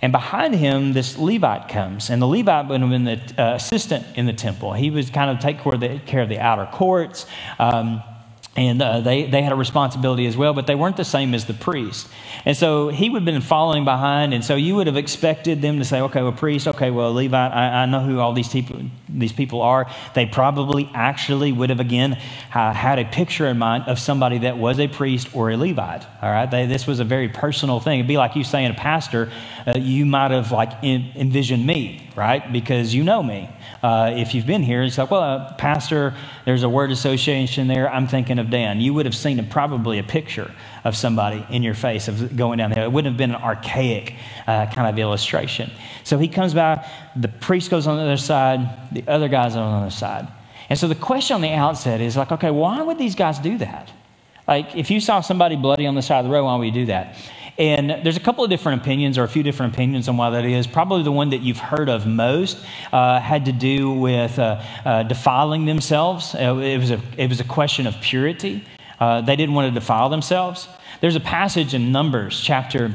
And 0.00 0.10
behind 0.10 0.54
him, 0.54 0.92
this 0.94 1.16
Levite 1.16 1.68
comes. 1.68 2.10
And 2.10 2.20
the 2.20 2.26
Levite 2.26 2.66
would 2.68 2.80
have 2.80 2.90
been 2.90 3.04
the 3.04 3.20
uh, 3.38 3.54
assistant 3.54 4.04
in 4.16 4.26
the 4.26 4.32
temple. 4.32 4.72
He 4.72 4.90
would 4.90 5.12
kind 5.12 5.30
of 5.30 5.38
take 5.38 5.60
care 5.60 5.74
of 5.74 5.80
the, 5.80 6.00
care 6.00 6.22
of 6.22 6.28
the 6.28 6.40
outer 6.40 6.68
courts. 6.72 7.26
Um, 7.58 8.02
and 8.54 8.82
uh, 8.82 9.00
they, 9.00 9.24
they 9.24 9.40
had 9.40 9.52
a 9.52 9.56
responsibility 9.56 10.26
as 10.26 10.36
well, 10.36 10.52
but 10.52 10.66
they 10.66 10.74
weren't 10.74 10.98
the 10.98 11.04
same 11.04 11.32
as 11.32 11.46
the 11.46 11.54
priest. 11.54 12.06
And 12.44 12.54
so 12.54 12.88
he 12.88 13.08
would 13.08 13.22
have 13.22 13.24
been 13.24 13.40
following 13.40 13.84
behind, 13.84 14.34
and 14.34 14.44
so 14.44 14.56
you 14.56 14.74
would 14.76 14.86
have 14.86 14.96
expected 14.96 15.62
them 15.62 15.78
to 15.78 15.86
say, 15.86 16.02
okay, 16.02 16.20
well, 16.20 16.32
priest, 16.32 16.68
okay, 16.68 16.90
well, 16.90 17.14
Levite, 17.14 17.52
I, 17.52 17.82
I 17.82 17.86
know 17.86 18.00
who 18.00 18.20
all 18.20 18.34
these 18.34 18.48
people, 18.48 18.78
these 19.08 19.32
people 19.32 19.62
are. 19.62 19.90
They 20.14 20.26
probably 20.26 20.90
actually 20.92 21.50
would 21.52 21.70
have, 21.70 21.80
again, 21.80 22.20
uh, 22.54 22.74
had 22.74 22.98
a 22.98 23.06
picture 23.06 23.46
in 23.46 23.56
mind 23.56 23.84
of 23.86 23.98
somebody 23.98 24.38
that 24.38 24.58
was 24.58 24.78
a 24.80 24.88
priest 24.88 25.34
or 25.34 25.50
a 25.50 25.56
Levite. 25.56 26.04
All 26.20 26.30
right, 26.30 26.50
they, 26.50 26.66
this 26.66 26.86
was 26.86 27.00
a 27.00 27.04
very 27.04 27.30
personal 27.30 27.80
thing. 27.80 28.00
It'd 28.00 28.08
be 28.08 28.18
like 28.18 28.36
you 28.36 28.44
saying, 28.44 28.70
a 28.70 28.74
pastor, 28.74 29.32
uh, 29.66 29.78
you 29.78 30.04
might 30.04 30.30
have 30.30 30.52
like 30.52 30.84
envisioned 30.84 31.66
me, 31.66 32.10
right? 32.16 32.52
Because 32.52 32.94
you 32.94 33.02
know 33.02 33.22
me. 33.22 33.48
Uh, 33.82 34.12
if 34.14 34.34
you've 34.34 34.46
been 34.46 34.62
here, 34.62 34.82
it's 34.82 34.98
like, 34.98 35.10
well, 35.10 35.22
uh, 35.22 35.54
pastor, 35.54 36.14
there's 36.44 36.62
a 36.62 36.68
word 36.68 36.90
association 36.90 37.68
there. 37.68 37.90
I'm 37.90 38.06
thinking 38.06 38.38
of 38.38 38.50
Dan. 38.50 38.80
You 38.80 38.94
would 38.94 39.06
have 39.06 39.14
seen 39.14 39.38
a, 39.38 39.42
probably 39.42 39.98
a 39.98 40.02
picture 40.02 40.50
of 40.84 40.96
somebody 40.96 41.44
in 41.50 41.62
your 41.62 41.74
face 41.74 42.08
of 42.08 42.36
going 42.36 42.58
down 42.58 42.70
there. 42.70 42.84
It 42.84 42.92
wouldn't 42.92 43.12
have 43.12 43.18
been 43.18 43.34
an 43.34 43.42
archaic 43.42 44.14
uh, 44.46 44.66
kind 44.66 44.88
of 44.88 44.98
illustration. 44.98 45.70
So 46.04 46.18
he 46.18 46.28
comes 46.28 46.54
by, 46.54 46.86
the 47.16 47.28
priest 47.28 47.70
goes 47.70 47.86
on 47.86 47.96
the 47.96 48.02
other 48.02 48.16
side, 48.16 48.60
the 48.92 49.04
other 49.08 49.28
guy's 49.28 49.56
on 49.56 49.72
the 49.72 49.86
other 49.86 49.90
side. 49.90 50.28
And 50.68 50.78
so 50.78 50.88
the 50.88 50.94
question 50.94 51.34
on 51.34 51.40
the 51.40 51.52
outset 51.52 52.00
is 52.00 52.16
like, 52.16 52.32
okay, 52.32 52.50
why 52.50 52.82
would 52.82 52.98
these 52.98 53.14
guys 53.14 53.38
do 53.38 53.58
that? 53.58 53.90
Like, 54.48 54.74
if 54.74 54.90
you 54.90 55.00
saw 55.00 55.20
somebody 55.20 55.56
bloody 55.56 55.86
on 55.86 55.94
the 55.94 56.02
side 56.02 56.20
of 56.20 56.24
the 56.26 56.30
road, 56.30 56.44
why 56.44 56.56
would 56.56 56.64
you 56.64 56.72
do 56.72 56.86
that? 56.86 57.16
And 57.62 58.04
there's 58.04 58.16
a 58.16 58.20
couple 58.20 58.42
of 58.42 58.50
different 58.50 58.82
opinions, 58.82 59.16
or 59.16 59.22
a 59.22 59.28
few 59.28 59.44
different 59.44 59.72
opinions 59.72 60.08
on 60.08 60.16
why 60.16 60.30
that 60.30 60.44
is. 60.44 60.66
Probably 60.66 61.04
the 61.04 61.12
one 61.12 61.30
that 61.30 61.42
you've 61.42 61.60
heard 61.60 61.88
of 61.88 62.08
most 62.08 62.58
uh, 62.92 63.20
had 63.20 63.44
to 63.44 63.52
do 63.52 63.92
with 63.92 64.36
uh, 64.40 64.60
uh, 64.84 65.04
defiling 65.04 65.64
themselves. 65.64 66.34
Uh, 66.34 66.56
it 66.56 66.78
was, 66.78 66.90
a, 66.90 67.00
it 67.16 67.28
was 67.28 67.38
a 67.38 67.44
question 67.44 67.86
of 67.86 67.94
purity. 68.00 68.64
Uh, 68.98 69.20
they 69.20 69.36
didn't 69.36 69.54
want 69.54 69.72
to 69.72 69.80
defile 69.80 70.08
themselves. 70.08 70.66
There's 71.00 71.14
a 71.14 71.20
passage 71.20 71.72
in 71.72 71.92
Numbers 71.92 72.40
chapter 72.40 72.92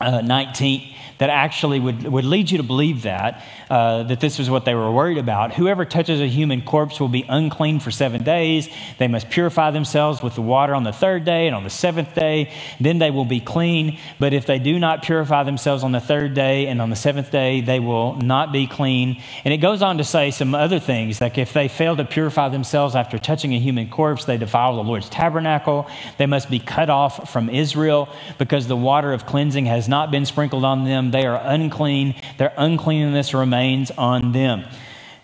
uh, 0.00 0.20
19 0.20 0.96
that 1.18 1.30
actually 1.30 1.78
would, 1.78 2.02
would 2.02 2.24
lead 2.24 2.50
you 2.50 2.58
to 2.58 2.64
believe 2.64 3.02
that, 3.02 3.44
uh, 3.72 4.02
that 4.02 4.20
this 4.20 4.38
was 4.38 4.50
what 4.50 4.66
they 4.66 4.74
were 4.74 4.92
worried 4.92 5.16
about. 5.16 5.54
Whoever 5.54 5.86
touches 5.86 6.20
a 6.20 6.26
human 6.26 6.60
corpse 6.60 7.00
will 7.00 7.08
be 7.08 7.24
unclean 7.26 7.80
for 7.80 7.90
seven 7.90 8.22
days. 8.22 8.68
They 8.98 9.08
must 9.08 9.30
purify 9.30 9.70
themselves 9.70 10.22
with 10.22 10.34
the 10.34 10.42
water 10.42 10.74
on 10.74 10.84
the 10.84 10.92
third 10.92 11.24
day 11.24 11.46
and 11.46 11.56
on 11.56 11.64
the 11.64 11.70
seventh 11.70 12.14
day. 12.14 12.52
Then 12.80 12.98
they 12.98 13.10
will 13.10 13.24
be 13.24 13.40
clean. 13.40 13.98
But 14.18 14.34
if 14.34 14.44
they 14.44 14.58
do 14.58 14.78
not 14.78 15.02
purify 15.02 15.44
themselves 15.44 15.84
on 15.84 15.92
the 15.92 16.00
third 16.00 16.34
day 16.34 16.66
and 16.66 16.82
on 16.82 16.90
the 16.90 16.96
seventh 16.96 17.30
day, 17.30 17.62
they 17.62 17.80
will 17.80 18.16
not 18.16 18.52
be 18.52 18.66
clean. 18.66 19.22
And 19.42 19.54
it 19.54 19.56
goes 19.56 19.80
on 19.80 19.96
to 19.96 20.04
say 20.04 20.32
some 20.32 20.54
other 20.54 20.78
things, 20.78 21.22
like 21.22 21.38
if 21.38 21.54
they 21.54 21.68
fail 21.68 21.96
to 21.96 22.04
purify 22.04 22.50
themselves 22.50 22.94
after 22.94 23.18
touching 23.18 23.54
a 23.54 23.58
human 23.58 23.88
corpse, 23.88 24.26
they 24.26 24.36
defile 24.36 24.76
the 24.76 24.84
Lord's 24.84 25.08
tabernacle. 25.08 25.88
They 26.18 26.26
must 26.26 26.50
be 26.50 26.58
cut 26.58 26.90
off 26.90 27.32
from 27.32 27.48
Israel 27.48 28.10
because 28.36 28.66
the 28.66 28.76
water 28.76 29.14
of 29.14 29.24
cleansing 29.24 29.64
has 29.64 29.88
not 29.88 30.10
been 30.10 30.26
sprinkled 30.26 30.66
on 30.66 30.84
them 30.84 31.10
they 31.10 31.24
are 31.24 31.40
unclean. 31.42 32.16
Their 32.36 32.52
uncleanness 32.58 33.32
remains 33.32 33.61
on 33.96 34.32
them. 34.32 34.64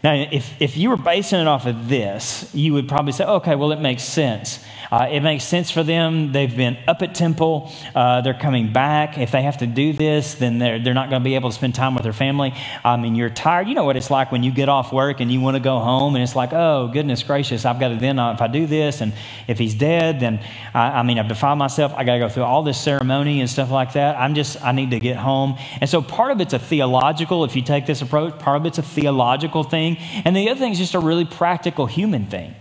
Now, 0.02 0.14
if, 0.14 0.62
if 0.62 0.76
you 0.76 0.90
were 0.90 0.96
basing 0.96 1.40
it 1.40 1.48
off 1.48 1.66
of 1.66 1.88
this, 1.88 2.54
you 2.54 2.72
would 2.74 2.88
probably 2.88 3.10
say, 3.10 3.24
okay, 3.24 3.56
well, 3.56 3.72
it 3.72 3.80
makes 3.80 4.04
sense. 4.04 4.64
Uh, 4.92 5.08
it 5.10 5.20
makes 5.20 5.44
sense 5.44 5.70
for 5.70 5.82
them. 5.82 6.32
They've 6.32 6.56
been 6.56 6.78
up 6.86 7.02
at 7.02 7.14
temple. 7.14 7.70
Uh, 7.94 8.20
they're 8.20 8.32
coming 8.32 8.72
back. 8.72 9.18
If 9.18 9.32
they 9.32 9.42
have 9.42 9.58
to 9.58 9.66
do 9.66 9.92
this, 9.92 10.34
then 10.34 10.58
they're, 10.58 10.78
they're 10.78 10.94
not 10.94 11.10
going 11.10 11.20
to 11.20 11.24
be 11.24 11.34
able 11.34 11.50
to 11.50 11.54
spend 11.54 11.74
time 11.74 11.94
with 11.94 12.04
their 12.04 12.12
family. 12.12 12.54
I 12.84 12.96
mean, 12.96 13.16
you're 13.16 13.28
tired. 13.28 13.68
You 13.68 13.74
know 13.74 13.84
what 13.84 13.96
it's 13.96 14.10
like 14.10 14.32
when 14.32 14.44
you 14.44 14.52
get 14.52 14.68
off 14.68 14.92
work 14.92 15.20
and 15.20 15.30
you 15.32 15.40
want 15.40 15.56
to 15.56 15.62
go 15.62 15.78
home, 15.80 16.14
and 16.14 16.22
it's 16.22 16.36
like, 16.36 16.52
oh, 16.52 16.88
goodness 16.90 17.22
gracious, 17.22 17.64
I've 17.66 17.80
got 17.80 17.88
to 17.88 17.96
then, 17.96 18.18
uh, 18.18 18.32
if 18.32 18.40
I 18.40 18.46
do 18.46 18.66
this, 18.66 19.02
and 19.02 19.12
if 19.46 19.58
he's 19.58 19.74
dead, 19.74 20.20
then 20.20 20.40
I, 20.72 21.00
I 21.00 21.02
mean, 21.02 21.18
I've 21.18 21.28
defiled 21.28 21.58
myself. 21.58 21.92
I 21.94 22.04
got 22.04 22.14
to 22.14 22.20
go 22.20 22.28
through 22.28 22.44
all 22.44 22.62
this 22.62 22.80
ceremony 22.80 23.40
and 23.40 23.50
stuff 23.50 23.70
like 23.70 23.92
that. 23.94 24.16
I'm 24.16 24.34
just, 24.34 24.62
I 24.62 24.72
need 24.72 24.92
to 24.92 25.00
get 25.00 25.16
home. 25.16 25.58
And 25.80 25.90
so 25.90 26.00
part 26.00 26.30
of 26.30 26.40
it's 26.40 26.54
a 26.54 26.58
theological, 26.58 27.44
if 27.44 27.56
you 27.56 27.62
take 27.62 27.84
this 27.84 28.00
approach, 28.00 28.38
part 28.38 28.60
of 28.60 28.64
it's 28.64 28.78
a 28.78 28.82
theological 28.82 29.64
thing. 29.64 29.97
And 30.24 30.34
the 30.36 30.50
other 30.50 30.60
thing 30.60 30.72
is 30.72 30.78
just 30.78 30.94
a 30.94 31.00
really 31.00 31.24
practical 31.24 31.86
human 31.86 32.26
thing. 32.26 32.54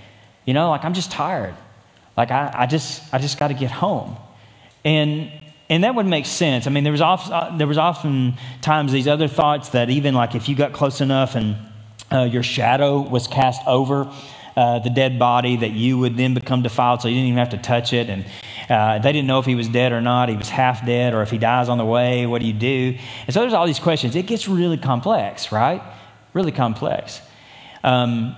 You 0.46 0.54
know, 0.54 0.70
like 0.70 0.84
I'm 0.86 0.94
just 0.94 1.12
tired. 1.12 1.56
Like, 2.18 2.32
I, 2.32 2.52
I 2.52 2.66
just, 2.66 3.14
I 3.14 3.20
just 3.20 3.38
got 3.38 3.50
to 3.50 3.54
get 3.54 3.70
home. 3.70 4.18
And, 4.84 5.32
and 5.70 5.84
that 5.84 5.94
would 5.94 6.08
make 6.08 6.26
sense. 6.26 6.66
I 6.66 6.72
mean, 6.72 6.84
there 6.84 6.92
was, 6.92 7.02
often, 7.02 7.32
uh, 7.32 7.56
there 7.58 7.68
was 7.68 7.78
often 7.78 8.34
times 8.62 8.92
these 8.92 9.08
other 9.08 9.28
thoughts 9.28 9.70
that 9.70 9.92
even 9.92 10.16
like 10.16 10.34
if 10.34 10.50
you 10.50 10.56
got 10.56 10.74
close 10.74 11.00
enough 11.00 11.36
and 11.36 11.56
uh, 12.12 12.24
your 12.24 12.42
shadow 12.42 13.02
was 13.02 13.28
cast 13.28 13.62
over 13.68 14.12
uh, 14.56 14.80
the 14.80 14.90
dead 14.90 15.20
body, 15.20 15.58
that 15.58 15.72
you 15.72 16.00
would 16.00 16.18
then 16.18 16.34
become 16.34 16.64
defiled, 16.64 17.02
so 17.02 17.08
you 17.08 17.14
didn't 17.14 17.28
even 17.28 17.38
have 17.38 17.50
to 17.50 17.60
touch 17.60 17.94
it. 17.94 18.10
And 18.10 18.26
uh, 18.68 18.98
they 18.98 19.12
didn't 19.12 19.28
know 19.28 19.38
if 19.38 19.46
he 19.46 19.54
was 19.54 19.68
dead 19.68 19.92
or 19.92 20.02
not. 20.02 20.30
He 20.30 20.36
was 20.36 20.50
half 20.50 20.84
dead, 20.84 21.14
or 21.14 21.22
if 21.22 21.30
he 21.30 21.38
dies 21.38 21.70
on 21.70 21.78
the 21.78 21.86
way, 21.86 22.26
what 22.26 22.42
do 22.42 22.48
you 22.48 22.54
do? 22.54 22.98
And 23.28 23.34
so 23.34 23.42
there's 23.42 23.54
all 23.54 23.68
these 23.68 23.78
questions. 23.78 24.16
It 24.16 24.26
gets 24.26 24.48
really 24.48 24.78
complex, 24.78 25.52
right? 25.52 25.84
Really 26.34 26.52
complex. 26.52 27.22
Um, 27.84 28.36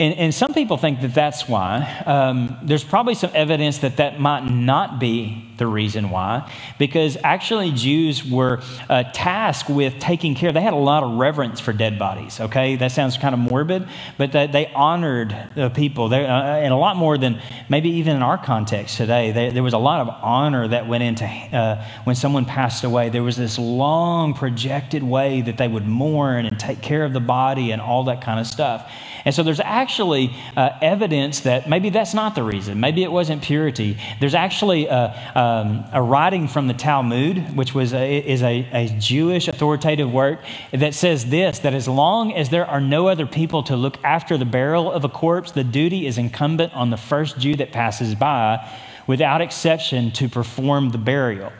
and, 0.00 0.14
and, 0.14 0.34
some 0.34 0.52
people 0.52 0.76
think 0.78 1.00
that 1.02 1.14
that's 1.14 1.48
why. 1.48 2.02
Um, 2.06 2.56
there's 2.64 2.82
probably 2.82 3.14
some 3.14 3.30
evidence 3.34 3.78
that 3.78 3.98
that 3.98 4.18
might 4.18 4.44
not 4.44 4.98
be 4.98 5.51
the 5.62 5.66
reason 5.68 6.10
why, 6.10 6.50
because 6.76 7.16
actually 7.22 7.70
Jews 7.70 8.24
were 8.28 8.60
uh, 8.90 9.04
tasked 9.12 9.70
with 9.70 9.92
taking 10.00 10.34
care. 10.34 10.50
They 10.50 10.60
had 10.60 10.72
a 10.72 10.84
lot 10.92 11.04
of 11.04 11.18
reverence 11.18 11.60
for 11.60 11.72
dead 11.72 12.00
bodies. 12.00 12.40
Okay, 12.40 12.74
that 12.76 12.90
sounds 12.90 13.16
kind 13.16 13.32
of 13.32 13.38
morbid, 13.38 13.86
but 14.18 14.32
they, 14.32 14.48
they 14.48 14.66
honored 14.74 15.30
the 15.54 15.70
people, 15.70 16.08
they, 16.08 16.26
uh, 16.26 16.64
and 16.64 16.72
a 16.72 16.76
lot 16.76 16.96
more 16.96 17.16
than 17.16 17.40
maybe 17.68 17.90
even 17.90 18.16
in 18.16 18.22
our 18.22 18.38
context 18.38 18.96
today. 18.96 19.30
They, 19.30 19.50
there 19.50 19.62
was 19.62 19.74
a 19.74 19.84
lot 19.90 20.00
of 20.00 20.08
honor 20.08 20.66
that 20.66 20.88
went 20.88 21.04
into 21.04 21.26
uh, 21.26 21.86
when 22.02 22.16
someone 22.16 22.44
passed 22.44 22.82
away. 22.82 23.08
There 23.08 23.22
was 23.22 23.36
this 23.36 23.56
long 23.58 24.34
projected 24.34 25.04
way 25.04 25.42
that 25.42 25.58
they 25.58 25.68
would 25.68 25.86
mourn 25.86 26.46
and 26.46 26.58
take 26.58 26.80
care 26.82 27.04
of 27.04 27.12
the 27.12 27.20
body 27.20 27.70
and 27.70 27.80
all 27.80 28.02
that 28.04 28.20
kind 28.20 28.40
of 28.40 28.48
stuff. 28.48 28.90
And 29.24 29.32
so 29.32 29.44
there's 29.44 29.60
actually 29.60 30.34
uh, 30.56 30.70
evidence 30.82 31.40
that 31.40 31.68
maybe 31.68 31.90
that's 31.90 32.14
not 32.14 32.34
the 32.34 32.42
reason. 32.42 32.80
Maybe 32.80 33.04
it 33.04 33.12
wasn't 33.12 33.42
purity. 33.42 33.96
There's 34.18 34.34
actually 34.34 34.86
a, 34.86 34.98
um, 35.52 35.84
a 35.92 36.02
writing 36.02 36.48
from 36.48 36.66
the 36.66 36.74
Talmud, 36.74 37.56
which 37.56 37.74
was 37.74 37.92
a, 37.92 38.18
is 38.18 38.42
a, 38.42 38.66
a 38.72 38.88
Jewish 38.98 39.48
authoritative 39.48 40.10
work, 40.10 40.40
that 40.72 40.94
says 40.94 41.26
this 41.26 41.60
that 41.60 41.74
as 41.74 41.86
long 41.86 42.32
as 42.32 42.48
there 42.48 42.66
are 42.66 42.80
no 42.80 43.08
other 43.08 43.26
people 43.26 43.62
to 43.64 43.76
look 43.76 44.02
after 44.04 44.38
the 44.38 44.44
burial 44.44 44.90
of 44.90 45.04
a 45.04 45.08
corpse, 45.08 45.52
the 45.52 45.64
duty 45.64 46.06
is 46.06 46.18
incumbent 46.18 46.72
on 46.74 46.90
the 46.90 46.96
first 46.96 47.38
Jew 47.38 47.56
that 47.56 47.72
passes 47.72 48.14
by, 48.14 48.68
without 49.06 49.40
exception, 49.40 50.10
to 50.12 50.28
perform 50.28 50.90
the 50.90 50.98
burial. 50.98 51.52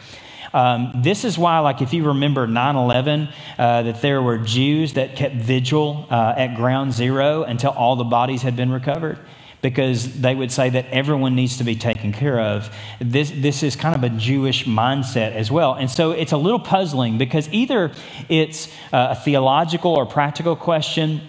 Um, 0.55 0.93
this 1.03 1.25
is 1.25 1.39
why, 1.39 1.61
like, 1.61 1.81
if 1.81 1.93
you 1.95 2.07
remember 2.07 2.47
9 2.47 2.77
11, 2.77 3.29
uh, 3.59 3.83
that 3.83 4.03
there 4.03 4.23
were 4.23 4.39
Jews 4.39 4.95
that 4.95 5.17
kept 5.17 5.37
vigil 5.37 6.07
uh, 6.11 6.35
at 6.37 6.55
ground 6.57 6.93
zero 6.93 7.43
until 7.43 7.71
all 7.71 7.97
the 7.97 8.05
bodies 8.05 8.43
had 8.43 8.57
been 8.57 8.71
recovered 8.71 9.19
because 9.63 10.21
they 10.21 10.35
would 10.35 10.53
say 10.53 10.69
that 10.71 10.87
everyone 10.91 11.35
needs 11.35 11.59
to 11.59 11.65
be 11.65 11.77
taken 11.77 12.13
care 12.13 12.39
of. 12.39 12.75
This, 13.01 13.33
this 13.35 13.63
is 13.63 13.77
kind 13.77 13.95
of 13.95 14.03
a 14.05 14.11
Jewish 14.11 14.67
mindset 14.67 15.33
as 15.33 15.51
well. 15.51 15.75
And 15.75 15.89
so 15.89 16.11
it's 16.11 16.33
a 16.33 16.37
little 16.37 16.59
puzzling 16.59 17.17
because 17.17 17.49
either 17.51 17.93
it's 18.29 18.69
a 18.93 19.15
theological 19.15 19.95
or 19.95 20.05
practical 20.05 20.57
question 20.57 21.23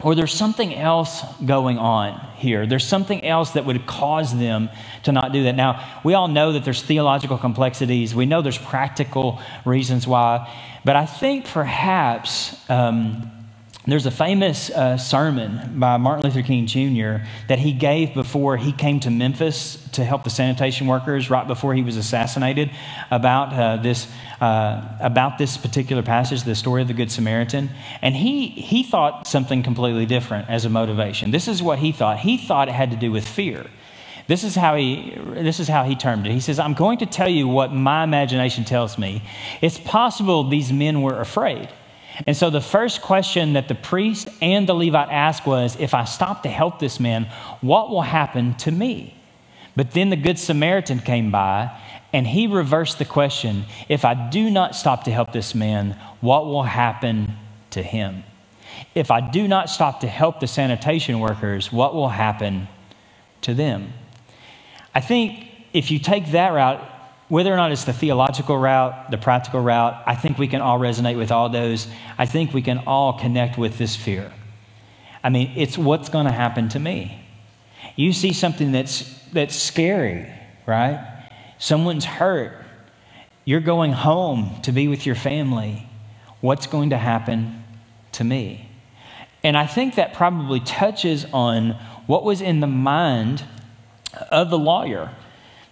or 0.00 0.14
there's 0.14 0.32
something 0.32 0.74
else 0.74 1.22
going 1.44 1.76
on 1.78 2.20
here. 2.36 2.66
There's 2.66 2.86
something 2.86 3.24
else 3.24 3.52
that 3.52 3.64
would 3.64 3.84
cause 3.86 4.36
them 4.38 4.68
to 5.04 5.12
not 5.12 5.32
do 5.32 5.44
that. 5.44 5.56
Now, 5.56 6.00
we 6.04 6.14
all 6.14 6.28
know 6.28 6.52
that 6.52 6.64
there's 6.64 6.82
theological 6.82 7.36
complexities. 7.36 8.14
We 8.14 8.24
know 8.24 8.40
there's 8.40 8.58
practical 8.58 9.40
reasons 9.64 10.06
why. 10.06 10.54
But 10.84 10.94
I 10.94 11.04
think 11.04 11.46
perhaps 11.46 12.54
um, 12.70 13.32
there's 13.92 14.04
a 14.04 14.10
famous 14.10 14.68
uh, 14.70 14.98
sermon 14.98 15.78
by 15.80 15.96
Martin 15.96 16.24
Luther 16.24 16.42
King 16.42 16.66
Jr. 16.66 17.24
that 17.48 17.58
he 17.58 17.72
gave 17.72 18.12
before 18.12 18.58
he 18.58 18.70
came 18.70 19.00
to 19.00 19.10
Memphis 19.10 19.82
to 19.92 20.04
help 20.04 20.24
the 20.24 20.30
sanitation 20.30 20.86
workers 20.86 21.30
right 21.30 21.46
before 21.46 21.72
he 21.72 21.82
was 21.82 21.96
assassinated 21.96 22.70
about 23.10 23.52
uh, 23.54 23.82
this 23.82 24.06
uh, 24.42 24.86
about 25.00 25.38
this 25.38 25.56
particular 25.56 26.02
passage, 26.02 26.42
the 26.42 26.54
story 26.54 26.82
of 26.82 26.88
the 26.88 26.94
Good 26.94 27.10
Samaritan. 27.10 27.70
And 28.02 28.14
he 28.14 28.48
he 28.48 28.82
thought 28.82 29.26
something 29.26 29.62
completely 29.62 30.04
different 30.04 30.50
as 30.50 30.66
a 30.66 30.68
motivation. 30.68 31.30
This 31.30 31.48
is 31.48 31.62
what 31.62 31.78
he 31.78 31.90
thought. 31.90 32.18
He 32.18 32.36
thought 32.36 32.68
it 32.68 32.74
had 32.74 32.90
to 32.90 32.96
do 32.96 33.10
with 33.10 33.26
fear. 33.26 33.66
This 34.26 34.44
is 34.44 34.54
how 34.54 34.76
he 34.76 35.18
this 35.34 35.60
is 35.60 35.66
how 35.68 35.84
he 35.84 35.96
termed 35.96 36.26
it. 36.26 36.32
He 36.32 36.40
says, 36.40 36.58
"I'm 36.58 36.74
going 36.74 36.98
to 36.98 37.06
tell 37.06 37.28
you 37.28 37.48
what 37.48 37.72
my 37.72 38.04
imagination 38.04 38.64
tells 38.64 38.98
me. 38.98 39.22
It's 39.62 39.78
possible 39.78 40.44
these 40.44 40.72
men 40.72 41.00
were 41.00 41.18
afraid." 41.20 41.70
And 42.26 42.36
so 42.36 42.50
the 42.50 42.60
first 42.60 43.02
question 43.02 43.52
that 43.52 43.68
the 43.68 43.74
priest 43.74 44.28
and 44.40 44.68
the 44.68 44.74
Levite 44.74 45.10
asked 45.10 45.46
was 45.46 45.76
if 45.78 45.94
I 45.94 46.04
stop 46.04 46.42
to 46.42 46.48
help 46.48 46.78
this 46.78 46.98
man, 46.98 47.24
what 47.60 47.90
will 47.90 48.02
happen 48.02 48.54
to 48.56 48.70
me? 48.70 49.14
But 49.76 49.92
then 49.92 50.10
the 50.10 50.16
Good 50.16 50.38
Samaritan 50.38 50.98
came 50.98 51.30
by 51.30 51.70
and 52.12 52.26
he 52.26 52.46
reversed 52.46 52.98
the 52.98 53.04
question 53.04 53.64
if 53.88 54.04
I 54.04 54.14
do 54.30 54.50
not 54.50 54.74
stop 54.74 55.04
to 55.04 55.12
help 55.12 55.32
this 55.32 55.54
man, 55.54 55.96
what 56.20 56.46
will 56.46 56.64
happen 56.64 57.36
to 57.70 57.82
him? 57.82 58.24
If 58.94 59.10
I 59.10 59.20
do 59.20 59.46
not 59.46 59.70
stop 59.70 60.00
to 60.00 60.08
help 60.08 60.40
the 60.40 60.46
sanitation 60.46 61.20
workers, 61.20 61.72
what 61.72 61.94
will 61.94 62.08
happen 62.08 62.68
to 63.42 63.54
them? 63.54 63.92
I 64.94 65.00
think 65.00 65.46
if 65.72 65.90
you 65.90 65.98
take 65.98 66.32
that 66.32 66.48
route, 66.52 66.82
whether 67.28 67.52
or 67.52 67.56
not 67.56 67.72
it's 67.72 67.84
the 67.84 67.92
theological 67.92 68.56
route, 68.56 69.10
the 69.10 69.18
practical 69.18 69.60
route, 69.60 70.02
I 70.06 70.14
think 70.14 70.38
we 70.38 70.48
can 70.48 70.60
all 70.60 70.78
resonate 70.78 71.16
with 71.16 71.30
all 71.30 71.48
those. 71.48 71.86
I 72.16 72.26
think 72.26 72.54
we 72.54 72.62
can 72.62 72.78
all 72.86 73.18
connect 73.18 73.58
with 73.58 73.76
this 73.76 73.94
fear. 73.94 74.32
I 75.22 75.28
mean, 75.28 75.52
it's 75.56 75.76
what's 75.76 76.08
going 76.08 76.26
to 76.26 76.32
happen 76.32 76.68
to 76.70 76.78
me. 76.78 77.22
You 77.96 78.12
see 78.12 78.32
something 78.32 78.72
that's, 78.72 79.02
that's 79.32 79.54
scary, 79.54 80.26
right? 80.66 81.26
Someone's 81.58 82.04
hurt. 82.04 82.64
You're 83.44 83.60
going 83.60 83.92
home 83.92 84.60
to 84.62 84.72
be 84.72 84.88
with 84.88 85.04
your 85.04 85.14
family. 85.14 85.86
What's 86.40 86.66
going 86.66 86.90
to 86.90 86.98
happen 86.98 87.62
to 88.12 88.24
me? 88.24 88.70
And 89.42 89.56
I 89.56 89.66
think 89.66 89.96
that 89.96 90.14
probably 90.14 90.60
touches 90.60 91.26
on 91.32 91.70
what 92.06 92.24
was 92.24 92.40
in 92.40 92.60
the 92.60 92.66
mind 92.66 93.44
of 94.30 94.50
the 94.50 94.58
lawyer 94.58 95.10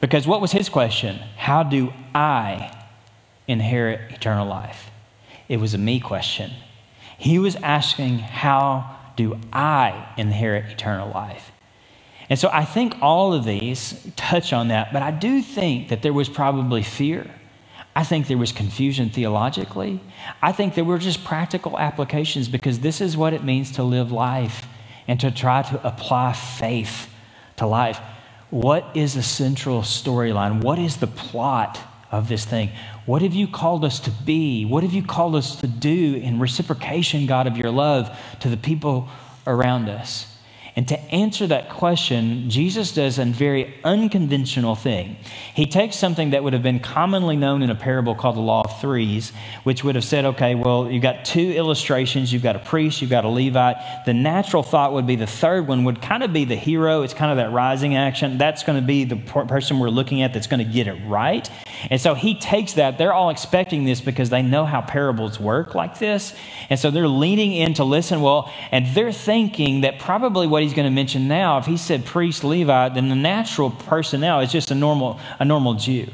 because 0.01 0.27
what 0.27 0.41
was 0.41 0.53
his 0.53 0.69
question? 0.69 1.17
How 1.37 1.63
do 1.63 1.93
I 2.15 2.75
inherit 3.49 4.13
eternal 4.13 4.47
life? 4.47 4.91
It 5.49 5.59
was 5.59 5.75
a 5.75 5.79
me 5.79 6.01
question. 6.01 6.51
He 7.19 7.39
was 7.39 7.57
asking, 7.57 8.19
How 8.19 8.97
do 9.17 9.39
I 9.53 10.13
inherit 10.17 10.67
eternal 10.67 11.11
life? 11.11 11.51
And 12.29 12.39
so 12.39 12.51
I 12.53 12.65
think 12.65 12.97
all 13.01 13.33
of 13.33 13.45
these 13.45 14.07
touch 14.17 14.53
on 14.53 14.69
that, 14.69 14.93
but 14.93 15.03
I 15.03 15.13
do 15.13 15.41
think 15.41 15.89
that 15.91 16.03
there 16.03 16.13
was 16.13 16.29
probably 16.29 16.83
fear. 16.83 17.31
I 17.95 18.05
think 18.05 18.27
there 18.27 18.37
was 18.37 18.53
confusion 18.53 19.09
theologically. 19.09 20.01
I 20.43 20.53
think 20.53 20.75
there 20.75 20.85
were 20.85 20.99
just 20.99 21.25
practical 21.25 21.79
applications 21.79 22.49
because 22.49 22.81
this 22.81 23.01
is 23.01 23.17
what 23.17 23.33
it 23.33 23.45
means 23.45 23.73
to 23.73 23.85
live 23.85 24.13
life 24.13 24.67
and 25.09 25.19
to 25.21 25.31
try 25.31 25.63
to 25.63 25.87
apply 25.87 26.33
faith 26.33 27.09
to 27.57 27.67
life 27.67 28.01
what 28.57 28.97
is 28.97 29.13
the 29.13 29.23
central 29.23 29.83
storyline? 29.83 30.63
What 30.63 30.79
is 30.79 30.97
the 30.97 31.07
plot 31.07 31.79
of 32.11 32.27
this 32.27 32.47
thing? 32.47 32.71
What 33.05 33.21
have 33.21 33.35
you 33.35 33.47
called 33.47 33.85
us 33.85 34.01
to 34.01 34.11
be? 34.11 34.65
What 34.65 34.83
have 34.83 34.95
you 34.95 35.03
called 35.03 35.37
us 35.37 35.57
to 35.57 35.67
do 35.67 36.15
in 36.15 36.41
reciprocation, 36.41 37.27
God, 37.27 37.47
of 37.47 37.59
your 37.59 37.71
love 37.71 38.19
to 38.41 38.49
the 38.49 38.57
people 38.57 39.09
around 39.47 39.91
us? 39.91 40.36
And 40.77 40.87
to 40.89 41.01
answer 41.11 41.47
that 41.47 41.71
question, 41.71 42.51
Jesus 42.51 42.93
does 42.93 43.19
a 43.19 43.25
very 43.25 43.75
unconventional 43.83 44.75
thing. 44.75 45.17
He 45.55 45.65
takes 45.65 45.97
something 45.97 46.31
that 46.31 46.45
would 46.45 46.53
have 46.53 46.63
been 46.63 46.81
commonly 46.81 47.35
known 47.35 47.63
in 47.63 47.71
a 47.71 47.75
parable 47.75 48.15
called 48.15 48.37
the 48.37 48.41
Law 48.41 48.61
of 48.61 48.79
Threes, 48.79 49.33
which 49.65 49.83
would 49.83 49.95
have 49.95 50.05
said, 50.05 50.27
okay, 50.27 50.55
well, 50.55 50.91
you've 50.91 51.03
got 51.03 51.25
two 51.25 51.51
illustrations. 51.53 52.31
You've 52.31 52.43
got 52.43 52.57
a 52.57 52.59
priest, 52.59 53.01
you've 53.01 53.11
got 53.11 53.25
a 53.25 53.29
Levite. 53.29 54.05
The 54.05 54.13
natural 54.13 54.63
thought 54.63 54.93
would 54.93 55.07
be 55.07 55.17
the 55.17 55.27
third 55.27 55.67
one 55.67 55.85
would 55.85 56.03
kind 56.03 56.23
of 56.23 56.35
be 56.35 56.45
the 56.45 56.57
hero. 56.57 57.01
It's 57.01 57.15
kind 57.15 57.31
of 57.31 57.39
that 57.39 57.53
rising 57.55 57.97
action. 57.97 58.37
That's 58.37 58.63
going 58.63 58.79
to 58.79 58.87
be 58.87 59.05
the 59.05 59.17
person 59.17 59.79
we're 59.79 59.89
looking 59.89 60.21
at 60.21 60.35
that's 60.35 60.47
going 60.47 60.65
to 60.65 60.71
get 60.71 60.89
it 60.89 61.01
right. 61.07 61.51
And 61.89 61.99
so 61.99 62.13
he 62.13 62.39
takes 62.39 62.75
that. 62.75 62.99
They're 62.99 63.15
all 63.15 63.31
expecting 63.31 63.87
this 63.87 64.03
because 64.03 64.29
they 64.29 64.43
know 64.43 64.67
how 64.67 64.83
parables 64.83 65.41
work 65.41 65.75
like 65.75 65.99
this. 65.99 66.35
And 66.69 66.79
so 66.79 66.91
they're 66.91 67.09
leaning 67.09 67.53
in 67.53 67.73
to 67.75 67.85
listen 67.85 68.21
well, 68.21 68.53
and 68.73 68.87
they're 68.95 69.13
thinking 69.13 69.81
that 69.81 69.99
probably 69.99 70.47
what 70.47 70.66
he's 70.67 70.75
going 70.75 70.89
to 70.89 70.95
mention 70.95 71.29
now, 71.29 71.59
if 71.59 71.67
he 71.67 71.77
said 71.77 72.05
priest, 72.05 72.45
Levite, 72.45 72.95
then 72.95 73.09
the 73.09 73.15
natural 73.15 73.71
person 73.71 74.21
now 74.21 74.41
is 74.41 74.51
just 74.51 74.71
a 74.71 74.75
normal, 74.75 75.19
a 75.39 75.45
normal 75.45 75.75
Jew. 75.75 76.09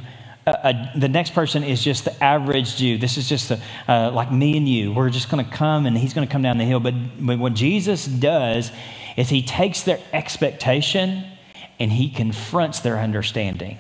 Uh, 0.47 0.51
uh, 0.51 0.99
the 0.99 1.09
next 1.09 1.35
person 1.35 1.63
is 1.63 1.83
just 1.83 2.05
the 2.05 2.23
average 2.23 2.77
Jew. 2.77 2.99
This 2.99 3.17
is 3.17 3.29
just 3.29 3.51
a, 3.51 3.61
uh, 3.89 4.11
like 4.13 4.33
me 4.33 4.57
and 4.57 4.69
you. 4.69 4.93
We're 4.93 5.11
just 5.11 5.31
going 5.31 5.45
to 5.45 5.51
come 5.51 5.87
and 5.87 5.97
he's 5.97 6.15
going 6.15 6.27
to 6.27 6.33
come 6.33 6.43
down 6.43 6.59
the 6.59 6.65
hill. 6.65 6.81
But, 6.81 6.95
but 7.25 7.39
what 7.39 7.55
Jesus 7.55 8.07
does 8.07 8.73
is 9.17 9.29
he 9.29 9.43
takes 9.43 9.83
their 9.83 10.01
expectation 10.13 11.25
and 11.79 11.93
he 11.93 12.11
confronts 12.11 12.81
their 12.81 12.99
understanding. 12.99 13.79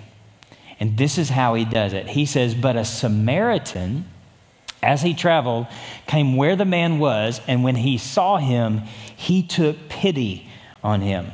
And 0.78 0.96
this 0.96 1.18
is 1.18 1.28
how 1.28 1.54
he 1.54 1.64
does 1.64 1.92
it. 1.92 2.08
He 2.08 2.26
says, 2.26 2.54
But 2.54 2.76
a 2.76 2.84
Samaritan, 2.84 4.06
as 4.82 5.02
he 5.02 5.14
traveled, 5.14 5.66
came 6.06 6.36
where 6.36 6.56
the 6.56 6.64
man 6.64 6.98
was, 6.98 7.40
and 7.46 7.62
when 7.62 7.76
he 7.76 7.98
saw 7.98 8.38
him, 8.38 8.82
he 9.16 9.42
took 9.42 9.88
pity 9.88 10.48
on 10.82 11.00
him. 11.00 11.30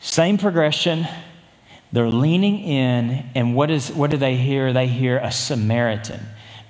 Same 0.00 0.38
progression. 0.38 1.06
They're 1.92 2.10
leaning 2.10 2.60
in, 2.60 3.30
and 3.34 3.54
what, 3.54 3.70
is, 3.70 3.90
what 3.90 4.10
do 4.10 4.16
they 4.16 4.36
hear? 4.36 4.72
They 4.72 4.86
hear 4.86 5.18
a 5.18 5.32
Samaritan. 5.32 6.20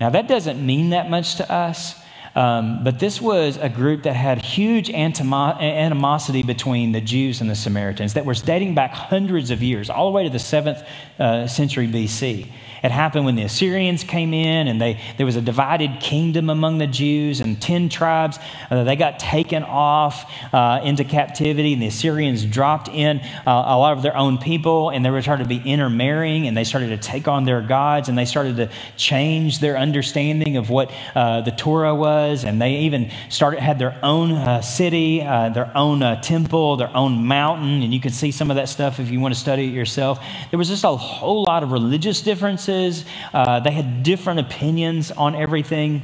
Now, 0.01 0.11
that 0.11 0.29
doesn't 0.29 0.65
mean 0.65 0.91
that 0.91 1.11
much 1.11 1.37
to 1.37 1.51
us. 1.51 1.95
Um, 2.35 2.85
but 2.85 3.01
this 3.01 3.21
was 3.21 3.57
a 3.57 3.69
group 3.69 4.05
that 4.05 4.15
had 4.15 4.41
huge 4.41 4.91
animosity 4.91 6.43
between 6.45 6.93
the 6.93 7.01
Jews 7.01 7.41
and 7.41 7.51
the 7.51 7.57
Samaritans 7.57 8.15
that 8.15 8.25
was 8.25 8.43
dating 8.43 8.77
back 8.77 8.93
hundreds 8.93 9.51
of 9.51 9.61
years, 9.61 9.91
all 9.91 10.07
the 10.07 10.15
way 10.15 10.23
to 10.23 10.31
the 10.31 10.39
seventh 10.39 10.83
uh, 11.19 11.49
century 11.49 11.89
BC. 11.89 12.47
It 12.83 12.91
happened 12.91 13.25
when 13.25 13.35
the 13.35 13.43
Assyrians 13.43 14.05
came 14.05 14.33
in, 14.33 14.69
and 14.69 14.81
they, 14.81 15.01
there 15.17 15.27
was 15.27 15.37
a 15.37 15.41
divided 15.41 16.01
kingdom 16.01 16.49
among 16.51 16.79
the 16.79 16.87
Jews, 16.87 17.41
and 17.41 17.61
10 17.61 17.89
tribes, 17.89 18.39
uh, 18.71 18.85
they 18.85 18.97
got 18.97 19.19
taken 19.19 19.63
off 19.65 20.31
uh, 20.53 20.81
into 20.85 21.05
captivity, 21.05 21.73
and 21.73 21.83
the 21.83 21.89
Assyrians 21.89 22.45
dropped 22.45 22.89
in 22.89 23.19
uh, 23.19 23.43
a 23.47 23.77
lot 23.77 23.97
of 23.97 24.03
their 24.03 24.17
own 24.17 24.39
people, 24.39 24.91
and 24.91 25.05
they 25.05 25.21
started 25.21 25.43
to 25.45 25.49
be 25.49 25.63
intermarrying, 25.69 26.47
and 26.47 26.57
they 26.57 26.65
started 26.65 26.89
to 26.89 26.97
take 26.99 27.27
on 27.27 27.45
their 27.45 27.61
gods, 27.61 28.09
and 28.09 28.17
they 28.17 28.25
started 28.25 28.57
to 28.57 28.71
change 28.97 29.59
their 29.59 29.77
understanding 29.77 30.57
of 30.57 30.71
what 30.71 30.93
uh, 31.15 31.41
the 31.41 31.51
Torah 31.51 31.95
was, 31.95 32.45
and 32.45 32.63
they 32.63 32.77
even 32.79 33.11
started 33.29 33.61
had 33.61 33.79
their 33.79 33.99
own 34.03 34.33
uh, 34.33 34.63
city, 34.63 35.23
uh, 35.23 35.49
their 35.49 35.71
own 35.77 36.01
temple, 36.21 36.77
their 36.77 36.95
own 36.97 37.27
mountain, 37.27 37.83
and 37.83 37.93
you 37.93 38.01
can 38.01 38.13
see 38.13 38.31
some 38.31 38.51
of 38.51 38.57
that 38.57 38.69
stuff 38.69 39.01
if 39.01 39.11
you 39.11 39.19
want 39.19 39.35
to 39.35 39.41
study 39.41 39.65
it 39.65 39.73
yourself. 39.73 40.21
There 40.51 40.59
was 40.59 40.69
just 40.69 40.85
a 40.85 40.97
whole 40.97 41.43
lot 41.43 41.63
of 41.63 41.73
religious 41.73 42.21
differences 42.21 42.68
differences. 42.69 43.05
Uh, 43.33 43.61
they 43.61 43.71
had 43.71 44.03
different 44.03 44.41
opinions 44.41 45.11
on 45.11 45.35
everything. 45.35 46.03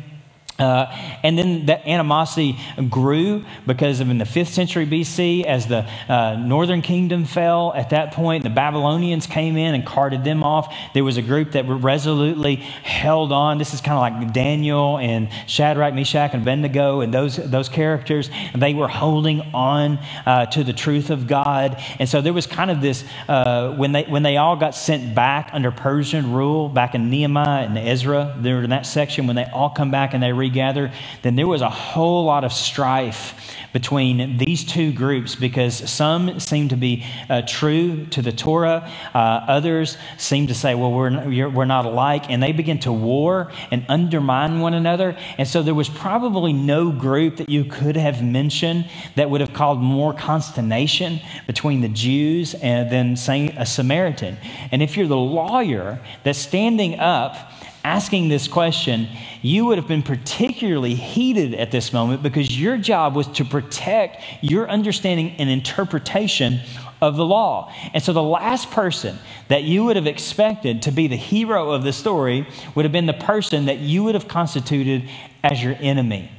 Uh, 0.59 0.86
and 1.24 1.36
then 1.36 1.66
that 1.66 1.86
animosity 1.86 2.57
grew 2.88 3.44
because 3.66 3.98
of 4.00 4.09
in 4.09 4.18
the 4.18 4.24
5th 4.24 4.48
century 4.48 4.86
BC, 4.86 5.44
as 5.44 5.66
the 5.66 5.86
uh, 6.09 6.36
northern 6.36 6.80
kingdom 6.80 7.24
fell, 7.24 7.72
at 7.74 7.90
that 7.90 8.12
point, 8.12 8.44
the 8.44 8.50
Babylonians 8.50 9.26
came 9.26 9.57
in 9.57 9.74
and 9.74 9.84
carted 9.84 10.22
them 10.22 10.44
off. 10.44 10.72
There 10.94 11.02
was 11.02 11.16
a 11.16 11.22
group 11.22 11.52
that 11.52 11.64
resolutely 11.68 12.57
held 12.57 13.32
on. 13.32 13.59
This 13.59 13.74
is 13.74 13.80
kind 13.80 13.94
of 13.94 14.22
like 14.22 14.32
Daniel 14.32 14.98
and 14.98 15.28
Shadrach, 15.48 15.92
Meshach, 15.92 16.32
and 16.34 16.42
Abednego 16.42 17.00
and 17.00 17.12
those, 17.12 17.36
those 17.36 17.68
characters. 17.68 18.30
They 18.55 18.74
were 18.74 18.88
holding 18.88 19.40
on 19.55 19.98
uh, 20.24 20.46
to 20.46 20.62
the 20.62 20.72
truth 20.72 21.11
of 21.11 21.26
God. 21.26 21.82
And 21.98 22.09
so 22.09 22.20
there 22.20 22.32
was 22.32 22.46
kind 22.46 22.70
of 22.70 22.80
this, 22.80 23.05
uh, 23.28 23.74
when, 23.74 23.90
they, 23.90 24.05
when 24.05 24.22
they 24.22 24.36
all 24.36 24.55
got 24.55 24.76
sent 24.76 25.16
back 25.16 25.50
under 25.52 25.72
Persian 25.72 26.32
rule, 26.32 26.68
back 26.68 26.94
in 26.94 27.11
Nehemiah 27.11 27.64
and 27.64 27.76
Ezra, 27.76 28.36
they 28.38 28.52
were 28.52 28.62
in 28.62 28.70
that 28.70 28.86
section, 28.86 29.26
when 29.26 29.34
they 29.34 29.46
all 29.46 29.70
come 29.70 29.90
back 29.90 30.14
and 30.14 30.22
they 30.22 30.32
regather, 30.45 30.92
then 31.22 31.36
there 31.36 31.47
was 31.47 31.62
a 31.62 31.70
whole 31.70 32.24
lot 32.24 32.45
of 32.45 32.53
strife 32.53 33.34
between 33.74 34.38
these 34.38 34.62
two 34.64 34.92
groups 34.92 35.34
because 35.34 35.74
some 35.90 36.38
seem 36.38 36.68
to 36.68 36.76
be 36.76 37.05
uh, 37.28 37.42
true 37.47 38.07
to 38.07 38.22
the 38.22 38.30
Torah, 38.30 38.88
uh, 39.12 39.18
others 39.18 39.99
seem 40.16 40.47
to 40.47 40.55
say, 40.55 40.76
well, 40.76 40.92
we're, 40.92 41.49
we're 41.49 41.64
not 41.64 41.84
alike, 41.84 42.30
and 42.30 42.40
they 42.40 42.53
begin 42.53 42.78
to 42.78 42.92
war 42.92 43.51
and 43.72 43.84
undermine 43.88 44.61
one 44.61 44.74
another. 44.74 45.16
And 45.38 45.49
so 45.49 45.62
there 45.62 45.74
was 45.74 45.88
probably 45.88 46.53
no 46.53 46.92
group 46.92 47.38
that 47.38 47.49
you 47.49 47.64
could 47.64 47.97
have 47.97 48.22
mentioned 48.22 48.88
that 49.16 49.28
would 49.28 49.40
have 49.40 49.53
caused 49.53 49.80
more 49.80 50.14
consternation 50.14 51.20
between 51.49 51.80
the 51.80 51.88
Jews 51.88 52.55
and 52.55 52.88
than, 52.90 53.16
say, 53.16 53.49
a 53.59 53.66
Samaritan. 53.66 54.36
And 54.70 54.82
if 54.82 54.97
you're 54.97 55.09
the 55.09 55.16
lawyer 55.16 55.99
that's 56.22 56.38
standing 56.38 57.01
up, 57.01 57.53
asking 57.85 58.28
this 58.28 58.49
question, 58.49 59.07
you 59.43 59.66
would 59.66 59.76
have 59.76 59.87
been 59.87 60.03
particularly 60.03 60.95
heated 60.95 61.55
at 61.55 61.70
this 61.70 61.93
moment 61.93 62.22
because 62.22 62.59
your 62.59 62.78
job 62.78 63.14
was 63.14 63.26
to 63.28 63.45
protect 63.45 64.22
your 64.41 64.68
understanding 64.68 65.37
and 65.39 65.51
interpretation 65.51 66.61
of 67.03 67.16
the 67.16 67.24
law. 67.24 67.72
And 67.93 68.03
so 68.03 68.12
the 68.14 68.22
last 68.22 68.70
person 68.70 69.18
that 69.49 69.64
you 69.64 69.85
would 69.85 69.97
have 69.97 70.07
expected 70.07 70.82
to 70.82 70.91
be 70.91 71.07
the 71.07 71.16
hero 71.16 71.70
of 71.70 71.85
the 71.85 71.93
story 71.93 72.49
would 72.74 72.87
have 72.87 72.93
been 72.93 73.07
the 73.07 73.12
person 73.12 73.66
that 73.66 73.78
you 73.78 74.03
would 74.05 74.14
have 74.14 74.28
constituted 74.28 75.09
as 75.43 75.62
your 75.62 75.76
enemy. 75.78 76.30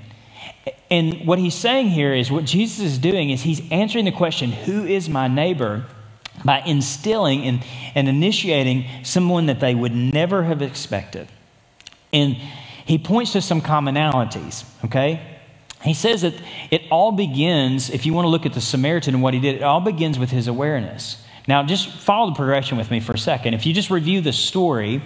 And 0.89 1.27
what 1.27 1.37
he's 1.37 1.55
saying 1.55 1.89
here 1.89 2.13
is 2.13 2.31
what 2.31 2.45
Jesus 2.45 2.79
is 2.79 2.97
doing 2.97 3.29
is 3.29 3.43
he's 3.43 3.61
answering 3.71 4.05
the 4.05 4.11
question, 4.11 4.51
Who 4.51 4.85
is 4.85 5.07
my 5.07 5.27
neighbor? 5.27 5.85
by 6.43 6.59
instilling 6.59 7.43
and, 7.43 7.63
and 7.95 8.09
initiating 8.09 8.85
someone 9.03 9.45
that 9.45 9.59
they 9.59 9.73
would 9.73 9.95
never 9.95 10.43
have 10.43 10.61
expected. 10.61 11.27
And 12.15 12.37
he 12.85 12.97
points 12.97 13.33
to 13.33 13.41
some 13.41 13.61
commonalities, 13.61 14.63
okay? 14.85 15.19
He 15.83 15.93
says 15.93 16.21
that 16.21 16.33
it 16.71 16.83
all 16.89 17.11
begins, 17.11 17.89
if 17.89 18.05
you 18.05 18.13
want 18.13 18.25
to 18.25 18.29
look 18.29 18.45
at 18.45 18.53
the 18.53 18.61
Samaritan 18.61 19.15
and 19.15 19.21
what 19.21 19.33
he 19.33 19.39
did, 19.39 19.55
it 19.55 19.63
all 19.63 19.81
begins 19.81 20.17
with 20.17 20.31
his 20.31 20.47
awareness. 20.47 21.21
Now, 21.47 21.61
just 21.63 21.89
follow 21.89 22.29
the 22.29 22.35
progression 22.35 22.77
with 22.77 22.89
me 22.89 22.99
for 22.99 23.13
a 23.13 23.17
second. 23.17 23.53
If 23.53 23.65
you 23.65 23.73
just 23.73 23.91
review 23.91 24.21
the 24.21 24.33
story, 24.33 25.03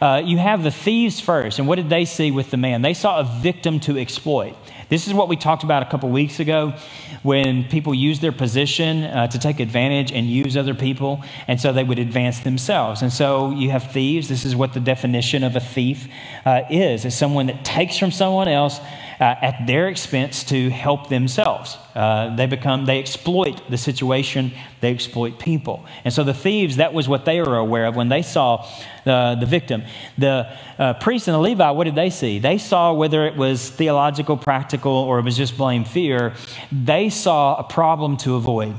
uh, 0.00 0.22
you 0.24 0.38
have 0.38 0.62
the 0.62 0.70
thieves 0.70 1.18
first. 1.18 1.58
And 1.58 1.66
what 1.66 1.76
did 1.76 1.88
they 1.88 2.04
see 2.04 2.30
with 2.30 2.50
the 2.50 2.56
man? 2.56 2.82
They 2.82 2.94
saw 2.94 3.18
a 3.18 3.24
victim 3.24 3.80
to 3.80 3.98
exploit. 3.98 4.54
This 4.88 5.06
is 5.06 5.14
what 5.14 5.28
we 5.28 5.36
talked 5.36 5.64
about 5.64 5.82
a 5.82 5.86
couple 5.86 6.08
weeks 6.10 6.40
ago 6.40 6.74
when 7.22 7.64
people 7.64 7.94
use 7.94 8.20
their 8.20 8.32
position 8.32 9.04
uh, 9.04 9.26
to 9.28 9.38
take 9.38 9.60
advantage 9.60 10.12
and 10.12 10.26
use 10.26 10.56
other 10.56 10.74
people, 10.74 11.22
and 11.48 11.60
so 11.60 11.72
they 11.72 11.84
would 11.84 11.98
advance 11.98 12.40
themselves. 12.40 13.02
And 13.02 13.12
so 13.12 13.50
you 13.50 13.70
have 13.70 13.92
thieves. 13.92 14.28
This 14.28 14.44
is 14.44 14.54
what 14.54 14.74
the 14.74 14.80
definition 14.80 15.42
of 15.42 15.56
a 15.56 15.60
thief 15.60 16.08
uh, 16.44 16.62
is: 16.70 17.04
is 17.04 17.16
someone 17.16 17.46
that 17.46 17.64
takes 17.64 17.96
from 17.96 18.10
someone 18.10 18.48
else 18.48 18.78
uh, 19.20 19.34
at 19.40 19.66
their 19.66 19.88
expense 19.88 20.44
to 20.44 20.70
help 20.70 21.08
themselves. 21.08 21.76
Uh, 21.94 22.34
they 22.34 22.46
become, 22.46 22.84
they 22.84 22.98
exploit 22.98 23.60
the 23.70 23.76
situation, 23.78 24.52
they 24.80 24.90
exploit 24.90 25.38
people. 25.38 25.84
And 26.04 26.12
so 26.12 26.24
the 26.24 26.34
thieves, 26.34 26.76
that 26.76 26.92
was 26.92 27.08
what 27.08 27.24
they 27.24 27.40
were 27.40 27.56
aware 27.56 27.86
of 27.86 27.96
when 27.96 28.08
they 28.08 28.22
saw 28.22 28.66
the, 29.04 29.36
the 29.38 29.46
victim. 29.46 29.84
The 30.18 30.50
uh, 30.78 30.94
priest 30.94 31.28
and 31.28 31.34
the 31.34 31.38
Levi, 31.40 31.70
what 31.70 31.84
did 31.84 31.94
they 31.94 32.10
see? 32.10 32.38
They 32.38 32.58
saw 32.58 32.92
whether 32.92 33.26
it 33.26 33.36
was 33.36 33.70
theological, 33.70 34.36
practical, 34.36 34.92
or 34.92 35.18
it 35.18 35.24
was 35.24 35.36
just 35.36 35.56
blame 35.56 35.84
fear, 35.84 36.34
they 36.72 37.10
saw 37.10 37.56
a 37.56 37.64
problem 37.64 38.16
to 38.18 38.34
avoid. 38.34 38.74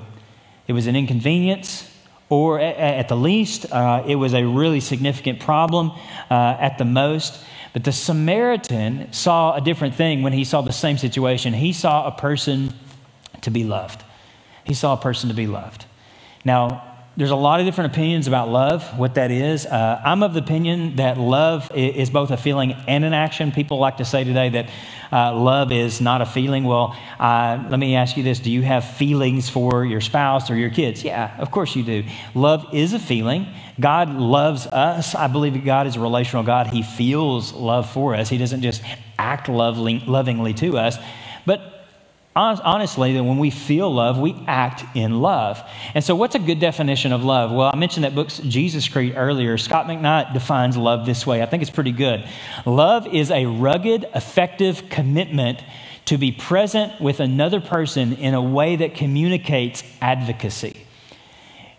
It 0.68 0.74
was 0.74 0.88
an 0.88 0.96
inconvenience, 0.96 1.90
or 2.30 2.60
at, 2.60 2.76
at 2.78 3.08
the 3.08 3.16
least, 3.16 3.72
uh, 3.72 4.04
it 4.08 4.16
was 4.16 4.34
a 4.34 4.44
really 4.44 4.80
significant 4.80 5.40
problem 5.40 5.92
uh, 6.30 6.58
at 6.60 6.78
the 6.78 6.86
most. 6.86 7.44
But 7.76 7.84
the 7.84 7.92
Samaritan 7.92 9.12
saw 9.12 9.54
a 9.54 9.60
different 9.60 9.96
thing 9.96 10.24
when 10.24 10.32
he 10.32 10.46
saw 10.46 10.62
the 10.62 10.72
same 10.72 10.98
situation. 10.98 11.54
He 11.54 11.74
saw 11.74 12.08
a 12.08 12.12
person 12.12 12.74
to 13.42 13.52
be 13.52 13.66
loved. 13.66 14.02
He 14.64 14.74
saw 14.74 14.94
a 14.94 14.98
person 14.98 15.28
to 15.28 15.36
be 15.36 15.46
loved. 15.46 15.84
Now, 16.46 16.95
there's 17.18 17.32
a 17.32 17.36
lot 17.36 17.62
of 17.62 17.66
different 17.66 17.94
opinions 17.94 18.28
about 18.28 18.50
love, 18.50 18.84
what 18.98 19.16
that 19.16 19.32
is. 19.32 19.66
Uh, 19.66 20.02
I'm 20.04 20.22
of 20.22 20.34
the 20.34 20.42
opinion 20.42 20.98
that 20.98 21.18
love 21.18 21.72
is 21.74 22.10
both 22.10 22.30
a 22.32 22.38
feeling 22.38 22.74
and 22.88 23.06
an 23.06 23.14
action. 23.14 23.54
People 23.54 23.80
like 23.80 23.98
to 23.98 24.06
say 24.06 24.26
today 24.26 24.50
that 24.50 24.70
uh, 25.14 25.34
love 25.34 25.72
is 25.72 26.02
not 26.02 26.22
a 26.22 26.26
feeling. 26.26 26.66
Well, 26.66 26.94
uh, 27.18 27.64
let 27.70 27.80
me 27.80 27.96
ask 27.96 28.18
you 28.18 28.24
this 28.24 28.40
Do 28.40 28.52
you 28.52 28.64
have 28.64 28.84
feelings 28.84 29.50
for 29.50 29.86
your 29.86 30.02
spouse 30.02 30.52
or 30.52 30.58
your 30.58 30.70
kids? 30.70 31.06
Yeah, 31.06 31.34
of 31.38 31.52
course 31.52 31.74
you 31.76 31.84
do. 31.84 32.04
Love 32.34 32.66
is 32.74 32.92
a 32.92 33.00
feeling. 33.00 33.48
God 33.80 34.10
loves 34.14 34.68
us. 34.68 35.16
I 35.16 35.28
believe 35.28 35.64
God 35.64 35.88
is 35.88 35.96
a 35.96 36.02
relational 36.02 36.44
God. 36.44 36.68
He 36.68 36.84
feels 36.84 37.54
love 37.54 37.90
for 37.90 38.14
us, 38.14 38.28
He 38.28 38.38
doesn't 38.38 38.62
just 38.62 38.82
act 39.18 39.48
lovely, 39.48 40.00
lovingly 40.02 40.54
to 40.56 40.78
us. 40.78 40.98
Honestly 42.38 43.14
that 43.14 43.24
when 43.24 43.38
we 43.38 43.50
feel 43.50 43.90
love, 43.94 44.18
we 44.18 44.36
act 44.46 44.84
in 44.94 45.22
love. 45.22 45.64
And 45.94 46.04
so, 46.04 46.16
what's 46.16 46.36
a 46.36 46.40
good 46.40 46.60
definition 46.60 47.14
of 47.14 47.24
love? 47.24 47.50
Well, 47.50 47.72
I 47.74 47.78
mentioned 47.78 48.04
that 48.04 48.14
book's 48.14 48.40
Jesus 48.40 48.90
Creed 48.90 49.14
earlier. 49.16 49.58
Scot 49.58 49.88
McKnight 49.88 50.34
defines 50.34 50.76
love 50.76 51.06
this 51.06 51.26
way. 51.26 51.42
I 51.42 51.46
think 51.46 51.62
it's 51.62 51.72
pretty 51.72 51.94
good. 51.94 52.28
Love 52.66 53.08
is 53.08 53.32
a 53.32 53.46
rugged, 53.46 54.06
effective 54.14 54.90
commitment 54.90 55.64
to 56.06 56.18
be 56.18 56.34
present 56.34 57.00
with 57.00 57.22
another 57.22 57.62
person 57.62 58.14
in 58.14 58.34
a 58.34 58.42
way 58.42 58.76
that 58.76 58.96
communicates 58.96 59.84
advocacy. 60.02 60.86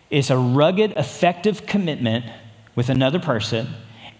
It's 0.09 0.31
a 0.31 0.39
rugged, 0.39 0.93
effective 0.93 1.67
commitment 1.67 2.25
with 2.75 2.89
another 2.89 3.19
person 3.19 3.69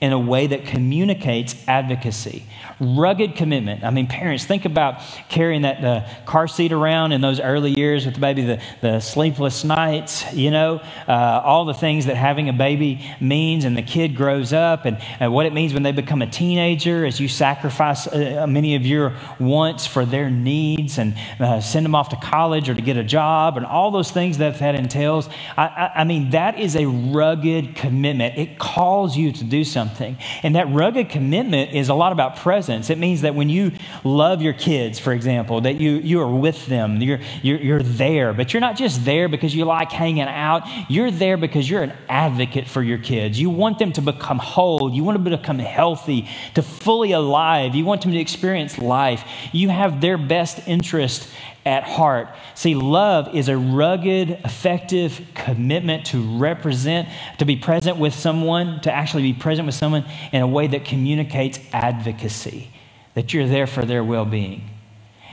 in 0.07 0.13
a 0.13 0.19
way 0.19 0.47
that 0.47 0.65
communicates 0.65 1.57
advocacy. 1.67 2.45
Rugged 2.79 3.35
commitment. 3.35 3.83
I 3.83 3.91
mean, 3.91 4.07
parents, 4.07 4.45
think 4.45 4.65
about 4.65 5.01
carrying 5.29 5.63
that 5.63 5.85
uh, 5.85 6.09
car 6.27 6.47
seat 6.47 6.71
around 6.71 7.11
in 7.11 7.21
those 7.21 7.41
early 7.41 7.73
years 7.73 8.07
with 8.07 8.15
the 8.15 8.21
baby, 8.21 8.43
the, 8.43 8.63
the 8.83 9.01
sleepless 9.01 9.65
nights, 9.65 10.33
you 10.33 10.53
know, 10.53 10.81
uh, 11.09 11.43
all 11.45 11.65
the 11.65 11.75
things 11.75 12.07
that 12.07 12.15
having 12.15 12.49
a 12.49 12.53
baby 12.53 13.05
means, 13.21 13.65
and 13.65 13.77
the 13.77 13.83
kid 13.83 14.15
grows 14.15 14.53
up, 14.53 14.85
and, 14.85 14.99
and 15.19 15.33
what 15.33 15.45
it 15.45 15.53
means 15.53 15.75
when 15.75 15.83
they 15.83 15.91
become 15.91 16.23
a 16.23 16.31
teenager 16.31 17.05
as 17.05 17.19
you 17.19 17.27
sacrifice 17.27 18.07
uh, 18.07 18.47
many 18.49 18.77
of 18.77 18.87
your 18.87 19.13
wants 19.41 19.89
for 19.89 20.05
their 20.05 20.31
needs 20.31 20.99
and 20.99 21.17
uh, 21.41 21.61
send 21.61 21.85
them 21.85 21.97
off 21.97 22.11
to 22.11 22.17
college 22.17 22.69
or 22.69 22.75
to 22.77 22.83
get 22.83 22.97
a 22.97 23.05
job, 23.05 23.57
and 23.57 23.67
all 23.67 23.91
those 23.91 24.13
things 24.13 24.39
that 24.39 24.57
that 24.61 24.77
entails. 24.77 25.29
I, 25.57 25.67
I, 25.67 25.93
I 26.03 26.05
mean, 26.05 26.31
that 26.31 26.61
is 26.61 26.77
a 26.77 26.87
rugged 26.87 27.75
commitment. 27.75 28.39
It 28.39 28.61
calls 28.61 29.17
you 29.17 29.33
to 29.33 29.43
do 29.43 29.65
something 29.65 29.96
something. 29.97 30.17
And 30.43 30.55
that 30.57 30.69
rugged 30.69 31.09
commitment 31.09 31.73
is 31.73 31.89
a 31.89 31.95
lot 31.95 32.13
about 32.13 32.37
presence. 32.37 32.91
It 32.91 32.99
means 32.99 33.23
that 33.23 33.35
when 33.35 33.49
you 33.49 33.73
love 34.05 34.43
your 34.43 34.53
kids, 34.53 34.99
for 34.99 35.13
example, 35.13 35.63
that 35.63 35.81
you, 35.81 35.93
you 35.93 36.21
are 36.21 36.31
with 36.33 36.67
them, 36.67 37.01
you're, 37.01 37.21
you're, 37.43 37.59
you're 37.59 37.83
there, 37.83 38.33
but 38.33 38.53
you're 38.53 38.61
not 38.61 38.77
just 38.77 39.05
there 39.05 39.29
because 39.29 39.55
you 39.55 39.65
like 39.65 39.91
hanging 39.91 40.23
out. 40.23 40.63
You're 40.91 41.11
there 41.11 41.37
because 41.37 41.69
you're 41.69 41.83
an 41.83 41.95
advocate 42.09 42.69
for 42.69 42.83
your 42.83 42.99
kids. 42.99 43.41
You 43.41 43.51
want 43.51 43.79
them 43.79 43.93
to 43.93 44.03
become 44.03 44.39
whole, 44.39 44.93
you 44.93 45.05
want 45.05 45.17
them 45.23 45.31
to 45.31 45.37
become 45.37 45.59
healthy, 45.59 46.29
to 46.55 46.63
fully 46.63 47.13
alive. 47.13 47.75
You 47.75 47.85
want 47.85 48.03
them 48.03 48.13
to 48.13 48.19
experience 48.19 48.79
life. 48.79 49.25
You 49.53 49.69
have 49.71 50.01
their 50.01 50.19
best 50.19 50.67
interest 50.67 51.29
at 51.67 51.83
heart. 51.83 52.29
See, 52.55 52.75
love 52.75 53.35
is 53.35 53.49
a 53.49 53.59
rugged, 53.59 54.31
effective 54.31 55.21
commitment 55.35 56.07
to 56.07 56.39
represent, 56.39 57.09
to 57.39 57.45
be 57.45 57.57
present 57.57 57.99
with 57.99 58.15
someone, 58.15 58.81
to 58.83 58.93
actually 58.93 59.25
be 59.25 59.33
present 59.35 59.67
with 59.67 59.75
someone 59.75 60.07
in 60.33 60.41
a 60.41 60.47
way 60.47 60.69
that 60.69 60.85
communicates 60.85 61.59
advocacy, 61.73 62.71
that 63.15 63.35
you're 63.35 63.49
there 63.49 63.67
for 63.67 63.85
their 63.85 64.05
well 64.05 64.25
being. 64.25 64.71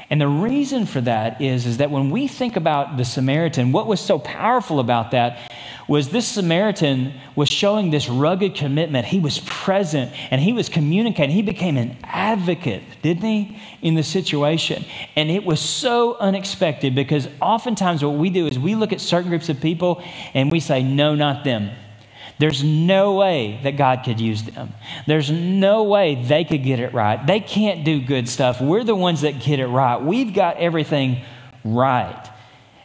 And 0.09 0.19
the 0.19 0.27
reason 0.27 0.86
for 0.86 1.01
that 1.01 1.41
is, 1.41 1.65
is 1.65 1.77
that 1.77 1.89
when 1.89 2.11
we 2.11 2.27
think 2.27 2.55
about 2.55 2.97
the 2.97 3.05
Samaritan, 3.05 3.71
what 3.71 3.88
was 3.88 3.99
so 3.99 4.19
powerful 4.19 4.79
about 4.79 5.11
that 5.11 5.51
was 5.88 6.09
this 6.09 6.27
Samaritan 6.27 7.13
was 7.36 7.49
showing 7.49 7.91
this 7.91 8.07
rugged 8.07 8.55
commitment. 8.55 9.05
He 9.05 9.19
was 9.19 9.39
present 9.39 10.11
and 10.31 10.39
he 10.39 10.53
was 10.53 10.69
communicating. 10.69 11.36
He 11.36 11.41
became 11.41 11.77
an 11.77 11.97
advocate, 12.03 12.84
didn't 13.01 13.23
he, 13.23 13.59
in 13.81 13.95
the 13.95 14.03
situation? 14.03 14.86
And 15.15 15.29
it 15.29 15.43
was 15.43 15.59
so 15.59 16.15
unexpected 16.17 16.95
because 16.95 17.27
oftentimes 17.41 18.03
what 18.03 18.15
we 18.15 18.29
do 18.29 18.47
is 18.47 18.57
we 18.57 18.75
look 18.75 18.93
at 18.93 19.01
certain 19.01 19.29
groups 19.29 19.49
of 19.49 19.59
people 19.59 20.03
and 20.34 20.51
we 20.51 20.59
say, 20.59 20.84
no, 20.84 21.15
not 21.15 21.43
them. 21.43 21.71
There's 22.39 22.63
no 22.63 23.13
way 23.13 23.59
that 23.63 23.77
God 23.77 24.01
could 24.03 24.19
use 24.19 24.43
them. 24.43 24.73
There's 25.05 25.29
no 25.29 25.84
way 25.84 26.15
they 26.15 26.43
could 26.43 26.63
get 26.63 26.79
it 26.79 26.93
right. 26.93 27.25
They 27.25 27.39
can't 27.39 27.86
do 27.86 28.01
good 28.01 28.27
stuff. 28.27 28.59
We're 28.59 28.84
the 28.84 28.95
ones 28.95 29.21
that 29.21 29.39
get 29.39 29.59
it 29.59 29.67
right. 29.67 30.01
We've 30.01 30.34
got 30.34 30.57
everything 30.57 31.23
right. 31.63 32.29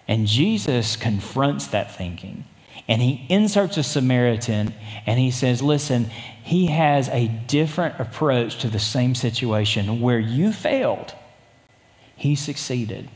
And 0.07 0.27
Jesus 0.27 0.97
confronts 0.97 1.69
that 1.69 1.95
thinking. 1.95 2.45
And 2.89 3.03
he 3.03 3.27
inserts 3.29 3.77
a 3.77 3.83
Samaritan 3.83 4.75
and 5.07 5.21
he 5.21 5.31
says, 5.31 5.61
Listen, 5.61 6.11
he 6.43 6.67
has 6.67 7.09
a 7.11 7.29
different 7.29 8.01
approach 8.01 8.59
to 8.61 8.69
the 8.69 8.79
same 8.79 9.15
situation. 9.15 10.01
Where 10.01 10.19
you 10.19 10.53
failed, 10.53 11.15
he 12.17 12.35
succeeded. 12.35 13.11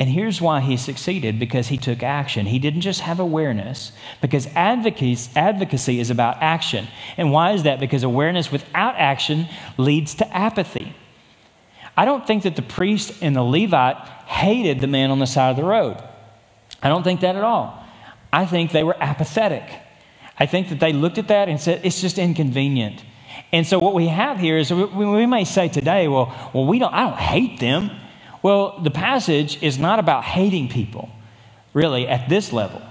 And 0.00 0.08
here's 0.08 0.40
why 0.40 0.60
he 0.60 0.76
succeeded 0.76 1.38
because 1.40 1.68
he 1.68 1.76
took 1.76 2.02
action. 2.02 2.46
He 2.46 2.60
didn't 2.60 2.82
just 2.82 3.00
have 3.00 3.18
awareness, 3.18 3.90
because 4.20 4.46
advocacy, 4.54 5.98
is 5.98 6.10
about 6.10 6.36
action. 6.40 6.86
And 7.16 7.32
why 7.32 7.52
is 7.52 7.64
that? 7.64 7.80
Because 7.80 8.04
awareness 8.04 8.52
without 8.52 8.94
action 8.96 9.48
leads 9.76 10.14
to 10.16 10.36
apathy. 10.36 10.94
I 11.96 12.04
don't 12.04 12.24
think 12.24 12.44
that 12.44 12.54
the 12.54 12.62
priest 12.62 13.12
and 13.22 13.34
the 13.34 13.42
Levite 13.42 13.96
hated 14.26 14.78
the 14.78 14.86
man 14.86 15.10
on 15.10 15.18
the 15.18 15.26
side 15.26 15.50
of 15.50 15.56
the 15.56 15.64
road. 15.64 16.00
I 16.80 16.88
don't 16.88 17.02
think 17.02 17.20
that 17.22 17.34
at 17.34 17.42
all. 17.42 17.77
I 18.32 18.46
think 18.46 18.72
they 18.72 18.84
were 18.84 18.96
apathetic. 19.00 19.64
I 20.38 20.46
think 20.46 20.68
that 20.68 20.80
they 20.80 20.92
looked 20.92 21.18
at 21.18 21.28
that 21.28 21.48
and 21.48 21.60
said, 21.60 21.80
it's 21.84 22.00
just 22.00 22.18
inconvenient. 22.18 23.02
And 23.52 23.66
so 23.66 23.78
what 23.78 23.94
we 23.94 24.08
have 24.08 24.38
here 24.38 24.58
is 24.58 24.72
we, 24.72 24.84
we 24.84 25.26
may 25.26 25.44
say 25.44 25.68
today, 25.68 26.08
well, 26.08 26.34
well, 26.52 26.66
we 26.66 26.78
don't, 26.78 26.92
I 26.92 27.08
don't 27.08 27.18
hate 27.18 27.60
them. 27.60 27.90
Well, 28.42 28.80
the 28.80 28.90
passage 28.90 29.62
is 29.62 29.78
not 29.78 29.98
about 29.98 30.24
hating 30.24 30.68
people, 30.68 31.08
really, 31.72 32.06
at 32.06 32.28
this 32.28 32.52
level, 32.52 32.82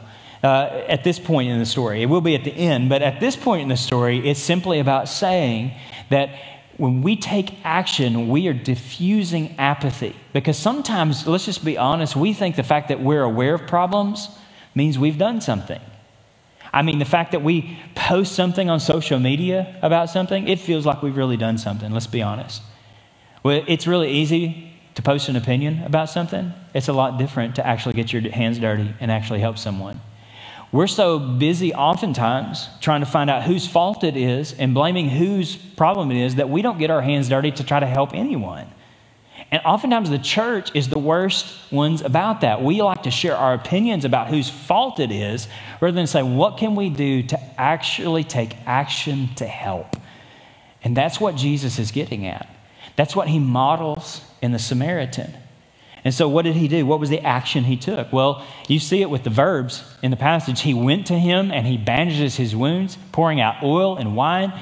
uh, 0.43 0.83
at 0.87 1.03
this 1.03 1.19
point 1.19 1.49
in 1.49 1.59
the 1.59 1.65
story. 1.65 2.01
It 2.01 2.07
will 2.07 2.21
be 2.21 2.35
at 2.35 2.43
the 2.43 2.51
end, 2.51 2.89
but 2.89 3.01
at 3.01 3.19
this 3.19 3.35
point 3.35 3.61
in 3.61 3.69
the 3.69 3.77
story, 3.77 4.27
it's 4.27 4.41
simply 4.41 4.79
about 4.79 5.07
saying 5.07 5.71
that 6.09 6.29
when 6.77 7.01
we 7.01 7.15
take 7.15 7.55
action, 7.63 8.29
we 8.29 8.47
are 8.47 8.53
diffusing 8.53 9.55
apathy. 9.57 10.15
Because 10.33 10.57
sometimes, 10.57 11.25
let's 11.25 11.45
just 11.45 11.63
be 11.63 11.77
honest, 11.77 12.15
we 12.15 12.33
think 12.33 12.55
the 12.55 12.63
fact 12.63 12.89
that 12.89 12.99
we're 12.99 13.23
aware 13.23 13.55
of 13.55 13.67
problems 13.67 14.29
means 14.77 14.97
we've 14.97 15.17
done 15.17 15.41
something. 15.41 15.81
I 16.71 16.81
mean, 16.83 16.99
the 16.99 17.05
fact 17.05 17.31
that 17.31 17.41
we 17.41 17.77
post 17.95 18.33
something 18.33 18.69
on 18.69 18.79
social 18.79 19.19
media 19.19 19.77
about 19.81 20.09
something, 20.09 20.47
it 20.47 20.59
feels 20.59 20.85
like 20.85 21.01
we've 21.01 21.17
really 21.17 21.37
done 21.37 21.57
something, 21.57 21.91
let's 21.91 22.07
be 22.07 22.21
honest. 22.21 22.61
Well, 23.43 23.63
it's 23.67 23.87
really 23.87 24.11
easy 24.11 24.73
to 24.95 25.01
post 25.01 25.29
an 25.29 25.35
opinion 25.35 25.83
about 25.83 26.09
something, 26.09 26.53
it's 26.73 26.87
a 26.87 26.93
lot 26.93 27.19
different 27.19 27.55
to 27.55 27.65
actually 27.65 27.93
get 27.93 28.11
your 28.11 28.21
hands 28.31 28.57
dirty 28.57 28.93
and 28.99 29.11
actually 29.11 29.39
help 29.39 29.57
someone. 29.57 30.01
We're 30.71 30.87
so 30.87 31.19
busy 31.19 31.73
oftentimes 31.73 32.67
trying 32.81 32.99
to 33.01 33.05
find 33.05 33.29
out 33.29 33.43
whose 33.43 33.67
fault 33.67 34.03
it 34.03 34.17
is 34.17 34.53
and 34.53 34.73
blaming 34.73 35.07
whose 35.07 35.55
problem 35.55 36.11
it 36.11 36.17
is 36.17 36.35
that 36.35 36.49
we 36.49 36.61
don't 36.61 36.77
get 36.77 36.89
our 36.89 37.01
hands 37.01 37.29
dirty 37.29 37.51
to 37.51 37.63
try 37.63 37.79
to 37.79 37.85
help 37.85 38.13
anyone. 38.13 38.67
And 39.51 39.61
oftentimes 39.63 40.09
the 40.09 40.19
church 40.19 40.71
is 40.75 40.89
the 40.89 40.99
worst 40.99 41.71
ones 41.71 42.01
about 42.01 42.41
that. 42.41 42.61
We 42.61 42.81
like 42.81 43.03
to 43.03 43.11
share 43.11 43.35
our 43.35 43.53
opinions 43.53 44.03
about 44.03 44.27
whose 44.27 44.49
fault 44.49 44.99
it 44.99 45.11
is 45.11 45.47
rather 45.79 45.95
than 45.95 46.07
say, 46.07 46.21
what 46.21 46.57
can 46.57 46.75
we 46.75 46.89
do 46.89 47.23
to 47.23 47.39
actually 47.59 48.25
take 48.25 48.57
action 48.65 49.29
to 49.35 49.45
help? 49.45 49.95
And 50.83 50.95
that's 50.95 51.19
what 51.19 51.35
Jesus 51.35 51.79
is 51.79 51.91
getting 51.91 52.25
at. 52.25 52.47
That's 52.97 53.15
what 53.15 53.27
he 53.29 53.39
models 53.39 54.21
in 54.41 54.51
the 54.51 54.59
Samaritan. 54.59 55.33
And 56.03 56.13
so, 56.13 56.29
what 56.29 56.43
did 56.43 56.55
he 56.55 56.67
do? 56.67 56.85
What 56.85 56.99
was 56.99 57.09
the 57.09 57.19
action 57.21 57.63
he 57.65 57.75
took? 57.75 58.13
Well, 58.13 58.45
you 58.67 58.79
see 58.79 59.01
it 59.01 59.09
with 59.09 59.23
the 59.23 59.29
verbs 59.29 59.83
in 60.01 60.11
the 60.11 60.17
passage. 60.17 60.61
He 60.61 60.73
went 60.73 61.07
to 61.07 61.19
him 61.19 61.51
and 61.51 61.67
he 61.67 61.77
bandages 61.77 62.35
his 62.35 62.55
wounds, 62.55 62.97
pouring 63.11 63.41
out 63.41 63.63
oil 63.63 63.97
and 63.97 64.15
wine. 64.15 64.53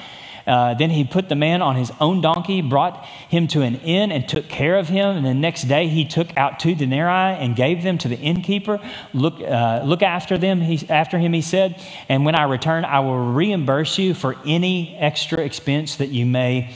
Uh, 0.46 0.74
then 0.76 0.90
he 0.90 1.04
put 1.04 1.28
the 1.30 1.36
man 1.36 1.62
on 1.62 1.76
his 1.76 1.92
own 2.00 2.22
donkey, 2.22 2.62
brought 2.62 3.04
him 3.06 3.48
to 3.48 3.62
an 3.62 3.76
inn, 3.78 4.12
and 4.12 4.28
took 4.28 4.48
care 4.48 4.78
of 4.78 4.88
him. 4.88 5.18
And 5.18 5.26
the 5.26 5.34
next 5.34 5.64
day 5.64 5.88
he 5.88 6.06
took 6.06 6.36
out 6.38 6.60
two 6.60 6.76
denarii 6.76 7.38
and 7.38 7.56
gave 7.56 7.84
them 7.84 7.98
to 8.00 8.08
the 8.08 8.18
innkeeper. 8.18 8.80
Look, 9.14 9.42
uh, 9.42 9.82
look 9.84 10.04
after 10.04 10.38
them. 10.38 10.62
He, 10.62 10.88
after 10.90 11.18
him, 11.18 11.34
he 11.34 11.42
said, 11.42 11.82
and 12.10 12.26
when 12.26 12.36
I 12.36 12.44
return, 12.44 12.86
I 12.86 13.00
will 13.00 13.34
reimburse 13.34 13.98
you 13.98 14.14
for 14.14 14.36
any 14.46 14.96
extra 14.98 15.40
expense 15.40 15.96
that 15.96 16.10
you 16.10 16.26
may 16.26 16.72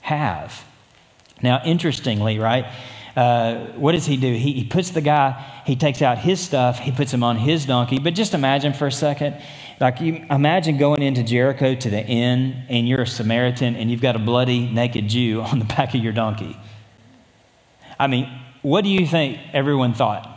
have. 0.00 0.64
Now, 1.42 1.62
interestingly, 1.64 2.38
right? 2.38 2.66
Uh, 3.16 3.66
what 3.76 3.92
does 3.92 4.06
he 4.06 4.16
do? 4.16 4.32
He, 4.32 4.52
he 4.54 4.64
puts 4.64 4.90
the 4.90 5.00
guy, 5.00 5.62
he 5.64 5.76
takes 5.76 6.02
out 6.02 6.18
his 6.18 6.40
stuff, 6.40 6.80
he 6.80 6.90
puts 6.90 7.12
him 7.12 7.22
on 7.22 7.36
his 7.36 7.64
donkey. 7.64 7.98
But 7.98 8.14
just 8.14 8.34
imagine 8.34 8.72
for 8.72 8.88
a 8.88 8.92
second, 8.92 9.40
like 9.80 10.00
you 10.00 10.24
imagine 10.30 10.78
going 10.78 11.02
into 11.02 11.22
Jericho 11.22 11.74
to 11.74 11.90
the 11.90 12.04
inn 12.04 12.64
and 12.68 12.88
you're 12.88 13.02
a 13.02 13.06
Samaritan 13.06 13.76
and 13.76 13.90
you've 13.90 14.00
got 14.00 14.16
a 14.16 14.18
bloody, 14.18 14.68
naked 14.68 15.08
Jew 15.08 15.42
on 15.52 15.60
the 15.60 15.64
back 15.64 15.94
of 15.94 16.02
your 16.02 16.12
donkey. 16.12 16.56
I 17.98 18.08
mean, 18.08 18.28
what 18.62 18.82
do 18.82 18.90
you 18.90 19.06
think 19.06 19.38
everyone 19.52 19.94
thought? 19.94 20.30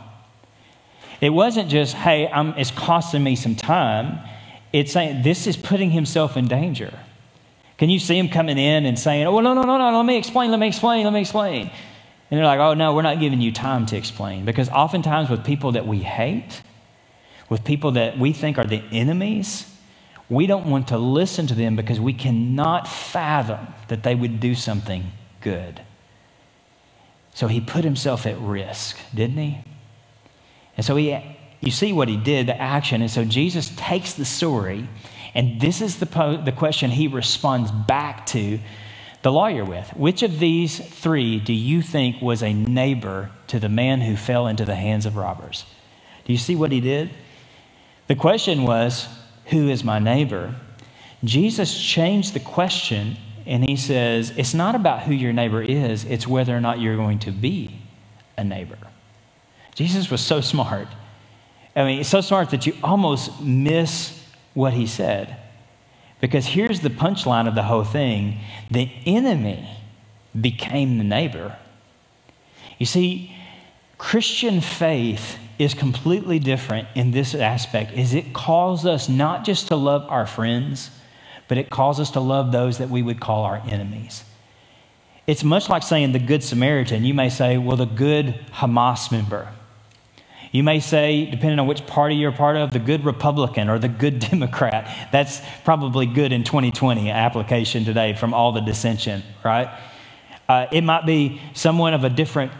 It 1.20 1.30
wasn't 1.30 1.68
just, 1.68 1.94
hey, 1.94 2.28
I'm, 2.28 2.50
it's 2.50 2.70
costing 2.70 3.24
me 3.24 3.34
some 3.34 3.56
time. 3.56 4.20
It's 4.72 4.92
saying 4.92 5.22
this 5.22 5.48
is 5.48 5.56
putting 5.56 5.90
himself 5.90 6.36
in 6.36 6.46
danger. 6.46 6.96
Can 7.76 7.90
you 7.90 7.98
see 7.98 8.16
him 8.16 8.28
coming 8.28 8.58
in 8.58 8.86
and 8.86 8.98
saying, 8.98 9.26
oh, 9.26 9.40
no, 9.40 9.54
no, 9.54 9.62
no, 9.62 9.78
no, 9.78 9.96
let 9.96 10.06
me 10.06 10.16
explain, 10.16 10.50
let 10.50 10.60
me 10.60 10.68
explain, 10.68 11.04
let 11.04 11.12
me 11.12 11.20
explain? 11.20 11.70
And 12.30 12.38
they're 12.38 12.46
like, 12.46 12.60
oh, 12.60 12.74
no, 12.74 12.94
we're 12.94 13.02
not 13.02 13.20
giving 13.20 13.40
you 13.40 13.52
time 13.52 13.86
to 13.86 13.96
explain. 13.96 14.44
Because 14.44 14.68
oftentimes, 14.68 15.30
with 15.30 15.44
people 15.44 15.72
that 15.72 15.86
we 15.86 16.00
hate, 16.00 16.62
with 17.48 17.64
people 17.64 17.92
that 17.92 18.18
we 18.18 18.32
think 18.32 18.58
are 18.58 18.66
the 18.66 18.82
enemies, 18.92 19.74
we 20.28 20.46
don't 20.46 20.66
want 20.66 20.88
to 20.88 20.98
listen 20.98 21.46
to 21.46 21.54
them 21.54 21.74
because 21.74 21.98
we 21.98 22.12
cannot 22.12 22.86
fathom 22.86 23.66
that 23.88 24.02
they 24.02 24.14
would 24.14 24.40
do 24.40 24.54
something 24.54 25.10
good. 25.40 25.80
So 27.34 27.46
he 27.46 27.60
put 27.60 27.84
himself 27.84 28.26
at 28.26 28.38
risk, 28.38 28.98
didn't 29.14 29.38
he? 29.38 29.58
And 30.76 30.84
so 30.84 30.96
he, 30.96 31.18
you 31.60 31.70
see 31.70 31.92
what 31.92 32.08
he 32.08 32.16
did, 32.16 32.46
the 32.46 32.60
action. 32.60 33.00
And 33.00 33.10
so 33.10 33.24
Jesus 33.24 33.72
takes 33.76 34.14
the 34.14 34.24
story, 34.24 34.86
and 35.34 35.60
this 35.60 35.80
is 35.80 35.98
the, 35.98 36.06
po- 36.06 36.42
the 36.42 36.52
question 36.52 36.90
he 36.90 37.08
responds 37.08 37.70
back 37.70 38.26
to 38.26 38.58
the 39.22 39.32
lawyer 39.32 39.64
with. 39.64 39.90
Which 39.96 40.22
of 40.22 40.38
these 40.38 40.78
three 40.78 41.38
do 41.38 41.52
you 41.52 41.82
think 41.82 42.22
was 42.22 42.42
a 42.42 42.52
neighbor 42.52 43.30
to 43.48 43.58
the 43.58 43.68
man 43.68 44.00
who 44.00 44.16
fell 44.16 44.46
into 44.46 44.64
the 44.64 44.76
hands 44.76 45.06
of 45.06 45.16
robbers? 45.16 45.64
Do 46.24 46.32
you 46.32 46.38
see 46.38 46.54
what 46.56 46.72
he 46.72 46.80
did? 46.80 47.10
The 48.06 48.14
question 48.14 48.64
was, 48.64 49.08
Who 49.46 49.68
is 49.68 49.82
my 49.82 49.98
neighbor? 49.98 50.54
Jesus 51.24 51.80
changed 51.80 52.34
the 52.34 52.40
question 52.40 53.16
and 53.46 53.68
he 53.68 53.76
says, 53.76 54.32
It's 54.36 54.54
not 54.54 54.74
about 54.74 55.02
who 55.02 55.14
your 55.14 55.32
neighbor 55.32 55.62
is, 55.62 56.04
it's 56.04 56.26
whether 56.26 56.56
or 56.56 56.60
not 56.60 56.80
you're 56.80 56.96
going 56.96 57.18
to 57.20 57.32
be 57.32 57.80
a 58.36 58.44
neighbor. 58.44 58.78
Jesus 59.74 60.10
was 60.10 60.20
so 60.20 60.40
smart. 60.40 60.88
I 61.74 61.84
mean, 61.84 62.04
so 62.04 62.20
smart 62.20 62.50
that 62.50 62.66
you 62.66 62.74
almost 62.82 63.40
miss 63.40 64.22
what 64.54 64.72
he 64.72 64.86
said. 64.86 65.37
Because 66.20 66.46
here's 66.46 66.80
the 66.80 66.90
punchline 66.90 67.46
of 67.46 67.54
the 67.54 67.62
whole 67.62 67.84
thing 67.84 68.40
the 68.70 68.90
enemy 69.06 69.68
became 70.38 70.98
the 70.98 71.04
neighbor. 71.04 71.56
You 72.78 72.86
see, 72.86 73.36
Christian 73.98 74.60
faith 74.60 75.38
is 75.58 75.74
completely 75.74 76.38
different 76.38 76.86
in 76.94 77.10
this 77.10 77.34
aspect 77.34 77.92
is 77.92 78.14
it 78.14 78.32
calls 78.32 78.86
us 78.86 79.08
not 79.08 79.44
just 79.44 79.68
to 79.68 79.76
love 79.76 80.06
our 80.08 80.24
friends 80.24 80.90
but 81.48 81.56
it 81.56 81.70
calls 81.70 81.98
us 81.98 82.10
to 82.12 82.20
love 82.20 82.52
those 82.52 82.78
that 82.78 82.90
we 82.90 83.02
would 83.02 83.18
call 83.18 83.44
our 83.44 83.62
enemies. 83.68 84.22
It's 85.26 85.42
much 85.42 85.68
like 85.68 85.82
saying 85.82 86.12
the 86.12 86.18
Good 86.18 86.44
Samaritan. 86.44 87.04
You 87.04 87.14
may 87.14 87.30
say, 87.30 87.58
well, 87.58 87.76
the 87.76 87.86
good 87.86 88.38
Hamas 88.52 89.10
member. 89.10 89.48
You 90.52 90.62
may 90.62 90.80
say, 90.80 91.26
depending 91.26 91.58
on 91.58 91.66
which 91.66 91.86
party 91.86 92.16
you're 92.16 92.32
part 92.32 92.56
of, 92.56 92.70
the 92.70 92.78
good 92.78 93.04
Republican 93.04 93.68
or 93.68 93.78
the 93.78 93.88
good 93.88 94.18
Democrat. 94.30 95.08
That's 95.12 95.40
probably 95.64 96.06
good 96.06 96.32
in 96.32 96.44
2020 96.44 97.10
application 97.10 97.84
today 97.84 98.14
from 98.14 98.34
all 98.34 98.52
the 98.52 98.60
dissension, 98.60 99.22
right? 99.44 99.68
Uh, 100.48 100.66
it 100.72 100.82
might 100.82 101.04
be 101.04 101.40
someone 101.54 101.94
of 101.94 102.04
a 102.04 102.10
different 102.10 102.52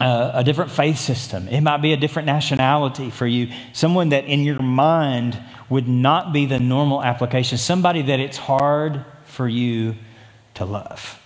uh, 0.00 0.32
a 0.34 0.44
different 0.44 0.72
faith 0.72 0.98
system. 0.98 1.46
It 1.48 1.60
might 1.60 1.78
be 1.78 1.92
a 1.92 1.96
different 1.96 2.26
nationality 2.26 3.10
for 3.10 3.28
you. 3.28 3.52
Someone 3.72 4.08
that 4.08 4.24
in 4.24 4.40
your 4.40 4.60
mind 4.60 5.40
would 5.68 5.86
not 5.86 6.32
be 6.32 6.46
the 6.46 6.58
normal 6.58 7.02
application. 7.02 7.58
Somebody 7.58 8.02
that 8.02 8.18
it's 8.18 8.36
hard 8.36 9.04
for 9.24 9.46
you 9.46 9.94
to 10.54 10.64
love. 10.64 11.20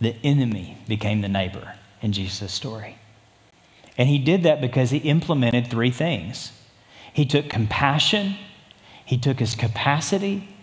The 0.00 0.16
enemy 0.24 0.76
became 0.88 1.20
the 1.20 1.28
neighbor 1.28 1.74
in 2.02 2.12
Jesus' 2.12 2.52
story. 2.52 2.98
And 3.98 4.08
he 4.08 4.18
did 4.18 4.42
that 4.42 4.60
because 4.60 4.90
he 4.90 4.98
implemented 4.98 5.68
three 5.68 5.90
things 5.90 6.52
he 7.12 7.24
took 7.24 7.48
compassion, 7.48 8.36
he 9.06 9.16
took 9.16 9.38
his 9.38 9.54
capacity, 9.54 10.54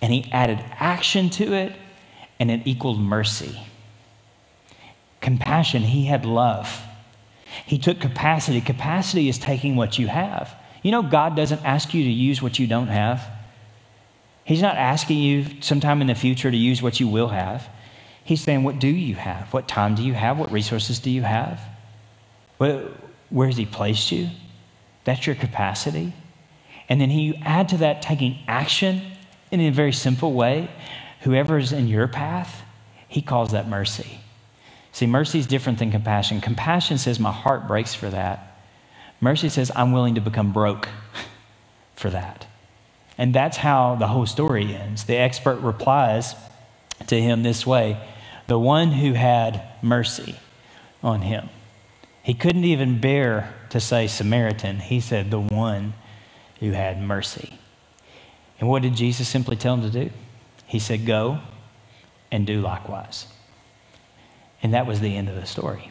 and 0.00 0.10
he 0.10 0.26
added 0.32 0.58
action 0.78 1.28
to 1.28 1.52
it, 1.52 1.76
and 2.40 2.50
it 2.50 2.62
equaled 2.64 2.98
mercy. 2.98 3.60
Compassion, 5.20 5.82
he 5.82 6.06
had 6.06 6.24
love. 6.24 6.82
He 7.66 7.76
took 7.76 8.00
capacity. 8.00 8.62
Capacity 8.62 9.28
is 9.28 9.36
taking 9.36 9.76
what 9.76 9.98
you 9.98 10.06
have. 10.06 10.54
You 10.82 10.92
know, 10.92 11.02
God 11.02 11.36
doesn't 11.36 11.62
ask 11.62 11.92
you 11.92 12.02
to 12.04 12.10
use 12.10 12.40
what 12.40 12.58
you 12.58 12.66
don't 12.66 12.86
have. 12.86 13.28
He's 14.44 14.62
not 14.62 14.76
asking 14.76 15.18
you 15.18 15.44
sometime 15.60 16.00
in 16.00 16.06
the 16.06 16.14
future 16.14 16.50
to 16.50 16.56
use 16.56 16.80
what 16.80 17.00
you 17.00 17.08
will 17.08 17.28
have. 17.28 17.68
He's 18.24 18.40
saying, 18.40 18.62
What 18.62 18.78
do 18.78 18.88
you 18.88 19.14
have? 19.16 19.52
What 19.52 19.68
time 19.68 19.94
do 19.94 20.02
you 20.02 20.14
have? 20.14 20.38
What 20.38 20.50
resources 20.50 20.98
do 21.00 21.10
you 21.10 21.20
have? 21.20 21.60
Where, 22.58 22.88
has 23.46 23.56
He 23.56 23.66
placed 23.66 24.12
you? 24.12 24.28
That's 25.04 25.26
your 25.26 25.36
capacity. 25.36 26.12
And 26.88 27.00
then 27.00 27.10
you 27.10 27.34
add 27.42 27.70
to 27.70 27.78
that 27.78 28.02
taking 28.02 28.38
action 28.46 29.02
in 29.50 29.60
a 29.60 29.70
very 29.70 29.92
simple 29.92 30.32
way. 30.32 30.70
Whoever 31.22 31.58
is 31.58 31.72
in 31.72 31.88
your 31.88 32.08
path, 32.08 32.62
He 33.08 33.22
calls 33.22 33.52
that 33.52 33.68
mercy. 33.68 34.20
See, 34.92 35.06
mercy 35.06 35.38
is 35.38 35.46
different 35.46 35.78
than 35.78 35.90
compassion. 35.90 36.40
Compassion 36.40 36.98
says, 36.98 37.20
My 37.20 37.32
heart 37.32 37.68
breaks 37.68 37.94
for 37.94 38.10
that. 38.10 38.60
Mercy 39.20 39.48
says, 39.48 39.70
I'm 39.74 39.92
willing 39.92 40.14
to 40.16 40.20
become 40.20 40.52
broke 40.52 40.88
for 41.96 42.10
that. 42.10 42.46
And 43.16 43.34
that's 43.34 43.56
how 43.56 43.96
the 43.96 44.06
whole 44.06 44.26
story 44.26 44.74
ends. 44.74 45.04
The 45.04 45.16
expert 45.16 45.56
replies 45.56 46.34
to 47.08 47.20
him 47.20 47.42
this 47.42 47.66
way 47.66 48.00
The 48.46 48.58
one 48.58 48.92
who 48.92 49.12
had 49.12 49.62
mercy 49.82 50.36
on 51.02 51.22
him. 51.22 51.48
He 52.28 52.34
couldn't 52.34 52.64
even 52.64 53.00
bear 53.00 53.54
to 53.70 53.80
say 53.80 54.06
Samaritan. 54.06 54.80
He 54.80 55.00
said, 55.00 55.30
The 55.30 55.40
one 55.40 55.94
who 56.60 56.72
had 56.72 57.00
mercy. 57.00 57.58
And 58.60 58.68
what 58.68 58.82
did 58.82 58.94
Jesus 58.94 59.26
simply 59.26 59.56
tell 59.56 59.72
him 59.72 59.90
to 59.90 60.04
do? 60.04 60.10
He 60.66 60.78
said, 60.78 61.06
Go 61.06 61.40
and 62.30 62.46
do 62.46 62.60
likewise. 62.60 63.28
And 64.62 64.74
that 64.74 64.86
was 64.86 65.00
the 65.00 65.16
end 65.16 65.30
of 65.30 65.36
the 65.36 65.46
story. 65.46 65.90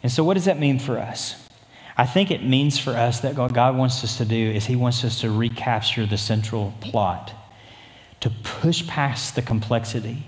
And 0.00 0.12
so, 0.12 0.22
what 0.22 0.34
does 0.34 0.44
that 0.44 0.60
mean 0.60 0.78
for 0.78 0.96
us? 0.96 1.48
I 1.96 2.06
think 2.06 2.30
it 2.30 2.44
means 2.44 2.78
for 2.78 2.92
us 2.92 3.18
that 3.22 3.34
what 3.34 3.52
God 3.52 3.76
wants 3.76 4.04
us 4.04 4.18
to 4.18 4.24
do 4.24 4.36
is 4.52 4.66
He 4.66 4.76
wants 4.76 5.02
us 5.02 5.22
to 5.22 5.30
recapture 5.32 6.06
the 6.06 6.18
central 6.18 6.72
plot, 6.80 7.32
to 8.20 8.30
push 8.30 8.86
past 8.86 9.34
the 9.34 9.42
complexity, 9.42 10.24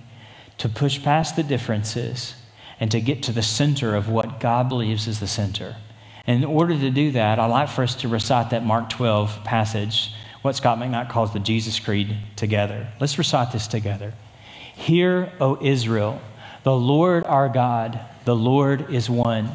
to 0.56 0.68
push 0.68 1.00
past 1.00 1.36
the 1.36 1.44
differences, 1.44 2.34
and 2.80 2.90
to 2.90 3.00
get 3.00 3.22
to 3.22 3.32
the 3.32 3.44
center 3.44 3.94
of 3.94 4.08
what 4.08 4.27
God 4.40 4.68
believes 4.68 5.06
is 5.06 5.20
the 5.20 5.26
center. 5.26 5.76
And 6.26 6.42
in 6.42 6.48
order 6.48 6.78
to 6.78 6.90
do 6.90 7.12
that, 7.12 7.38
I'd 7.38 7.46
like 7.46 7.68
for 7.68 7.82
us 7.82 7.94
to 7.96 8.08
recite 8.08 8.50
that 8.50 8.64
Mark 8.64 8.90
12 8.90 9.44
passage, 9.44 10.12
what 10.42 10.56
Scot 10.56 10.78
McKnight 10.78 11.08
calls 11.08 11.32
the 11.32 11.40
Jesus 11.40 11.80
Creed, 11.80 12.16
together. 12.36 12.88
Let's 13.00 13.16
recite 13.16 13.52
this 13.52 13.66
together. 13.66 14.12
Hear, 14.74 15.32
O 15.40 15.58
Israel, 15.60 16.20
the 16.64 16.76
Lord 16.76 17.24
our 17.24 17.48
God, 17.48 17.98
the 18.24 18.36
Lord 18.36 18.92
is 18.92 19.08
one. 19.08 19.50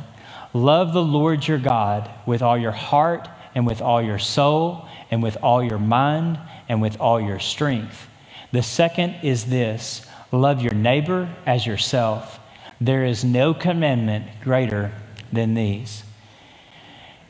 Love 0.54 0.94
the 0.94 1.04
Lord 1.04 1.48
your 1.48 1.60
God 1.60 2.10
with 2.26 2.42
all 2.42 2.58
your 2.58 2.72
heart 2.72 3.28
and 3.56 3.68
with 3.68 3.82
all 3.82 4.02
your 4.02 4.20
soul 4.20 4.88
and 5.12 5.22
with 5.22 5.38
all 5.44 5.64
your 5.64 5.80
mind 5.80 6.40
and 6.68 6.82
with 6.82 7.00
all 7.00 7.22
your 7.22 7.40
strength. 7.40 8.08
The 8.52 8.64
second 8.64 9.16
is 9.24 9.46
this 9.46 10.06
love 10.32 10.62
your 10.62 10.74
neighbor 10.74 11.30
as 11.46 11.66
yourself. 11.66 12.40
There 12.82 13.06
is 13.06 13.24
no 13.24 13.54
commandment 13.54 14.26
greater 14.44 14.92
than 15.32 15.54
these. 15.54 16.04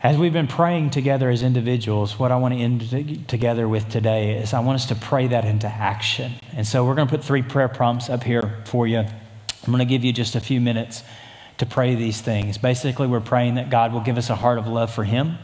As 0.02 0.18
we've 0.18 0.34
been 0.34 0.48
praying 0.48 0.89
together 0.89 1.30
as 1.30 1.44
individuals, 1.44 2.20
what 2.20 2.32
I 2.32 2.36
want 2.36 2.54
to 2.54 2.60
end 2.60 3.30
together 3.30 3.70
with 3.70 3.88
today 3.88 4.38
is 4.38 4.54
I 4.54 4.60
want 4.60 4.76
us 4.76 4.88
to 4.88 4.96
pray 4.96 5.28
that 5.28 5.46
into 5.46 5.68
action. 5.68 6.34
And 6.54 6.68
so 6.68 6.84
we're 6.86 6.96
going 6.96 7.08
to 7.08 7.16
put 7.16 7.24
three 7.24 7.41
prayer 7.41 7.70
prompts 7.70 8.10
up 8.10 8.22
here 8.22 8.62
for 8.66 8.86
you. 8.86 8.98
I'm 8.98 9.08
going 9.68 9.80
to 9.80 9.86
give 9.86 10.04
you 10.04 10.12
just 10.12 10.36
a 10.36 10.41
few 10.41 10.60
minutes 10.60 11.04
to 11.60 11.66
pray 11.66 11.96
these 11.96 12.20
things. 12.20 12.58
Basically, 12.58 13.08
we're 13.08 13.22
praying 13.22 13.56
that 13.56 13.70
God 13.70 13.94
will 13.94 14.02
give 14.02 14.18
us 14.18 14.30
a 14.30 14.36
heart 14.36 14.58
of 14.58 14.68
love 14.68 14.94
for 14.94 15.06
Him 15.06 15.38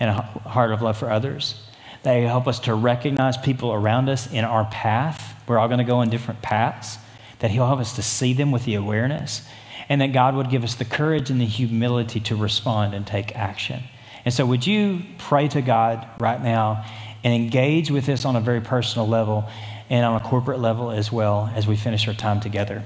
and 0.00 0.10
a 0.10 0.22
heart 0.22 0.72
of 0.72 0.82
love 0.82 0.96
for 0.96 1.10
others. 1.10 1.62
They 2.02 2.22
help 2.22 2.48
us 2.48 2.58
to 2.60 2.74
recognize 2.74 3.36
people 3.36 3.72
around 3.72 4.08
us 4.08 4.32
in 4.32 4.44
our 4.44 4.64
path. 4.64 5.40
We're 5.46 5.58
all 5.58 5.68
going 5.68 5.78
to 5.78 5.84
go 5.84 5.98
on 5.98 6.10
different 6.10 6.42
paths. 6.42 6.98
That 7.40 7.50
He'll 7.50 7.66
help 7.66 7.80
us 7.80 7.94
to 7.96 8.02
see 8.02 8.32
them 8.32 8.50
with 8.50 8.64
the 8.64 8.74
awareness. 8.74 9.42
And 9.88 10.00
that 10.00 10.12
God 10.12 10.34
would 10.34 10.50
give 10.50 10.64
us 10.64 10.74
the 10.74 10.84
courage 10.84 11.30
and 11.30 11.40
the 11.40 11.46
humility 11.46 12.20
to 12.20 12.36
respond 12.36 12.94
and 12.94 13.06
take 13.06 13.34
action. 13.34 13.82
And 14.24 14.34
so, 14.34 14.44
would 14.44 14.66
you 14.66 15.02
pray 15.16 15.48
to 15.48 15.62
God 15.62 16.06
right 16.20 16.42
now 16.42 16.84
and 17.24 17.32
engage 17.32 17.90
with 17.90 18.06
this 18.06 18.24
on 18.24 18.36
a 18.36 18.40
very 18.40 18.60
personal 18.60 19.08
level 19.08 19.48
and 19.88 20.04
on 20.04 20.20
a 20.20 20.24
corporate 20.24 20.60
level 20.60 20.90
as 20.90 21.10
well 21.10 21.50
as 21.54 21.66
we 21.66 21.76
finish 21.76 22.06
our 22.08 22.14
time 22.14 22.40
together? 22.40 22.82